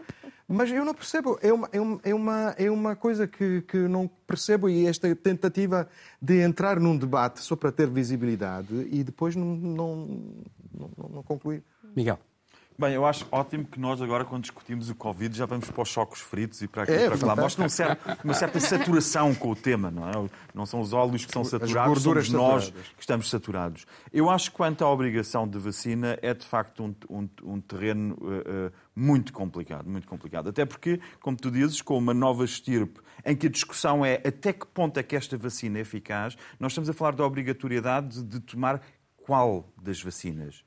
Mas 0.51 0.71
eu 0.71 0.84
não 0.84 0.95
percebo. 0.95 1.38
É 1.43 1.53
uma, 1.53 1.69
é 1.71 2.10
é 2.10 2.15
uma, 2.15 2.55
é 2.58 2.71
uma 2.71 2.95
coisa 2.95 3.27
que, 3.27 3.62
que 3.62 3.77
não 3.77 4.10
percebo 4.25 4.67
e 4.67 4.88
esta 4.88 5.15
tentativa 5.15 5.88
de 6.19 6.41
entrar 6.41 6.79
num 6.79 6.97
debate 6.97 7.39
só 7.41 7.55
para 7.55 7.71
ter 7.71 7.88
visibilidade 7.88 8.88
e 8.91 9.03
depois 9.03 9.36
não, 9.36 9.45
não, 9.45 10.08
não- 10.73 11.10
não 11.13 11.21
concluir. 11.23 11.63
Miguel. 11.95 12.17
Bem, 12.80 12.94
eu 12.94 13.06
acho 13.06 13.28
ótimo 13.30 13.65
que 13.65 13.78
nós 13.78 14.02
agora, 14.02 14.24
quando 14.24 14.44
discutimos 14.44 14.89
o 14.89 14.96
Covid, 14.96 15.38
já 15.38 15.46
vamos 15.46 15.70
para 15.70 15.82
os 15.82 15.89
choques 15.89 16.22
fritos 16.22 16.62
e 16.62 16.68
para 16.68 16.84
aqui 16.84 16.94
É, 16.94 17.10
para 17.10 17.10
lá. 17.10 17.18
fantástico. 17.36 17.42
Mostra 17.42 17.65
um 17.65 17.70
certo- 17.70 18.18
uma 18.24 18.34
certa 18.34 18.58
saturação 18.62 19.36
com 19.36 19.50
o 19.52 19.56
tema, 19.56 19.92
não 19.92 20.08
é? 20.08 20.13
Não 20.54 20.65
são 20.65 20.80
os 20.80 20.94
óleos 20.94 21.26
que 21.26 21.34
são 21.34 21.44
saturados, 21.44 22.02
somos 22.02 22.30
nós 22.30 22.63
saturadas. 22.68 22.88
que 22.96 23.02
estamos 23.02 23.30
saturados. 23.30 23.86
Eu 24.13 24.30
acho 24.30 24.50
que 24.50 24.56
quanto 24.56 24.86
à 24.86 24.89
obrigação 24.89 25.46
de 25.46 25.58
vacina 25.60 26.18
é 26.22 26.34
de 26.34 26.46
facto 26.46 26.86
um, 26.86 26.96
um- 27.10 27.30
um 27.56 27.60
terreno 27.60 28.18
eh, 28.24 28.44
eh, 28.48 28.72
muito 28.96 29.34
complicado, 29.34 29.86
muito 29.89 30.08
complicado. 30.08 30.48
Até 30.48 30.63
porque, 30.65 31.02
como 31.20 31.36
tu 31.36 31.52
dizes, 31.52 31.82
com 31.82 31.98
uma 31.98 32.13
nova 32.13 32.46
estirpe, 32.46 33.02
em 33.26 33.36
que 33.36 33.48
a 33.48 33.50
discussão 33.50 34.06
é 34.06 34.22
até 34.26 34.54
que 34.54 34.65
ponto 34.65 34.98
é 34.98 35.04
que 35.04 35.18
esta 35.18 35.38
vacina 35.38 35.80
é 35.80 35.82
eficaz, 35.82 36.38
nós 36.58 36.72
estamos 36.72 36.89
a 36.89 36.94
falar 36.94 37.12
da 37.13 37.26
obrigatoriedade 37.26 38.24
de 38.24 38.39
tomar 38.39 38.82
qual 39.18 39.68
das 39.82 40.02
vacinas? 40.02 40.63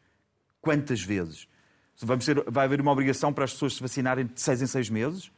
Quantas 0.61 1.01
vezes? 1.01 1.51
Vamos 2.01 2.25
ter, 2.25 2.43
vai 2.49 2.65
haver 2.65 2.81
uma 2.81 2.91
obrigação 2.91 3.33
para 3.33 3.45
as 3.45 3.53
pessoas 3.53 3.75
se 3.75 3.81
vacinarem 3.83 4.27
de 4.27 4.41
seis 4.41 4.61
em 4.63 4.67
seis 4.67 4.89
meses? 4.91 5.31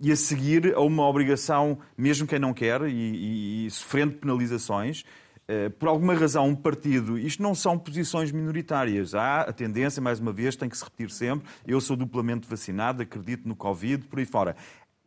E 0.00 0.10
a 0.10 0.16
seguir 0.16 0.74
a 0.74 0.80
uma 0.80 1.06
obrigação, 1.06 1.78
mesmo 1.96 2.26
quem 2.26 2.38
não 2.38 2.52
quer, 2.52 2.80
e, 2.82 2.92
e- 2.92 3.66
e 3.66 3.70
sofrendo 3.70 4.14
penalizações, 4.14 5.04
eh, 5.46 5.68
por 5.68 5.88
alguma 5.88 6.14
razão, 6.14 6.48
um 6.48 6.56
partido. 6.56 7.16
Isto 7.16 7.40
não 7.42 7.54
são 7.54 7.78
posições 7.78 8.32
minoritárias. 8.32 9.14
Há 9.14 9.42
a 9.42 9.52
tendência, 9.52 10.02
mais 10.02 10.18
uma 10.18 10.32
vez, 10.32 10.56
tem 10.56 10.68
que 10.68 10.76
se 10.76 10.82
repetir 10.82 11.10
sempre: 11.10 11.46
eu 11.66 11.80
sou 11.80 11.94
duplamente 11.96 12.48
vacinado, 12.48 13.02
acredito 13.02 13.46
no 13.46 13.54
Covid, 13.54 14.06
por 14.06 14.18
aí 14.18 14.24
fora. 14.26 14.56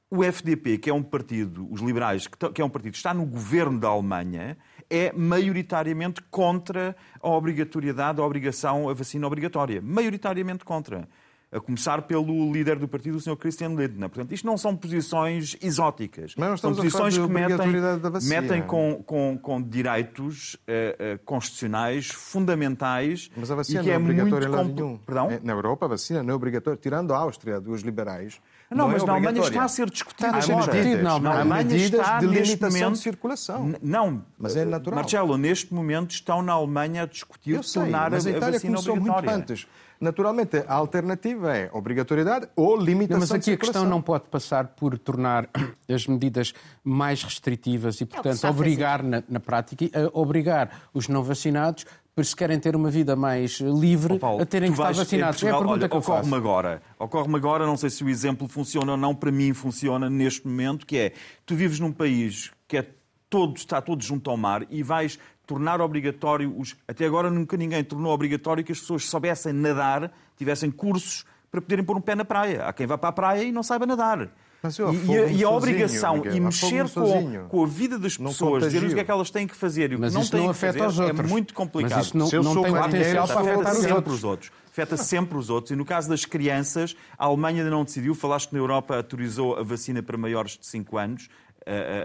O 0.09 0.23
FDP, 0.23 0.77
que 0.77 0.89
é 0.89 0.93
um 0.93 1.03
partido, 1.03 1.67
os 1.69 1.81
liberais, 1.81 2.27
que 2.27 2.37
que 2.53 2.61
é 2.61 2.65
um 2.65 2.69
partido 2.69 2.93
está 2.93 3.13
no 3.13 3.25
governo 3.25 3.77
da 3.79 3.89
Alemanha, 3.89 4.55
é 4.89 5.11
maioritariamente 5.13 6.21
contra 6.29 6.95
a 7.21 7.29
obrigatoriedade, 7.29 8.21
a 8.21 8.23
obrigação, 8.23 8.89
a 8.89 8.93
vacina 8.93 9.25
obrigatória. 9.27 9.81
Maioritariamente 9.81 10.63
contra. 10.63 11.07
A 11.55 11.59
começar 11.61 12.01
pelo 12.01 12.51
líder 12.51 12.77
do 12.77 12.87
partido, 12.87 13.15
o 13.17 13.21
Sr. 13.21 13.37
Christian 13.37 13.69
Lindner. 13.69 14.09
Portanto, 14.09 14.33
isto 14.33 14.45
não 14.45 14.57
são 14.57 14.75
posições 14.75 15.55
exóticas. 15.61 16.33
Mas 16.37 16.49
não 16.49 16.57
são 16.57 16.71
estamos 16.71 16.93
a 16.93 16.97
falar 16.97 17.03
posições 17.05 17.13
de 17.13 17.33
que 17.33 18.27
metem, 18.27 18.29
metem 18.29 18.61
com, 18.63 19.01
com, 19.05 19.39
com 19.41 19.61
direitos 19.61 20.57
eh, 20.67 20.95
eh, 20.99 21.19
constitucionais 21.23 22.07
fundamentais 22.07 23.29
Mas 23.35 23.49
a 23.51 23.55
vacina 23.55 23.79
e 23.79 23.83
que 23.83 23.89
não 23.89 23.93
é 23.93 23.95
é 23.95 23.99
muito 23.99 24.19
obrigatória 24.21 24.45
em 24.45 24.49
lado 24.49 24.73
nenhum. 24.73 24.97
Perdão? 24.97 25.31
É, 25.31 25.39
Na 25.43 25.53
Europa, 25.53 25.85
a 25.85 25.89
vacina 25.89 26.21
não 26.23 26.31
é 26.31 26.35
obrigatória. 26.35 26.77
Tirando 26.81 27.13
a 27.13 27.17
Áustria, 27.17 27.59
dos 27.59 27.81
liberais. 27.81 28.39
Não, 28.69 28.89
é 28.89 28.93
mas 28.93 29.03
na 29.03 29.13
Alemanha 29.13 29.39
obrigatória. 29.39 29.53
está 29.55 29.63
a 29.63 29.67
ser 29.67 29.89
discutido 29.89 30.37
Está 30.37 30.53
agora. 30.53 30.71
discutido 30.71 31.03
na 31.03 31.11
Alemanha. 31.11 31.35
A 31.35 31.39
Alemanha 31.39 31.63
medidas 31.63 31.99
está 32.01 32.19
de 32.19 32.27
neste 32.27 32.41
limitação 32.47 32.79
momento... 32.79 32.93
de 32.93 32.99
circulação. 33.03 33.67
N- 33.67 33.77
Não, 33.81 34.25
Mas 34.37 34.55
é 34.55 34.65
natural. 34.65 34.95
Marcelo, 34.99 35.37
neste 35.37 35.73
momento 35.73 36.11
estão 36.11 36.41
na 36.41 36.53
Alemanha 36.53 37.03
a 37.03 37.05
discutir 37.05 37.51
Eu 37.55 37.63
sei, 37.63 37.81
tornar 37.83 38.11
mas 38.11 38.25
a, 38.25 38.29
a 38.31 38.35
a 38.35 38.39
vacina 38.39 38.59
começou 38.61 38.95
muito 38.95 39.11
obrigatória. 39.11 39.43
antes. 39.43 39.67
Naturalmente, 40.05 40.63
a 40.67 40.73
alternativa 40.75 41.57
é 41.57 41.67
obrigatoriedade 41.73 42.47
ou 42.55 42.77
limitação 42.77 43.19
Não, 43.19 43.21
mas 43.21 43.31
aqui 43.31 43.45
de 43.45 43.53
a 43.53 43.57
questão 43.57 43.85
não 43.85 44.03
pode 44.03 44.25
passar 44.25 44.67
por 44.67 44.99
tornar 44.99 45.49
as 45.89 46.05
medidas 46.05 46.53
mais 46.83 47.23
restritivas 47.23 47.99
e, 48.01 48.03
É 48.03 48.05
portanto, 48.05 48.45
a 48.45 48.51
obrigar 48.51 49.01
na, 49.01 49.23
na 49.27 49.39
prática, 49.39 49.85
a 49.97 50.19
obrigar 50.19 50.83
os 50.93 51.07
não 51.07 51.23
vacinados, 51.23 51.87
por 52.13 52.23
se 52.23 52.35
querem 52.35 52.59
ter 52.59 52.75
uma 52.75 52.91
vida 52.91 53.15
mais 53.15 53.59
livre, 53.59 54.13
Ó, 54.13 54.19
Paulo, 54.19 54.43
a 54.43 54.45
terem 54.45 54.71
que 54.71 54.79
estar 54.79 54.93
vacinados. 54.93 55.41
é 55.43 55.49
a 55.49 55.53
Portugal, 55.53 55.59
pergunta 55.59 55.79
olha, 55.79 55.89
que 55.89 55.95
eu 55.95 56.01
faço. 56.03 56.19
Ocorre-me 56.19 56.35
agora. 56.35 56.81
Ocorre-me 56.99 57.35
agora, 57.35 57.65
não 57.65 57.75
sei 57.75 57.89
se 57.89 58.03
o 58.03 58.09
exemplo 58.09 58.47
funciona 58.47 58.91
ou 58.91 58.97
não, 58.97 59.15
para 59.15 59.31
mim 59.31 59.53
funciona 59.53 60.07
neste 60.07 60.47
momento, 60.47 60.85
que 60.85 60.97
é, 60.97 61.13
tu 61.47 61.55
vives 61.55 61.79
num 61.79 61.91
país 61.91 62.51
que 62.67 62.77
é 62.77 62.85
todo, 63.27 63.57
está 63.57 63.81
todo 63.81 64.03
junto 64.03 64.29
ao 64.29 64.37
mar 64.37 64.65
e 64.69 64.83
vais 64.83 65.17
tornar 65.45 65.81
obrigatório, 65.81 66.53
os, 66.57 66.75
até 66.87 67.05
agora 67.05 67.29
nunca 67.29 67.55
ninguém 67.57 67.83
tornou 67.83 68.11
obrigatório 68.13 68.63
que 68.63 68.71
as 68.71 68.79
pessoas 68.79 69.05
soubessem 69.05 69.53
nadar, 69.53 70.11
tivessem 70.37 70.69
cursos 70.71 71.25
para 71.51 71.61
poderem 71.61 71.83
pôr 71.85 71.95
um 71.97 72.01
pé 72.01 72.15
na 72.15 72.25
praia. 72.25 72.65
Há 72.65 72.73
quem 72.73 72.85
vá 72.85 72.97
para 72.97 73.09
a 73.09 73.13
praia 73.13 73.43
e 73.43 73.51
não 73.51 73.63
saiba 73.63 73.85
nadar. 73.85 74.27
Mas 74.63 74.79
eu 74.79 74.91
E- 74.91 74.95
e, 74.95 74.97
a, 74.97 75.01
e 75.25 75.27
sozinho, 75.27 75.49
obrigação 75.51 76.15
Miguel, 76.17 76.35
e 76.35 76.39
mexer 76.39 76.89
com, 76.89 77.47
com 77.49 77.63
a 77.63 77.67
vida 77.67 77.99
das 77.99 78.17
pessoas, 78.17 78.63
dizer-lhes 78.63 78.91
o 78.91 78.95
que 78.95 79.01
é 79.01 79.03
que 79.03 79.11
elas 79.11 79.29
têm 79.29 79.45
que 79.47 79.55
fazer 79.55 79.91
e 79.91 79.95
o 79.95 79.97
que 79.97 80.01
Mas 80.01 80.13
não 80.13 80.25
têm 80.25 80.41
não 80.41 80.53
que 80.53 80.59
fazer 80.59 80.81
aos 80.81 80.99
é 80.99 81.03
outros. 81.05 81.29
muito 81.29 81.53
complicado. 81.53 81.97
Mas 81.97 82.05
isso 82.07 82.17
não, 82.17 82.25
Se 82.25 82.35
eu 82.35 82.41
não 82.43 82.53
sou 82.53 82.63
tem 82.63 82.73
potencial 82.73 83.27
para 83.27 83.41
afeta 83.41 83.59
os 83.71 83.77
sempre 83.77 83.93
outros. 83.93 84.13
os 84.15 84.23
outros. 84.23 84.51
Afeta 84.71 84.97
sempre 84.97 85.37
os 85.37 85.49
outros. 85.51 85.71
E 85.71 85.75
no 85.75 85.85
caso 85.85 86.09
das 86.09 86.25
crianças, 86.25 86.95
a 87.17 87.25
Alemanha 87.25 87.59
ainda 87.59 87.69
não 87.69 87.83
decidiu. 87.85 88.13
Falaste 88.15 88.49
que 88.49 88.55
na 88.55 88.59
Europa 88.59 88.97
autorizou 88.97 89.55
a 89.55 89.61
vacina 89.63 90.01
para 90.01 90.17
maiores 90.17 90.57
de 90.57 90.65
5 90.65 90.97
anos, 90.97 91.29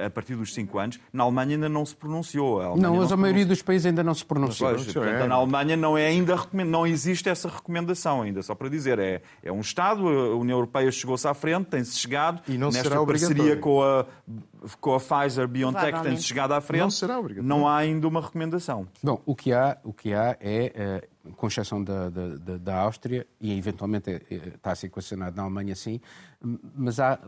a, 0.07 0.11
partir 0.11 0.35
dos 0.35 0.55
5 0.55 0.79
anos. 0.79 1.01
Na 1.13 1.25
Alemanha 1.25 1.57
ainda 1.57 1.69
não 1.69 1.85
se 1.85 1.95
pronunciou. 1.95 2.61
A 2.61 2.77
Não, 2.77 2.97
mas 2.97 3.09
se 3.09 3.15
a 3.15 3.17
maioria 3.17 3.45
dos 3.45 3.63
países 3.63 3.87
ainda 3.87 4.03
não 4.03 4.15
se 4.15 4.25
pronunciou. 4.25 4.71
Pois, 4.71 4.83
pronunciou, 4.83 5.05
portanto, 5.05 5.25
é. 5.25 5.29
na 5.29 5.35
Alemanha 5.35 5.77
não 5.77 5.99
é 5.99 6.07
ainda 6.07 6.39
não 6.53 6.87
existe 6.87 7.29
essa 7.29 7.49
recomendação 7.49 8.23
ainda, 8.23 8.43
só 8.43 8.55
para 8.55 8.69
dizer, 8.69 8.99
é, 8.99 9.23
é 9.43 9.53
um 9.53 9.61
Estado, 9.61 10.09
a 10.09 10.37
União 10.37 10.57
Europeia 10.57 10.91
chegou-se 10.91 11.27
à 11.27 11.35
frente, 11.35 11.67
tem-se 11.67 11.99
chegado 11.99 12.43
E 12.49 12.57
não 12.57 12.69
nesta 12.69 12.89
será 12.89 13.05
parceria 13.05 13.57
com 13.57 13.83
a, 13.83 14.07
com 14.81 14.95
a 14.95 14.99
Pfizer 15.01 15.47
BioNTech 15.49 15.87
Provavelmente. 15.91 16.23
chegado 16.23 16.53
à 16.53 16.61
frente. 16.61 16.81
Não 16.83 16.91
será. 16.91 17.21
Não 17.43 17.67
há 17.69 17.77
ainda 17.79 18.07
uma 18.09 18.21
recomendação. 18.21 18.87
Bom, 19.03 19.21
o 19.25 19.35
que 19.35 19.53
há, 19.53 19.79
o 19.85 19.93
que 19.93 20.13
há 20.13 20.37
é, 20.41 20.73
eh, 20.75 21.09
com 21.37 21.47
exceção 21.47 21.83
da, 21.85 22.09
da, 22.11 22.57
da- 22.59 22.77
Áustria, 22.81 23.27
e 23.41 23.57
eventualmente 23.57 24.11
eh, 24.11 24.23
está 24.55 24.73
a 24.73 24.75
ser 24.75 24.87
equacionado 24.87 25.37
na 25.37 25.43
Alemanha 25.43 25.75
sim, 25.75 26.01
mas 26.75 26.99
há 26.99 27.19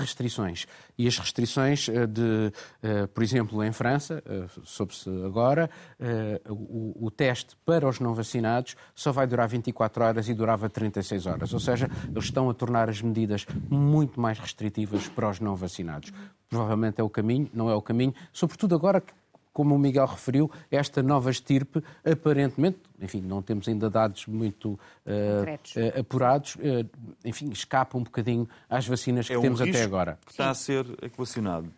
restrições. 0.00 0.66
E 0.96 1.06
as 1.06 1.18
restrições 1.18 1.88
eh, 1.88 2.06
de, 2.06 2.52
eh, 2.82 3.06
por 3.06 3.22
exemplo, 3.22 3.62
em 3.62 3.72
França, 3.72 4.22
eh, 4.26 4.46
soube-se 4.64 5.08
agora, 5.24 5.70
eh, 6.00 6.40
o, 6.48 7.06
o 7.06 7.10
teste 7.10 7.56
para 7.64 7.86
os 7.88 8.00
não 8.00 8.14
vacinados 8.14 8.74
só 8.94 9.12
vai 9.12 9.26
durar 9.26 9.48
24 9.48 10.02
horas 10.04 10.28
e 10.28 10.34
durava 10.34 10.68
36 10.68 11.26
horas. 11.26 11.52
Ou 11.52 11.60
seja, 11.60 11.90
eles 12.10 12.24
estão 12.24 12.48
a 12.50 12.54
tornar 12.54 12.88
as 12.88 13.00
medidas 13.02 13.46
muito 13.70 14.20
mais 14.20 14.38
restritivas 14.38 15.08
para 15.08 15.28
os 15.28 15.40
não 15.40 15.54
vacinados. 15.54 16.12
Provavelmente 16.52 17.00
é 17.00 17.04
o 17.04 17.08
caminho, 17.08 17.50
não 17.54 17.70
é 17.70 17.74
o 17.74 17.80
caminho, 17.80 18.14
sobretudo 18.32 18.74
agora 18.74 19.00
que 19.00 19.12
como 19.54 19.74
o 19.74 19.78
Miguel 19.78 20.06
referiu, 20.06 20.50
esta 20.70 21.02
nova 21.02 21.30
estirpe, 21.30 21.82
aparentemente, 22.04 22.78
enfim, 23.00 23.20
não 23.20 23.42
temos 23.42 23.68
ainda 23.68 23.90
dados 23.90 24.26
muito 24.26 24.78
Concretos. 25.04 25.76
eh, 25.76 26.00
apurados, 26.00 26.56
eh, 26.60 26.86
enfim, 27.22 27.50
escapa 27.50 27.98
um 27.98 28.02
bocadinho 28.02 28.48
às 28.68 28.86
vacinas 28.86 29.26
que 29.26 29.34
É 29.34 29.38
um 29.38 29.42
temos 29.42 29.60
risco 29.60 29.76
até 29.76 29.84
agora. 29.84 30.18
que 30.24 30.30
está 30.32 30.48
a 30.48 30.54
ser 30.54 30.86
equacionado. 31.02 31.70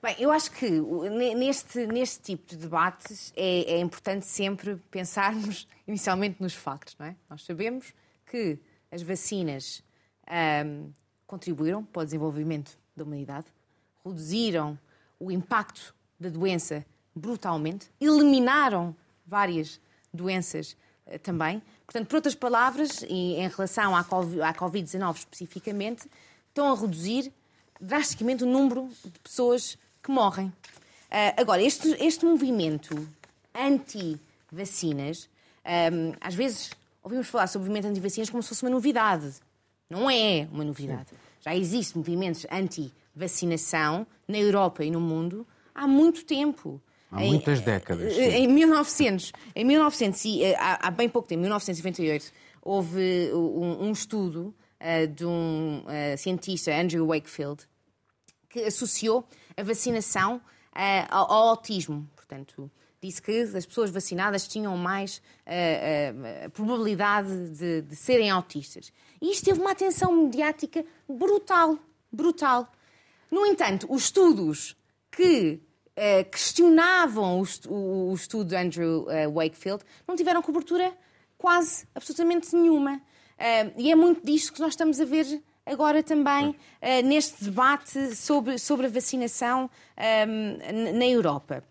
Bem, 0.00 0.14
eu 0.20 0.30
acho 0.30 0.52
que 0.52 0.70
neste, 1.34 1.86
neste 1.88 2.20
tipo 2.22 2.46
de 2.50 2.56
debates 2.56 3.32
é, 3.36 3.74
é 3.74 3.80
importante 3.80 4.24
sempre 4.24 4.76
pensarmos 4.88 5.66
inicialmente 5.88 6.40
nos 6.40 6.54
factos, 6.54 6.94
não 7.00 7.06
é? 7.06 7.16
Nós 7.28 7.42
sabemos 7.44 7.92
que 8.30 8.60
as 8.92 9.02
vacinas 9.02 9.82
um, 10.64 10.92
contribuíram 11.26 11.82
para 11.82 12.02
o 12.02 12.04
desenvolvimento 12.04 12.78
da 12.96 13.02
humanidade, 13.02 13.46
reduziram 14.08 14.78
o 15.18 15.30
impacto 15.30 15.94
da 16.18 16.28
doença 16.28 16.84
brutalmente, 17.14 17.90
eliminaram 18.00 18.94
várias 19.26 19.80
doenças 20.12 20.76
uh, 21.06 21.18
também. 21.18 21.62
Portanto, 21.86 22.08
por 22.08 22.16
outras 22.16 22.34
palavras, 22.34 23.02
e 23.02 23.36
em 23.36 23.48
relação 23.48 23.96
à 23.96 24.04
Covid-19 24.04 25.16
especificamente, 25.16 26.08
estão 26.48 26.70
a 26.72 26.76
reduzir 26.76 27.32
drasticamente 27.80 28.44
o 28.44 28.46
número 28.46 28.88
de 29.04 29.18
pessoas 29.20 29.78
que 30.02 30.10
morrem. 30.10 30.48
Uh, 30.48 31.40
agora, 31.40 31.62
este, 31.62 31.88
este 32.04 32.24
movimento 32.24 33.08
anti-vacinas, 33.54 35.28
um, 35.64 36.12
às 36.20 36.34
vezes 36.34 36.70
ouvimos 37.02 37.28
falar 37.28 37.46
sobre 37.46 37.66
o 37.66 37.70
movimento 37.70 37.90
anti-vacinas 37.90 38.30
como 38.30 38.42
se 38.42 38.50
fosse 38.50 38.62
uma 38.64 38.70
novidade. 38.70 39.34
Não 39.88 40.10
é 40.10 40.46
uma 40.52 40.64
novidade. 40.64 41.08
Já 41.40 41.54
existem 41.54 41.98
movimentos 41.98 42.46
anti-vacinação 43.18 44.06
na 44.26 44.38
Europa 44.38 44.84
e 44.84 44.90
no 44.90 45.00
mundo 45.00 45.46
há 45.74 45.86
muito 45.86 46.24
tempo. 46.24 46.80
Há 47.10 47.24
em, 47.24 47.30
muitas 47.30 47.60
décadas. 47.60 48.14
Sim. 48.14 48.22
Em 48.22 48.48
1900, 48.48 49.32
em 49.54 49.64
1900 49.64 50.24
eh, 50.26 50.54
há, 50.58 50.88
há 50.88 50.90
bem 50.90 51.08
pouco 51.08 51.26
tempo, 51.28 51.40
em 51.40 51.42
1998, 51.42 52.32
houve 52.62 53.30
um, 53.32 53.86
um 53.86 53.92
estudo 53.92 54.54
uh, 54.80 55.06
de 55.08 55.24
um 55.24 55.82
uh, 55.84 56.18
cientista, 56.18 56.74
Andrew 56.74 57.06
Wakefield, 57.06 57.66
que 58.48 58.60
associou 58.60 59.26
a 59.56 59.62
vacinação 59.62 60.36
uh, 60.36 61.06
ao, 61.08 61.32
ao, 61.32 61.48
autismo. 61.48 62.06
Portanto, 62.14 62.70
disse 63.00 63.22
que 63.22 63.32
as 63.40 63.64
pessoas 63.64 63.90
vacinadas 63.90 64.46
tinham 64.46 64.76
mais 64.76 65.22
probabilidade 66.52 67.50
de, 67.50 67.82
de, 67.82 67.96
serem 67.96 68.28
autistas. 68.28 68.92
E 69.22 69.30
isto 69.30 69.46
teve 69.46 69.60
uma 69.60 69.70
atenção 69.70 70.12
mediática 70.12 70.84
brutal, 71.08 71.78
brutal. 72.12 72.70
No 73.30 73.46
entanto, 73.46 73.86
os 73.90 74.04
estudos 74.04 74.76
que 75.10 75.60
questionavam 76.30 77.42
o, 77.42 77.68
o, 77.68 78.10
o, 78.10 78.14
estudo 78.14 78.50
de 78.50 78.56
Andrew 78.56 79.06
Wakefield 79.34 79.82
não 80.06 80.14
tiveram 80.14 80.40
cobertura 80.40 80.96
quase 81.36 81.88
absolutamente 81.92 82.54
nenhuma. 82.54 83.02
e 83.76 83.90
é 83.90 83.96
muito 83.96 84.24
disto 84.24 84.52
que 84.52 84.60
nós 84.60 84.74
estamos 84.74 85.00
a 85.00 85.04
ver 85.04 85.42
agora 85.68 86.02
também 86.02 86.50
uh, 86.50 86.56
neste 87.04 87.44
debate 87.44 88.16
sobre, 88.16 88.58
sobre 88.58 88.86
a 88.86 88.88
vacinação 88.88 89.64
um, 89.64 90.02
ehm, 90.02 90.92
na 90.96 91.06
Europa. 91.06 91.62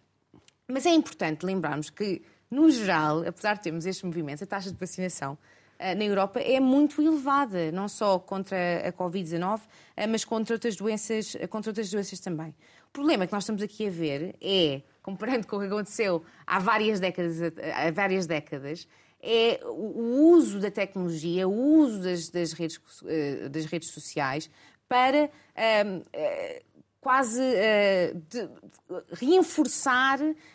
Mas 0.68 0.86
é 0.86 0.92
importante 0.92 1.46
lembrarmos 1.46 1.90
que, 1.90 2.22
no 2.50 2.70
geral, 2.70 3.24
apesar 3.28 3.56
de 3.56 3.64
termos 3.64 3.86
estes 3.86 4.04
movimentos, 4.04 4.44
a 4.44 4.46
taxa 4.46 4.72
de 4.72 4.78
vacinação 4.78 5.34
uh, 5.34 5.38
na 5.80 6.04
Europa 6.04 6.40
é 6.40 6.60
muito 6.60 7.02
elevada, 7.02 7.72
não 7.72 7.88
só 7.88 8.20
contra 8.20 8.88
a 8.88 8.92
Covid-19, 8.92 9.60
uh, 9.60 9.62
mas 10.10 10.26
contra 10.26 10.56
outras, 10.56 10.76
doenças, 10.76 11.36
contra 11.50 11.72
outras 11.72 11.90
doenças 11.90 12.20
também. 12.20 12.56
O 12.90 12.92
problema 12.92 13.28
que 13.28 13.34
nós 13.34 13.44
estamos 13.44 13.62
aqui 13.62 13.88
a 13.88 13.92
ver 13.92 14.36
é, 14.42 14.82
comparando 15.02 15.46
com 15.46 15.58
o 15.58 15.60
que 15.60 15.68
aconteceu 15.68 16.24
há 16.46 16.60
várias 16.60 17.00
décadas, 17.00 17.38
há 17.42 17.92
várias 17.92 18.26
décadas 18.26 18.88
é 19.22 19.60
o 19.64 20.32
uso 20.32 20.60
da 20.60 20.70
tecnologia, 20.70 21.48
o 21.48 21.52
uso 21.52 22.02
das, 22.02 22.30
das, 22.30 22.54
redes, 22.54 22.80
eh, 23.06 23.50
das 23.50 23.66
redes 23.66 23.90
sociais 23.90 24.50
para 24.88 25.30
um, 25.86 26.02
eh, 26.14 26.62
quase 27.02 27.42
uh, 27.42 28.22
de, 28.30 28.50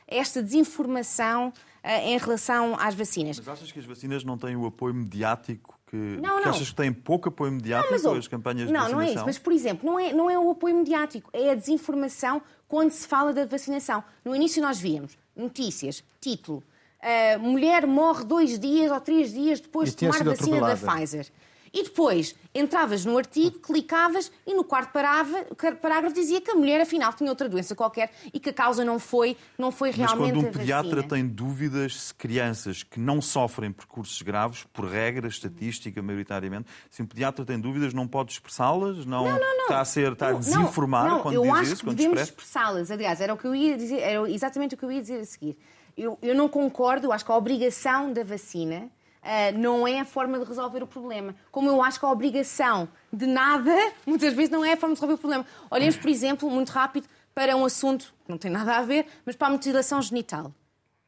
esta 0.06 0.42
desinformação 0.42 1.52
em 1.84 2.16
relação 2.16 2.76
às 2.78 2.94
vacinas. 2.94 3.38
Mas 3.38 3.48
achas 3.48 3.72
que 3.72 3.78
as 3.78 3.84
vacinas 3.84 4.24
não 4.24 4.38
têm 4.38 4.56
o 4.56 4.66
apoio 4.66 4.94
mediático 4.94 5.78
que, 5.86 5.96
não, 5.96 6.38
que 6.38 6.44
não. 6.44 6.50
achas 6.50 6.70
que 6.70 6.76
têm 6.76 6.92
pouco 6.92 7.28
apoio 7.28 7.52
mediático 7.52 7.92
não, 7.92 8.14
mas, 8.14 8.18
as 8.18 8.28
campanhas 8.28 8.66
de 8.66 8.72
não, 8.72 8.80
vacinação? 8.80 8.98
Não, 8.98 9.04
não 9.04 9.12
é 9.12 9.14
isso. 9.14 9.26
Mas, 9.26 9.38
por 9.38 9.52
exemplo, 9.52 9.90
não 9.90 9.98
é, 9.98 10.12
não 10.12 10.30
é 10.30 10.38
o 10.38 10.50
apoio 10.50 10.76
mediático, 10.76 11.28
é 11.32 11.50
a 11.50 11.54
desinformação 11.54 12.40
quando 12.68 12.90
se 12.92 13.06
fala 13.06 13.32
da 13.32 13.44
vacinação. 13.44 14.02
No 14.24 14.34
início 14.34 14.62
nós 14.62 14.80
víamos 14.80 15.18
notícias, 15.36 16.02
título, 16.20 16.62
a 17.02 17.38
mulher 17.38 17.86
morre 17.86 18.24
dois 18.24 18.58
dias 18.58 18.90
ou 18.90 19.00
três 19.00 19.32
dias 19.32 19.60
depois 19.60 19.90
de 19.90 19.96
tomar 19.96 20.20
a 20.20 20.24
vacina 20.24 20.60
da 20.60 20.76
Pfizer. 20.76 21.26
E 21.72 21.84
depois 21.84 22.34
entravas 22.54 23.04
no 23.04 23.16
artigo, 23.16 23.58
clicavas 23.60 24.30
e 24.46 24.54
no 24.54 24.62
quarto 24.62 24.92
parágrafo 24.92 26.14
dizia 26.14 26.38
que 26.38 26.50
a 26.50 26.54
mulher 26.54 26.82
afinal 26.82 27.14
tinha 27.14 27.30
outra 27.30 27.48
doença 27.48 27.74
qualquer 27.74 28.12
e 28.32 28.38
que 28.38 28.50
a 28.50 28.52
causa 28.52 28.84
não 28.84 28.98
foi, 28.98 29.36
não 29.56 29.72
foi 29.72 29.90
realmente 29.90 30.34
Mas 30.34 30.42
quando 30.44 30.48
um 30.48 30.52
pediatra 30.52 31.02
tem 31.02 31.26
dúvidas 31.26 31.98
se 31.98 32.14
crianças 32.14 32.82
que 32.82 33.00
não 33.00 33.22
sofrem 33.22 33.72
percursos 33.72 34.20
graves, 34.20 34.64
por 34.70 34.84
regra 34.84 35.26
estatística 35.26 36.02
maioritariamente, 36.02 36.68
se 36.90 37.02
um 37.02 37.06
pediatra 37.06 37.42
tem 37.42 37.58
dúvidas 37.58 37.94
não 37.94 38.06
pode 38.06 38.32
expressá-las? 38.32 39.06
Não, 39.06 39.24
não, 39.24 39.38
não, 39.38 39.56
não, 39.56 39.62
está 39.62 39.80
a 39.80 39.84
ser, 39.86 40.12
está 40.12 40.28
a 40.28 40.32
desinformar 40.32 41.08
não, 41.08 41.20
quando 41.22 41.36
eu 41.36 41.42
diz 41.42 41.52
acho 41.52 41.72
isso? 41.72 41.86
Que 41.86 41.94
devemos 41.94 42.20
expressá-las. 42.20 42.90
Aliás, 42.90 43.18
era 43.20 43.32
o 43.32 43.38
que 43.38 43.46
eu 43.46 43.54
ia 43.54 43.78
dizer, 43.78 44.00
era 44.00 44.30
exatamente 44.30 44.74
o 44.74 44.78
que 44.78 44.84
eu 44.84 44.92
ia 44.92 45.00
dizer 45.00 45.20
a 45.20 45.24
seguir. 45.24 45.56
Eu, 45.96 46.18
eu 46.20 46.34
não 46.34 46.48
concordo, 46.48 47.12
acho 47.12 47.24
que 47.24 47.32
a 47.32 47.36
obrigação 47.36 48.12
da 48.12 48.22
vacina 48.22 48.90
Uh, 49.22 49.56
não 49.56 49.86
é 49.86 50.00
a 50.00 50.04
forma 50.04 50.36
de 50.38 50.44
resolver 50.44 50.82
o 50.82 50.86
problema. 50.86 51.34
Como 51.52 51.68
eu 51.68 51.80
acho 51.80 52.00
que 52.00 52.04
a 52.04 52.10
obrigação 52.10 52.88
de 53.12 53.24
nada, 53.24 53.72
muitas 54.04 54.34
vezes, 54.34 54.50
não 54.50 54.64
é 54.64 54.72
a 54.72 54.76
forma 54.76 54.94
de 54.94 55.00
resolver 55.00 55.14
o 55.14 55.18
problema. 55.18 55.46
Olhemos, 55.70 55.96
por 55.96 56.10
exemplo, 56.10 56.50
muito 56.50 56.70
rápido, 56.70 57.06
para 57.34 57.56
um 57.56 57.64
assunto 57.64 58.12
que 58.24 58.30
não 58.30 58.36
tem 58.36 58.50
nada 58.50 58.76
a 58.76 58.82
ver, 58.82 59.06
mas 59.24 59.36
para 59.36 59.48
a 59.48 59.50
mutilação 59.50 60.02
genital. 60.02 60.52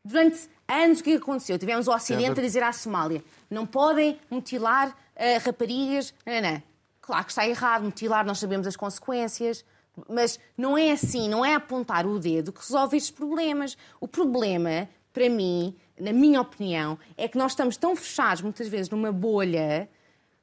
Durante 0.05 0.49
anos, 0.69 1.01
o 1.01 1.03
que 1.03 1.15
aconteceu? 1.15 1.59
Tivemos 1.59 1.89
o 1.89 1.93
Ocidente 1.93 2.39
a 2.39 2.43
dizer 2.43 2.63
à 2.63 2.73
Somália: 2.73 3.23
não 3.51 3.67
podem 3.67 4.19
mutilar 4.31 4.91
uh, 4.91 5.45
raparigas. 5.45 6.15
Não, 6.25 6.41
não. 6.41 6.63
Claro 7.01 7.25
que 7.25 7.33
está 7.33 7.47
errado 7.47 7.85
mutilar, 7.85 8.25
nós 8.25 8.39
sabemos 8.39 8.67
as 8.67 8.77
consequências. 8.77 9.65
Mas 10.09 10.41
não 10.57 10.77
é 10.77 10.91
assim, 10.91 11.29
não 11.29 11.45
é 11.45 11.55
apontar 11.55 12.05
o 12.07 12.19
dedo 12.19 12.53
que 12.53 12.61
resolve 12.61 12.97
estes 12.97 13.13
problemas. 13.13 13.77
O 14.01 14.09
problema, 14.09 14.89
para 15.15 15.31
mim, 15.31 15.75
na 15.99 16.13
minha 16.13 16.41
opinião, 16.41 16.99
é 17.17 17.29
que 17.29 17.39
nós 17.39 17.53
estamos 17.53 17.77
tão 17.77 17.95
fechados, 17.95 18.43
muitas 18.43 18.67
vezes, 18.69 18.91
numa 18.91 19.13
bolha, 19.13 19.89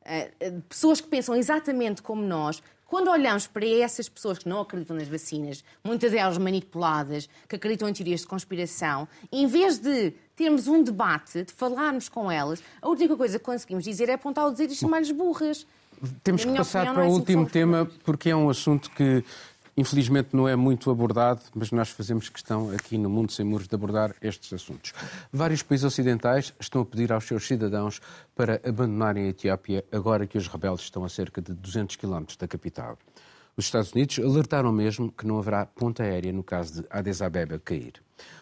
eh, 0.06 0.32
pessoas 0.68 1.02
que 1.02 1.08
pensam 1.08 1.36
exatamente 1.36 2.02
como 2.02 2.24
nós, 2.24 2.64
quando 2.88 3.10
olhamos 3.10 3.48
para 3.48 3.66
essas 3.66 4.10
pessoas 4.10 4.38
que 4.38 4.50
não 4.50 4.62
acreditam 4.62 4.96
nas 4.96 5.08
vacinas, 5.08 5.64
muitas 5.84 6.12
delas 6.12 6.38
manipuladas, 6.38 7.30
que 7.48 7.56
acreditam 7.56 7.88
em 7.88 7.94
teorias 7.94 8.22
de 8.22 8.28
conspiração, 8.28 9.08
em 9.32 9.46
vez 9.46 9.78
de 9.78 10.14
termos 10.36 10.68
um 10.68 10.82
debate, 10.82 11.44
de 11.44 11.54
falarmos 11.54 12.10
com 12.10 12.32
elas, 12.32 12.64
a 12.82 12.90
única 12.90 13.16
coisa 13.16 13.38
que 13.38 13.46
conseguimos 13.46 13.84
dizer 13.84 14.10
é 14.10 14.14
apontar 14.14 14.48
o 14.48 14.52
dedo 14.52 14.72
e 14.72 14.76
chamar-lhes 14.76 15.12
burras. 15.12 15.68
Temos 16.24 16.44
que 16.44 16.52
passar 16.54 16.80
opinião, 16.80 16.96
para 16.96 17.04
o 17.04 17.06
é 17.06 17.08
assim 17.08 17.20
último 17.20 17.46
tema, 17.50 17.90
porque 18.04 18.30
é 18.30 18.36
um 18.36 18.50
assunto 18.50 18.90
que 18.92 19.24
infelizmente 19.76 20.36
não 20.36 20.48
é 20.48 20.56
muito 20.56 20.90
abordado, 20.90 21.42
mas 21.54 21.72
nós 21.72 21.90
fazemos 21.90 22.30
questão 22.30 22.72
aqui 22.72 22.98
no 22.98 23.10
Mundo 23.10 23.32
Sem 23.32 23.46
Muros 23.46 23.68
de 23.68 23.76
abordar 23.76 24.16
estes 24.22 24.52
assuntos. 24.54 24.94
Vários 25.32 25.64
países 25.64 25.86
ocidentais 25.86 26.54
estão 26.60 26.82
a 26.82 26.86
pedir 26.86 27.12
aos 27.12 27.26
seus 27.26 27.48
cidadãos 27.48 28.02
para 28.36 28.62
abandonarem 28.66 29.26
a 29.26 29.30
Etiópia 29.30 29.84
agora 29.92 30.28
que 30.28 30.38
os 30.38 30.48
rebeldes 30.48 30.86
estão 30.86 31.04
a 31.04 31.10
cerca 31.10 31.42
de 31.42 31.54
200 31.54 31.96
quilómetros 31.96 32.38
da 32.38 32.48
capital. 32.48 32.98
Os 33.56 33.66
Estados 33.66 33.92
Unidos 33.92 34.18
alertaram 34.20 34.72
mesmo 34.72 35.12
que 35.12 35.28
não 35.28 35.38
haverá 35.38 35.66
ponta 35.66 36.04
aérea 36.04 36.32
no 36.32 36.44
caso 36.44 36.82
de 36.82 36.88
Addis 36.90 37.22
Abeba 37.22 37.60
cair. 37.60 38.02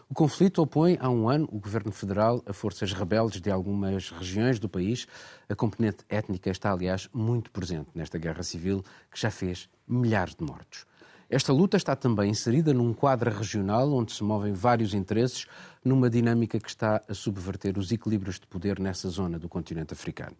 O 0.09 0.13
conflito 0.13 0.61
opõe 0.61 0.97
há 0.99 1.09
um 1.09 1.29
ano 1.29 1.47
o 1.51 1.59
governo 1.59 1.91
federal 1.91 2.43
a 2.45 2.53
forças 2.53 2.93
rebeldes 2.93 3.41
de 3.41 3.51
algumas 3.51 4.09
regiões 4.09 4.59
do 4.59 4.67
país. 4.67 5.07
A 5.47 5.55
componente 5.55 6.03
étnica 6.09 6.49
está, 6.49 6.71
aliás, 6.71 7.09
muito 7.13 7.51
presente 7.51 7.89
nesta 7.93 8.17
guerra 8.17 8.43
civil 8.43 8.83
que 9.11 9.19
já 9.19 9.29
fez 9.29 9.69
milhares 9.87 10.35
de 10.35 10.43
mortos. 10.43 10.85
Esta 11.29 11.53
luta 11.53 11.77
está 11.77 11.95
também 11.95 12.31
inserida 12.31 12.73
num 12.73 12.91
quadro 12.91 13.29
regional 13.29 13.93
onde 13.93 14.11
se 14.11 14.23
movem 14.23 14.51
vários 14.51 14.95
interesses, 14.95 15.45
numa 15.85 16.09
dinâmica 16.09 16.59
que 16.59 16.67
está 16.67 17.03
a 17.07 17.13
subverter 17.13 17.77
os 17.77 17.91
equilíbrios 17.91 18.39
de 18.39 18.47
poder 18.47 18.79
nessa 18.79 19.07
zona 19.09 19.37
do 19.37 19.47
continente 19.47 19.93
africano. 19.93 20.35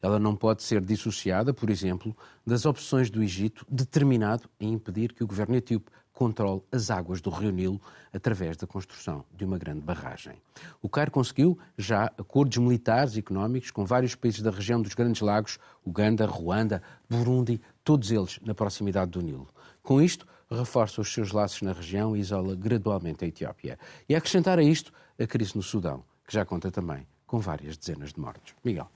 Ela 0.00 0.18
não 0.18 0.34
pode 0.34 0.62
ser 0.62 0.80
dissociada, 0.80 1.52
por 1.52 1.68
exemplo, 1.68 2.16
das 2.46 2.64
opções 2.64 3.10
do 3.10 3.22
Egito, 3.22 3.66
determinado 3.68 4.48
em 4.58 4.72
impedir 4.72 5.12
que 5.12 5.22
o 5.22 5.26
governo 5.26 5.56
etíope 5.56 5.90
controle 6.10 6.62
as 6.72 6.90
águas 6.90 7.20
do 7.20 7.28
rio 7.28 7.50
Nilo 7.50 7.80
através 8.10 8.56
da 8.56 8.66
construção 8.66 9.24
de 9.34 9.44
uma 9.44 9.58
grande 9.58 9.80
barragem. 9.80 10.34
O 10.80 10.88
Cairo 10.88 11.10
conseguiu 11.10 11.58
já 11.76 12.06
acordos 12.16 12.56
militares 12.56 13.14
e 13.14 13.18
económicos 13.18 13.70
com 13.70 13.84
vários 13.84 14.14
países 14.14 14.40
da 14.40 14.50
região 14.50 14.80
dos 14.80 14.94
Grandes 14.94 15.20
Lagos, 15.20 15.58
Uganda, 15.84 16.24
Ruanda, 16.24 16.82
Burundi, 17.08 17.60
todos 17.84 18.10
eles 18.10 18.38
na 18.42 18.54
proximidade 18.54 19.10
do 19.10 19.20
Nilo. 19.20 19.48
Com 19.82 20.00
isto, 20.00 20.26
reforça 20.50 21.00
os 21.00 21.12
seus 21.12 21.32
laços 21.32 21.62
na 21.62 21.72
região 21.72 22.16
e 22.16 22.20
isola 22.20 22.54
gradualmente 22.54 23.24
a 23.24 23.28
Etiópia. 23.28 23.78
E 24.08 24.14
acrescentar 24.14 24.58
a 24.58 24.62
isto 24.62 24.92
a 25.18 25.26
crise 25.26 25.56
no 25.56 25.62
Sudão, 25.62 26.04
que 26.26 26.32
já 26.32 26.44
conta 26.44 26.70
também 26.70 27.06
com 27.26 27.38
várias 27.38 27.76
dezenas 27.76 28.12
de 28.12 28.20
mortos. 28.20 28.54
Miguel. 28.64 28.90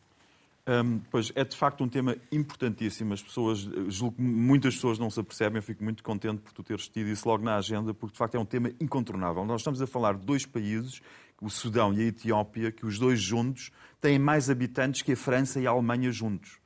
Um, 0.67 0.99
pois 1.11 1.31
é 1.35 1.45
de 1.45 1.55
facto 1.55 1.85
um 1.85 1.89
tema 1.89 2.17
importantíssimo. 2.33 3.13
As 3.13 3.23
pessoas, 3.23 3.61
julgo 3.89 4.17
que 4.17 4.23
muitas 4.23 4.75
pessoas 4.75 4.99
não 4.99 5.11
se 5.11 5.21
apercebem. 5.21 5.59
Eu 5.59 5.63
fico 5.63 5.85
muito 5.85 6.03
contente 6.03 6.41
por 6.41 6.53
tu 6.53 6.63
teres 6.63 6.89
tido 6.89 7.09
isso 7.09 7.29
logo 7.29 7.45
na 7.45 7.57
agenda, 7.57 7.93
porque 7.93 8.13
de 8.13 8.19
facto 8.19 8.35
é 8.35 8.41
um 8.41 8.47
tema 8.47 8.71
incontornável. 8.81 9.45
Nós 9.45 9.61
estamos 9.61 9.81
a 9.83 9.87
falar 9.87 10.15
de 10.15 10.25
dois 10.25 10.47
países, 10.47 11.01
o 11.41 11.51
Sudão 11.51 11.93
e 11.93 12.01
a 12.01 12.05
Etiópia, 12.05 12.73
que 12.73 12.87
os 12.87 12.99
dois 12.99 13.21
juntos 13.21 13.71
têm 14.01 14.19
mais 14.19 14.49
habitantes 14.49 15.03
que 15.03 15.13
a 15.13 15.17
França 15.17 15.61
e 15.61 15.67
a 15.67 15.71
Alemanha 15.71 16.11
juntos. 16.11 16.59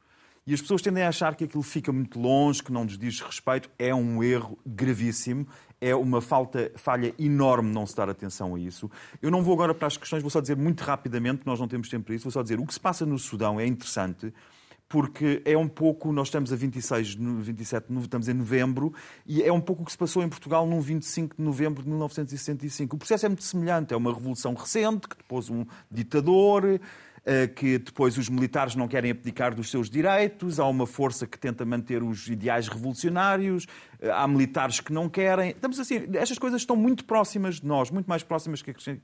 E 0.48 0.54
as 0.54 0.62
pessoas 0.62 0.80
tendem 0.80 1.02
a 1.02 1.10
achar 1.10 1.36
que 1.36 1.44
aquilo 1.44 1.62
fica 1.62 1.92
muito 1.92 2.18
longe, 2.18 2.62
que 2.62 2.72
não 2.72 2.82
nos 2.82 2.96
diz 2.96 3.20
respeito. 3.20 3.68
É 3.78 3.94
um 3.94 4.24
erro 4.24 4.58
gravíssimo. 4.64 5.46
É 5.78 5.94
uma 5.94 6.22
falta, 6.22 6.72
falha 6.74 7.14
enorme 7.18 7.70
não 7.70 7.84
se 7.84 7.94
dar 7.94 8.08
atenção 8.08 8.54
a 8.54 8.58
isso. 8.58 8.90
Eu 9.20 9.30
não 9.30 9.42
vou 9.42 9.52
agora 9.52 9.74
para 9.74 9.86
as 9.86 9.98
questões, 9.98 10.22
vou 10.22 10.30
só 10.30 10.40
dizer 10.40 10.56
muito 10.56 10.80
rapidamente, 10.80 11.42
nós 11.44 11.60
não 11.60 11.68
temos 11.68 11.90
tempo 11.90 12.06
para 12.06 12.14
isso, 12.14 12.24
vou 12.24 12.32
só 12.32 12.42
dizer 12.42 12.58
o 12.58 12.64
que 12.64 12.72
se 12.72 12.80
passa 12.80 13.04
no 13.04 13.18
Sudão 13.18 13.60
é 13.60 13.66
interessante 13.66 14.32
porque 14.88 15.42
é 15.44 15.56
um 15.56 15.68
pouco, 15.68 16.10
nós 16.12 16.28
estamos 16.28 16.50
a 16.50 16.56
26, 16.56 17.14
27, 17.14 17.86
estamos 18.00 18.26
em 18.26 18.32
novembro, 18.32 18.94
e 19.26 19.42
é 19.42 19.52
um 19.52 19.60
pouco 19.60 19.82
o 19.82 19.84
que 19.84 19.92
se 19.92 19.98
passou 19.98 20.22
em 20.22 20.28
Portugal 20.30 20.66
no 20.66 20.80
25 20.80 21.36
de 21.36 21.42
novembro 21.42 21.82
de 21.82 21.90
1965. 21.90 22.96
O 22.96 22.98
processo 22.98 23.26
é 23.26 23.28
muito 23.28 23.44
semelhante, 23.44 23.92
é 23.92 23.96
uma 23.96 24.12
revolução 24.12 24.54
recente, 24.54 25.06
que 25.06 25.16
depois 25.18 25.50
um 25.50 25.66
ditador, 25.90 26.80
que 27.54 27.78
depois 27.78 28.16
os 28.16 28.28
militares 28.28 28.74
não 28.74 28.88
querem 28.88 29.10
abdicar 29.10 29.54
dos 29.54 29.70
seus 29.70 29.90
direitos, 29.90 30.58
há 30.58 30.66
uma 30.66 30.86
força 30.86 31.26
que 31.26 31.38
tenta 31.38 31.64
manter 31.64 32.02
os 32.02 32.28
ideais 32.28 32.68
revolucionários, 32.68 33.66
há 34.14 34.26
militares 34.26 34.80
que 34.80 34.92
não 34.92 35.08
querem. 35.08 35.50
Estamos 35.50 35.78
assim, 35.78 36.08
estas 36.14 36.38
coisas 36.38 36.62
estão 36.62 36.76
muito 36.76 37.04
próximas 37.04 37.60
de 37.60 37.66
nós, 37.66 37.90
muito 37.90 38.06
mais 38.06 38.22
próximas 38.22 38.62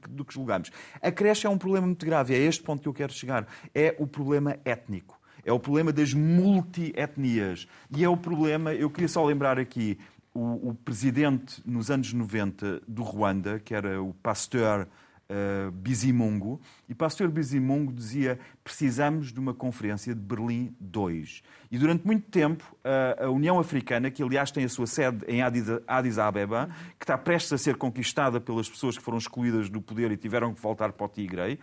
do 0.09 0.25
que 0.25 0.33
julgamos. 0.33 0.71
A 1.03 1.11
creche 1.11 1.47
é 1.47 1.51
um 1.51 1.59
problema 1.59 1.87
muito 1.87 2.05
grave, 2.05 2.35
é 2.35 2.39
este 2.39 2.63
ponto 2.63 2.83
que 2.83 2.89
eu 2.89 2.95
quero 2.95 3.13
chegar. 3.13 3.47
É 3.75 3.95
o 3.99 4.07
problema 4.07 4.57
étnico. 4.65 5.21
É 5.45 5.53
o 5.53 5.61
problema 5.61 5.93
das 5.93 6.15
multietnias. 6.15 7.69
E 7.95 8.03
é 8.03 8.09
o 8.09 8.17
problema, 8.17 8.73
eu 8.73 8.89
queria 8.89 9.09
só 9.09 9.25
lembrar 9.25 9.59
aqui, 9.59 9.99
o, 10.33 10.71
o 10.71 10.75
presidente 10.75 11.63
nos 11.65 11.91
anos 11.91 12.13
90 12.13 12.83
do 12.89 13.03
Ruanda, 13.03 13.61
que 13.61 13.75
era 13.75 14.03
o 14.03 14.13
Pasteur 14.15 14.87
uh, 15.29 15.71
Bizimungu, 15.71 16.61
e 16.89 16.95
Pasteur 16.95 17.29
Bizimungu 17.29 17.93
dizia 17.93 18.39
precisamos 18.63 19.33
de 19.33 19.39
uma 19.41 19.55
conferência 19.55 20.15
de 20.15 20.21
Berlim 20.21 20.75
2. 20.81 21.43
E 21.71 21.79
durante 21.79 22.07
muito 22.07 22.31
tempo, 22.31 22.65
uh, 22.85 23.25
a 23.25 23.31
União 23.31 23.59
Africana, 23.59 24.11
que 24.11 24.23
aliás 24.23 24.51
tem 24.51 24.65
a 24.65 24.69
sua 24.69 24.87
sede 24.87 25.25
em 25.27 25.43
Addis, 25.43 25.67
Addis 25.87 26.19
Abeba, 26.19 26.69
que 26.99 27.05
está 27.05 27.17
prestes 27.17 27.53
a 27.53 27.59
ser 27.59 27.77
conquistada 27.77 28.41
pelas 28.41 28.69
pessoas 28.69 28.97
que 28.97 29.03
foram 29.03 29.19
excluídas 29.19 29.69
do 29.69 29.81
poder 29.81 30.11
e 30.11 30.17
tiveram 30.17 30.55
que 30.55 30.61
voltar 30.61 30.93
para 30.93 31.07
o 31.07 31.09
Tigre, 31.09 31.59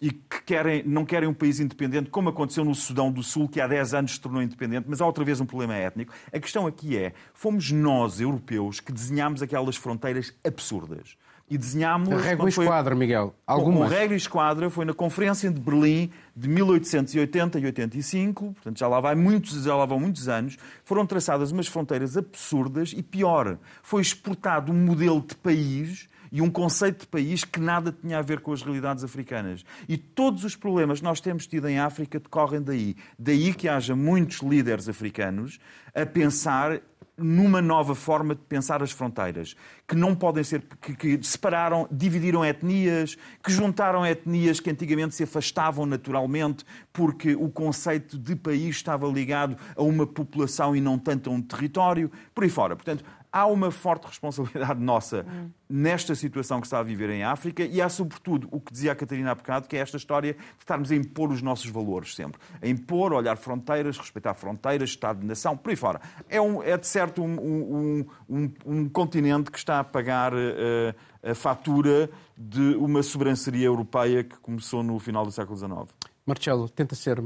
e 0.00 0.10
que 0.10 0.42
querem, 0.44 0.82
não 0.84 1.06
querem 1.06 1.28
um 1.28 1.32
país 1.32 1.58
independente, 1.58 2.10
como 2.10 2.28
aconteceu 2.28 2.64
no 2.64 2.74
Sudão 2.74 3.10
do 3.10 3.22
Sul, 3.22 3.48
que 3.48 3.60
há 3.60 3.66
10 3.66 3.94
anos 3.94 4.12
se 4.12 4.20
tornou 4.20 4.42
independente, 4.42 4.86
mas 4.86 5.00
há 5.00 5.06
outra 5.06 5.24
vez 5.24 5.40
um 5.40 5.46
problema 5.46 5.74
étnico. 5.74 6.12
A 6.30 6.38
questão 6.38 6.66
aqui 6.66 6.96
é: 6.98 7.14
fomos 7.32 7.70
nós, 7.72 8.20
europeus, 8.20 8.78
que 8.78 8.92
desenhámos 8.92 9.42
aquelas 9.42 9.76
fronteiras 9.76 10.34
absurdas 10.44 11.16
e 11.48 11.56
desenhámos. 11.56 12.12
A 12.12 12.16
régua 12.16 12.46
e 12.46 12.48
esquadra, 12.48 12.94
Miguel. 12.94 13.34
Algumas. 13.46 13.90
O 13.90 13.94
régua 13.94 14.14
e 14.14 14.16
esquadra 14.16 14.68
foi 14.68 14.84
na 14.84 14.92
Conferência 14.92 15.50
de 15.50 15.60
Berlim 15.60 16.10
de 16.34 16.48
1880 16.48 17.58
e 17.60 17.66
85, 17.66 18.52
portanto 18.52 18.78
já 18.78 18.88
lá, 18.88 19.00
vai 19.00 19.14
muitos, 19.14 19.62
já 19.62 19.74
lá 19.74 19.86
vão 19.86 20.00
muitos 20.00 20.28
anos. 20.28 20.56
Foram 20.84 21.06
traçadas 21.06 21.52
umas 21.52 21.66
fronteiras 21.66 22.16
absurdas 22.16 22.92
e, 22.96 23.02
pior, 23.02 23.58
foi 23.82 24.02
exportado 24.02 24.72
um 24.72 24.74
modelo 24.74 25.20
de 25.20 25.34
país 25.36 26.08
e 26.32 26.42
um 26.42 26.50
conceito 26.50 27.00
de 27.00 27.06
país 27.06 27.44
que 27.44 27.60
nada 27.60 27.92
tinha 27.92 28.18
a 28.18 28.22
ver 28.22 28.40
com 28.40 28.52
as 28.52 28.62
realidades 28.62 29.04
africanas. 29.04 29.64
E 29.88 29.96
todos 29.96 30.44
os 30.44 30.56
problemas 30.56 30.98
que 30.98 31.04
nós 31.04 31.20
temos 31.20 31.46
tido 31.46 31.68
em 31.68 31.78
África 31.78 32.18
decorrem 32.18 32.60
daí. 32.60 32.96
Daí 33.18 33.54
que 33.54 33.68
haja 33.68 33.94
muitos 33.94 34.40
líderes 34.40 34.88
africanos 34.88 35.58
a 35.94 36.04
pensar 36.04 36.80
numa 37.18 37.62
nova 37.62 37.94
forma 37.94 38.34
de 38.34 38.42
pensar 38.42 38.82
as 38.82 38.90
fronteiras, 38.90 39.56
que 39.88 39.96
não 39.96 40.14
podem 40.14 40.44
ser, 40.44 40.62
que, 40.80 40.94
que, 40.94 41.26
separaram, 41.26 41.88
dividiram 41.90 42.44
etnias, 42.44 43.16
que 43.42 43.50
juntaram 43.50 44.04
etnias 44.04 44.60
que 44.60 44.70
antigamente 44.70 45.14
se 45.14 45.22
afastavam 45.22 45.86
naturalmente 45.86 46.64
porque 46.92 47.34
o 47.34 47.48
conceito 47.48 48.18
de 48.18 48.36
país 48.36 48.76
estava 48.76 49.06
ligado 49.06 49.56
a 49.74 49.82
uma 49.82 50.06
população 50.06 50.76
e 50.76 50.80
não 50.80 50.98
tanto 50.98 51.30
a 51.30 51.32
um 51.32 51.40
território, 51.40 52.10
por 52.34 52.44
aí 52.44 52.50
fora. 52.50 52.76
Portanto, 52.76 53.02
há 53.36 53.44
uma 53.44 53.70
forte 53.70 54.06
responsabilidade 54.06 54.80
nossa 54.80 55.26
hum. 55.28 55.50
nesta 55.68 56.14
situação 56.14 56.58
que 56.58 56.66
está 56.66 56.78
a 56.78 56.82
viver 56.82 57.10
em 57.10 57.22
África 57.22 57.62
e 57.62 57.82
há, 57.82 57.88
sobretudo, 57.90 58.48
o 58.50 58.58
que 58.58 58.72
dizia 58.72 58.92
a 58.92 58.94
Catarina 58.94 59.32
há 59.32 59.34
bocado, 59.34 59.68
que 59.68 59.76
é 59.76 59.80
esta 59.80 59.98
história 59.98 60.32
de 60.32 60.40
estarmos 60.58 60.90
a 60.90 60.96
impor 60.96 61.30
os 61.30 61.42
nossos 61.42 61.68
valores 61.68 62.14
sempre. 62.14 62.40
A 62.62 62.66
impor, 62.66 63.12
olhar 63.12 63.36
fronteiras, 63.36 63.98
respeitar 63.98 64.32
fronteiras, 64.32 64.88
Estado 64.88 65.20
de 65.20 65.26
nação, 65.26 65.54
por 65.54 65.68
aí 65.68 65.76
fora. 65.76 66.00
É, 66.30 66.40
um, 66.40 66.62
é 66.62 66.78
de 66.78 66.86
certo, 66.86 67.22
um, 67.22 68.06
um, 68.26 68.52
um, 68.64 68.88
continente 68.88 69.50
que 69.50 69.58
está 69.58 69.80
a 69.80 69.84
pagar 69.84 70.32
uh, 70.32 70.94
a 71.22 71.34
fatura 71.34 72.08
de 72.38 72.74
uma 72.76 73.02
sobranceria 73.02 73.66
europeia 73.66 74.24
que 74.24 74.38
começou 74.38 74.82
no 74.82 74.98
final 74.98 75.26
do 75.26 75.30
século 75.30 75.58
XIX. 75.58 75.94
Marcelo, 76.24 76.70
tenta 76.70 76.94
ser 76.94 77.22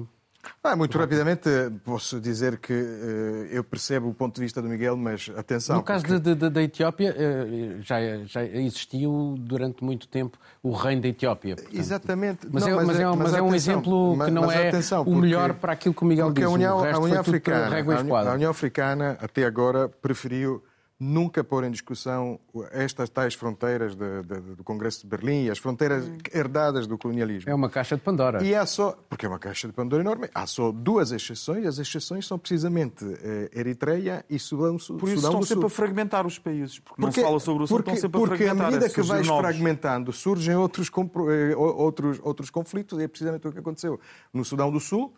ah, 0.62 0.76
muito 0.76 0.96
rapidamente 0.98 1.48
posso 1.84 2.20
dizer 2.20 2.58
que 2.58 2.72
uh, 2.72 3.46
eu 3.50 3.64
percebo 3.64 4.08
o 4.08 4.14
ponto 4.14 4.34
de 4.34 4.40
vista 4.42 4.60
do 4.60 4.68
Miguel, 4.68 4.96
mas 4.96 5.30
atenção. 5.36 5.76
No 5.76 5.82
caso 5.82 6.04
porque... 6.04 6.20
de, 6.20 6.34
de, 6.34 6.50
da 6.50 6.62
Etiópia, 6.62 7.14
uh, 7.14 7.82
já, 7.82 7.96
já 8.24 8.44
existiu 8.44 9.36
durante 9.38 9.82
muito 9.82 10.06
tempo 10.06 10.38
o 10.62 10.72
reino 10.72 11.02
da 11.02 11.08
Etiópia. 11.08 11.56
Portanto. 11.56 11.76
Exatamente. 11.76 12.48
Mas, 12.50 12.62
não, 12.62 12.80
é, 12.80 12.84
mas, 12.84 13.00
é, 13.00 13.04
mas, 13.06 13.18
mas 13.18 13.34
é 13.34 13.42
um 13.42 13.54
exemplo 13.54 14.18
que 14.24 14.30
não 14.30 14.50
é 14.50 14.68
atenção, 14.68 15.02
o 15.02 15.16
melhor 15.16 15.54
para 15.54 15.72
aquilo 15.72 15.94
que 15.94 16.02
o 16.02 16.06
Miguel 16.06 16.26
porque 16.26 16.40
diz. 16.40 16.50
A 16.50 16.52
União, 16.52 16.78
a 16.78 16.98
União 16.98 17.20
Africana, 17.20 18.30
a 18.30 18.34
União 18.34 18.50
Africana 18.50 19.18
até 19.20 19.44
agora 19.44 19.88
preferiu 19.88 20.62
nunca 21.00 21.42
pôr 21.42 21.64
em 21.64 21.70
discussão 21.70 22.38
estas 22.72 23.08
tais 23.08 23.32
fronteiras 23.32 23.94
de, 23.94 24.22
de, 24.22 24.40
do 24.54 24.62
Congresso 24.62 25.00
de 25.00 25.06
Berlim 25.06 25.44
e 25.44 25.50
as 25.50 25.58
fronteiras 25.58 26.04
hum. 26.04 26.18
herdadas 26.32 26.86
do 26.86 26.98
colonialismo. 26.98 27.50
É 27.50 27.54
uma 27.54 27.70
caixa 27.70 27.96
de 27.96 28.02
Pandora. 28.02 28.44
E 28.44 28.54
há 28.54 28.66
só, 28.66 28.94
porque 29.08 29.24
é 29.24 29.28
uma 29.28 29.38
caixa 29.38 29.66
de 29.66 29.72
Pandora 29.72 30.02
enorme, 30.02 30.28
há 30.34 30.46
só 30.46 30.70
duas 30.70 31.10
exceções, 31.10 31.64
as 31.64 31.78
exceções 31.78 32.26
são 32.26 32.38
precisamente 32.38 33.02
eh, 33.22 33.50
Eritreia 33.54 34.22
e 34.28 34.38
Sudão, 34.38 34.76
Por 34.76 35.08
isso 35.08 35.16
Sudão 35.16 35.30
estão 35.30 35.42
sempre 35.42 35.66
a 35.66 35.70
fragmentar 35.70 36.26
os 36.26 36.38
países, 36.38 36.78
porque, 36.78 37.00
porque 37.00 37.06
não 37.06 37.12
se 37.12 37.22
fala 37.22 37.40
sobre 37.40 37.62
o 37.62 37.64
assunto, 37.64 37.76
porque, 37.78 37.90
estão 37.92 38.10
sempre 38.10 38.22
a 38.22 38.26
fragmentar. 38.26 38.56
Porque 38.56 38.62
à 38.62 38.70
medida 38.70 38.94
que 38.94 39.02
vais 39.02 39.26
novos. 39.26 39.42
fragmentando, 39.42 40.12
surgem 40.12 40.54
outros, 40.54 40.90
eh, 40.90 41.56
outros, 41.56 42.20
outros 42.22 42.50
conflitos, 42.50 42.98
e 42.98 43.04
é 43.04 43.08
precisamente 43.08 43.48
o 43.48 43.52
que 43.52 43.58
aconteceu 43.58 43.98
no 44.34 44.44
Sudão 44.44 44.70
do 44.70 44.78
Sul, 44.78 45.14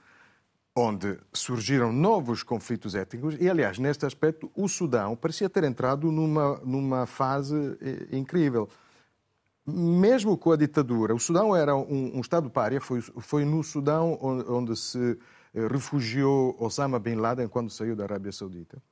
onde 0.75 1.19
surgiram 1.33 1.93
novos 1.93 2.43
conflitos 2.43 2.95
étnicos 2.95 3.37
e, 3.39 3.49
aliás, 3.49 3.79
neste 3.79 4.07
aspecto, 4.07 4.51
o 4.57 4.69
Sudão 4.69 5.15
parecia 5.15 5.49
ter 5.49 5.65
entrado 5.65 6.11
numa, 6.11 6.59
numa 6.65 7.07
fase 7.07 7.77
eh, 7.81 8.17
incrível. 8.17 8.69
Mesmo 9.67 10.37
com 10.37 10.51
a 10.51 10.57
ditadura, 10.57 11.15
o 11.15 11.21
Sudão 11.21 11.55
era 11.55 11.77
um, 11.77 12.17
um 12.17 12.21
Estado 12.21 12.51
pária, 12.51 12.81
foi, 12.81 13.01
foi 13.01 13.45
no 13.45 13.63
Sudão 13.63 14.19
onde, 14.21 14.51
onde, 14.51 14.77
se 14.77 15.19
eh, 15.55 15.69
refugiou 15.69 16.57
Osama 16.59 16.99
Bin 16.99 17.17
Laden 17.17 17.49
quando 17.49 17.71
saiu 17.71 17.95
da 17.95 18.05
Arábia 18.05 18.33
Saudita. 18.33 18.83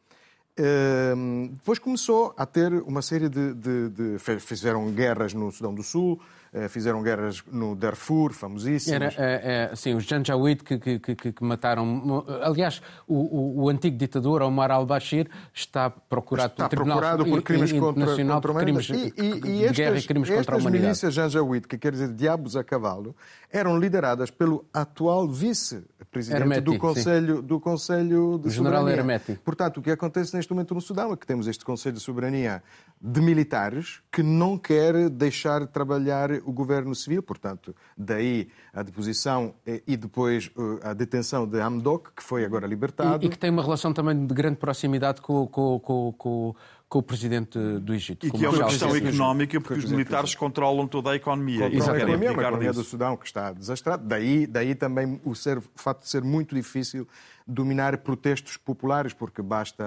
Ehm, 0.56 1.46
depois 1.54 1.78
começou 1.78 2.34
a 2.36 2.44
ter 2.44 2.72
uma 2.82 3.00
série 3.00 3.28
de, 3.28 3.54
de, 3.54 3.88
de, 3.88 4.18
Fizeram 4.18 4.90
guerras 4.92 5.32
no 5.32 5.50
Sudão 5.50 5.74
do 5.74 5.82
Sul, 5.82 6.20
fizeram 6.68 7.02
guerras 7.02 7.42
no 7.50 7.76
Darfur, 7.76 8.32
famosíssimas. 8.32 9.14
Era, 9.16 9.26
é, 9.26 9.70
é, 9.72 9.76
sim, 9.76 9.94
os 9.94 10.04
Janjaweed 10.04 10.64
que, 10.64 10.78
que, 10.78 10.98
que, 10.98 11.32
que, 11.32 11.44
mataram. 11.44 12.24
Aliás, 12.42 12.82
o, 13.06 13.62
o, 13.62 13.68
antigo 13.68 13.96
ditador 13.96 14.42
Omar 14.42 14.70
al-Bashir 14.70 15.28
está 15.54 15.88
procurado 15.88 16.52
está 16.52 16.68
pelo 16.68 16.82
Tribunal 16.84 16.98
procurado 16.98 17.24
por 17.24 17.42
crimes 17.42 17.72
contra, 17.72 18.16
contra 18.16 18.54
crimes 18.54 18.90
e, 18.90 19.14
e, 19.16 19.48
e 19.48 19.64
estas, 19.64 19.76
guerra 19.76 19.98
e 19.98 20.02
crimes 20.02 20.30
contra 20.30 20.56
a 20.56 20.58
humanidade. 20.58 20.90
Estas 20.90 21.12
milícias 21.12 21.14
Janjaweed, 21.14 21.68
que 21.68 21.78
quer 21.78 21.92
dizer 21.92 22.12
diabos 22.12 22.56
a 22.56 22.64
cavalo, 22.64 23.14
eram 23.52 23.78
lideradas 23.78 24.30
pelo 24.30 24.64
atual 24.72 25.28
vice-presidente 25.28 26.60
do 26.60 26.78
Conselho, 26.78 27.42
do 27.42 27.60
Conselho 27.60 28.38
de 28.38 28.48
o 28.48 28.50
General 28.50 28.88
Hermeti. 28.88 29.38
Portanto, 29.44 29.78
o 29.78 29.82
que 29.82 29.90
acontece 29.90 30.34
neste 30.34 30.52
momento 30.52 30.74
no 30.74 30.80
Sudão 30.80 31.12
é 31.12 31.16
que 31.16 31.26
temos 31.26 31.46
este 31.46 31.64
Conselho 31.64 31.94
de 31.94 32.00
Soberania 32.00 32.62
de 33.00 33.20
militares 33.20 34.00
que 34.12 34.22
não 34.22 34.58
quer 34.58 35.08
deixar 35.08 35.66
trabalhar 35.66 36.30
o 36.44 36.52
governo 36.52 36.94
civil, 36.94 37.22
portanto, 37.22 37.74
daí 37.96 38.48
a 38.72 38.82
deposição 38.82 39.54
e 39.86 39.96
depois 39.96 40.50
uh, 40.56 40.80
a 40.82 40.92
detenção 40.92 41.46
de 41.46 41.60
Hamdok, 41.60 42.10
que 42.16 42.22
foi 42.22 42.44
agora 42.44 42.66
libertado. 42.66 43.24
E, 43.24 43.26
e 43.26 43.30
que 43.30 43.38
tem 43.38 43.50
uma 43.50 43.62
relação 43.62 43.92
também 43.92 44.26
de 44.26 44.34
grande 44.34 44.56
proximidade 44.56 45.20
com, 45.20 45.46
com, 45.46 45.78
com, 45.80 46.12
com 46.12 46.54
com 46.90 46.98
o 46.98 47.02
presidente 47.04 47.56
do 47.56 47.94
Egito. 47.94 48.26
E 48.26 48.32
que 48.32 48.44
é 48.44 48.48
uma 48.48 48.66
questão 48.66 48.94
económica, 48.96 49.60
porque 49.60 49.78
os 49.78 49.92
militares 49.92 50.34
controlam 50.34 50.88
toda 50.88 51.12
a 51.12 51.16
economia. 51.16 51.70
Controlam 51.70 51.94
a 51.94 51.98
economia, 51.98 52.30
a 52.30 52.32
economia 52.32 52.72
do 52.72 52.82
Sudão, 52.82 53.16
que 53.16 53.26
está 53.26 53.52
desastrada. 53.52 54.02
Daí, 54.04 54.44
daí 54.44 54.74
também 54.74 55.20
o, 55.24 55.32
ser, 55.32 55.58
o 55.58 55.62
facto 55.76 56.02
de 56.02 56.08
ser 56.08 56.24
muito 56.24 56.52
difícil 56.52 57.06
dominar 57.46 57.96
protestos 57.98 58.56
populares, 58.56 59.12
porque 59.12 59.40
basta. 59.40 59.84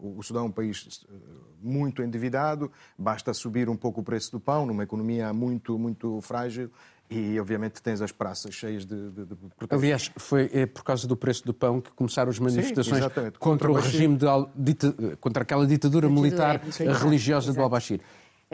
O 0.00 0.20
Sudão 0.24 0.42
é 0.42 0.48
um 0.48 0.50
país 0.50 1.06
eh, 1.08 1.14
muito 1.62 2.02
endividado, 2.02 2.70
basta 2.98 3.32
subir 3.32 3.68
um 3.68 3.76
pouco 3.76 4.00
o 4.00 4.04
preço 4.04 4.32
do 4.32 4.40
pão, 4.40 4.66
numa 4.66 4.82
economia 4.82 5.32
muito, 5.32 5.78
muito 5.78 6.20
frágil, 6.20 6.68
e 7.10 7.38
obviamente 7.40 7.80
tens 7.82 8.00
as 8.02 8.12
praças 8.12 8.54
cheias 8.54 8.84
de, 8.84 9.10
de, 9.10 9.24
de 9.26 9.34
protestos. 9.34 9.70
Aliás, 9.70 10.10
foi 10.16 10.50
é, 10.52 10.66
por 10.66 10.84
causa 10.84 11.06
do 11.08 11.16
preço 11.16 11.44
do 11.46 11.54
pão 11.54 11.80
que 11.80 11.90
começaram 11.92 12.30
as 12.30 12.38
manifestações 12.38 12.98
exatamente. 12.98 13.38
contra, 13.38 13.68
Contra 13.68 13.70
o 13.70 13.74
regime 13.74 14.16
de 14.16 14.26
al- 14.26 14.50
dita- 14.54 15.16
contra 15.20 15.42
aquela 15.42 15.66
ditadura, 15.66 16.06
Ditadura, 16.08 16.28
militar 16.28 16.72
sim. 16.72 16.84
eh, 16.86 16.92
religiosa 16.92 17.46
do 17.46 17.52
Exato. 17.52 17.62
Al-Bashir. 17.64 18.00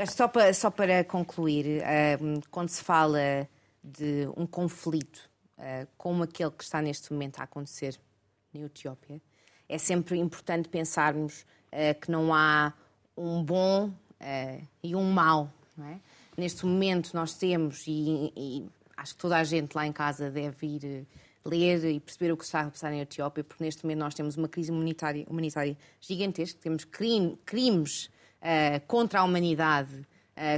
Só 0.09 0.27
para, 0.29 0.53
só 0.55 0.71
para 0.71 1.05
concluir, 1.05 1.83
um, 2.21 2.41
quando 2.51 2.69
se 2.69 2.83
fala 2.83 3.49
de 3.83 4.29
um 4.37 4.47
conflito 4.47 5.19
uh, 5.59 5.87
como 5.97 6.23
aquele 6.23 6.51
que 6.51 6.65
está 6.65 6.81
neste 6.83 7.13
momento 7.13 7.39
a 7.41 7.45
acontecer 7.45 7.99
na 8.53 8.63
Etiópia, 8.67 9.21
é 9.69 9.79
sempre 9.79 10.19
importante 10.19 10.69
pensarmos 10.69 11.43
uh, 11.73 11.99
que 12.01 12.11
não 12.11 12.33
há 12.35 12.73
um 13.17 13.43
bom 13.45 13.87
uh, 13.89 14.67
e 14.83 14.97
um 14.97 15.11
mau. 15.13 15.49
não 15.77 15.87
é? 15.87 15.99
Neste 16.37 16.67
momento 16.67 17.11
nós 17.15 17.35
temos, 17.35 17.85
e, 17.87 18.33
e 18.37 18.67
acho 18.97 19.15
que 19.15 19.21
toda 19.21 19.39
a 19.39 19.45
gente 19.45 19.75
lá 19.75 19.87
em 19.87 19.93
casa 19.93 20.31
deve 20.31 20.67
ir 20.67 20.85
eh, 20.85 21.05
ler 21.45 21.85
e 21.85 22.01
perceber 22.01 22.33
o 22.33 22.37
que 22.37 22.45
está 22.45 22.63
a 22.63 22.71
passar 22.71 22.91
na 22.91 22.99
Etiópia, 22.99 23.45
porque 23.45 23.63
neste 23.63 23.85
momento 23.85 23.99
nós 24.01 24.15
temos 24.15 24.37
uma 24.37 24.49
crise 24.49 24.71
humanitária, 24.71 25.25
humanitária 25.29 25.77
gigantesca, 26.01 26.59
temos 26.61 26.85
crime- 26.85 27.39
crimes 27.45 28.11
eh, 28.41 28.81
contra 28.81 29.21
a 29.21 29.25
humanidade, 29.25 30.05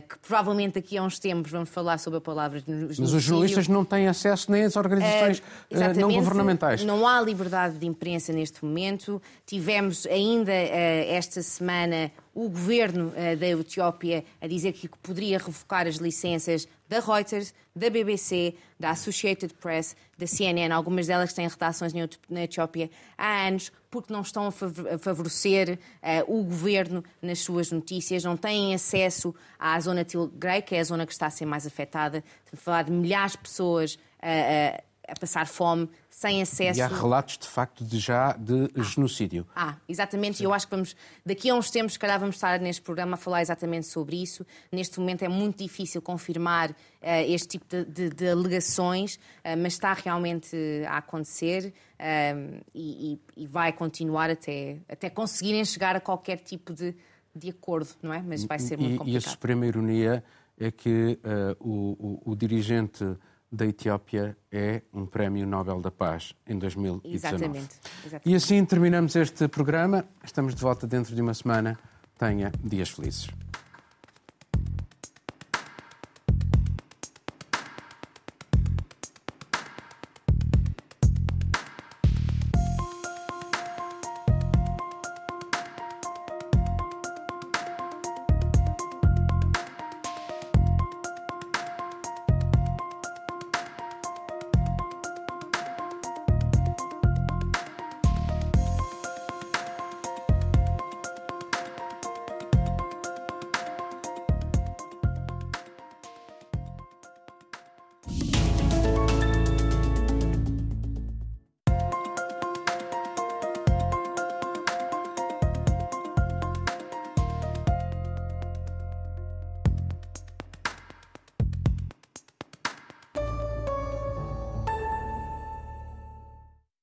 que 0.09 0.19
provavelmente 0.21 0.75
daqui 0.75 0.97
a 0.97 1.03
uns 1.03 1.19
tempos 1.19 1.53
vamos 1.53 1.69
falar 1.69 1.99
sobre 1.99 2.17
a 2.17 2.21
palavra 2.21 2.63
de 2.63 2.73
Mas 2.99 3.13
os 3.13 3.23
jornalistas 3.23 3.69
não 3.69 3.85
têm 3.85 4.09
acesso 4.09 4.51
nem 4.51 4.65
às 4.65 4.75
organizações 4.75 5.43
eh, 5.71 5.93
não 5.93 6.11
governamentais. 6.11 6.83
Não 6.83 7.07
há 7.07 7.21
liberdade 7.21 7.79
de 7.79 7.87
imprensa 7.87 8.33
neste 8.33 8.65
momento. 8.65 9.21
Tivemos 9.45 10.07
ainda 10.07 10.53
eh, 10.53 11.15
esta 11.15 11.43
semana 11.43 12.11
o 12.35 12.49
governo 12.49 13.13
eh, 13.17 13.37
da 13.37 13.47
Etiópia 13.47 14.25
a 14.41 14.47
dizer 14.47 14.73
que 14.73 14.89
poderia 15.03 15.39
revocar 15.39 15.87
as 15.87 15.97
licenças 15.97 16.67
da 16.89 17.01
Reuters, 17.01 17.53
da 17.75 17.91
BBC, 17.91 18.55
da 18.79 18.91
Associated 18.91 19.53
Press, 19.55 19.95
da 20.17 20.27
CNN, 20.27 20.73
algumas 20.73 21.07
delas 21.07 21.33
têm 21.33 21.49
redações 21.49 21.93
na 22.31 22.45
Etiópia 22.45 22.91
há 23.19 23.47
anos, 23.47 23.71
porque 24.01 24.13
não 24.13 24.21
estão 24.21 24.47
a 24.47 24.53
fav- 24.53 24.87
a 24.95 24.99
favorecer 24.99 25.79
eh, 26.03 26.23
o 26.29 26.43
governo 26.43 27.03
nas 27.23 27.39
suas 27.41 27.71
notícias, 27.73 28.23
não 28.25 28.37
têm 28.37 28.75
acesso 28.75 29.35
à 29.59 29.79
zona 29.81 30.05
Tigray, 30.05 30.63
que 30.63 30.75
é 30.75 30.81
a 30.81 30.85
zona 30.85 31.07
que 31.07 31.13
está 31.13 31.27
a 31.27 31.31
ser 31.31 31.47
mais 31.47 31.67
afetada. 31.67 32.19
Estamos 32.45 32.61
a 32.61 32.65
falar 32.65 32.83
de 32.85 32.93
milhares 32.93 33.33
de 33.33 33.39
pessoas 33.39 33.99
eh, 34.21 34.83
a- 35.09 35.13
a 35.13 35.15
passar 35.21 35.47
fome, 35.47 35.89
sem 36.19 36.41
acesso. 36.41 36.79
E 36.79 36.83
há 36.83 36.89
relatos, 36.89 37.37
de 37.37 37.47
facto, 37.47 37.85
de 37.85 37.99
já 37.99 38.33
de 38.39 38.71
genocídio. 38.83 39.47
Ah, 39.55 39.77
exatamente. 39.87 40.41
E 40.41 40.45
eu 40.47 40.55
acho 40.55 40.67
que 40.67 40.71
vamos, 40.75 40.97
daqui 41.27 41.51
a 41.51 41.55
uns 41.55 41.71
tempos, 41.71 41.93
se 41.93 41.99
calhar, 41.99 42.19
vamos 42.19 42.37
estar 42.37 42.59
neste 42.59 42.81
programa 42.81 43.15
a 43.15 43.17
falar 43.19 43.43
exatamente 43.43 43.87
sobre 43.87 44.17
isso. 44.23 44.47
Neste 44.73 44.99
momento 44.99 45.23
é 45.23 45.29
muito 45.29 45.59
difícil 45.63 46.01
confirmar 46.01 46.75
eh, 47.03 47.31
este 47.31 47.49
tipo 47.49 47.67
de, 47.69 47.85
de- 47.85 48.09
de 48.09 48.29
alegações, 48.31 49.21
eh, 49.45 49.55
mas 49.57 49.75
está 49.75 49.93
realmente 49.93 50.57
a 50.89 50.97
acontecer 50.97 51.75
eh, 51.99 52.63
e, 52.75 53.13
e- 53.37 53.43
e 53.43 53.47
vai 53.47 53.71
continuar 53.75 54.31
até, 54.31 54.79
até 54.89 55.11
conseguirem 55.11 55.67
chegar 55.67 55.97
a 55.97 56.01
qualquer 56.01 56.39
tipo 56.39 56.73
de, 56.73 56.95
de 57.35 57.51
acordo, 57.51 57.91
não 58.03 58.15
é? 58.15 58.23
Mas 58.23 58.43
vai 58.43 58.59
ser 58.59 58.79
muito 58.79 58.89
E, 58.91 58.93
e 58.93 58.95
a 58.95 58.99
complicado. 59.01 59.31
suprema 59.33 59.67
ironia 59.67 60.25
é 60.59 60.71
que 60.71 61.19
o, 61.61 62.23
o- 62.25 62.33
o 62.33 62.35
dirigente 62.35 63.05
da 63.51 63.67
Etiópia 63.67 64.37
é 64.51 64.83
um 64.93 65.07
prémio 65.07 65.47
Nobel 65.47 65.81
da 65.81 65.91
Paz 65.91 66.35
em 66.47 66.59
2019. 66.59 67.15
Exatamente. 67.15 67.79
exatamente. 68.05 68.29
E 68.29 68.35
assim 68.35 68.65
terminamos 68.65 69.15
este 69.17 69.49
programa. 69.49 70.05
Estamos 70.25 70.55
de 70.55 70.61
volta 70.61 70.87
dentro 70.87 71.15
de 71.15 71.23
uma 71.23 71.35
semana. 71.35 71.79
Tenha 72.19 72.51
dias 72.63 72.91
felizes. 72.91 73.29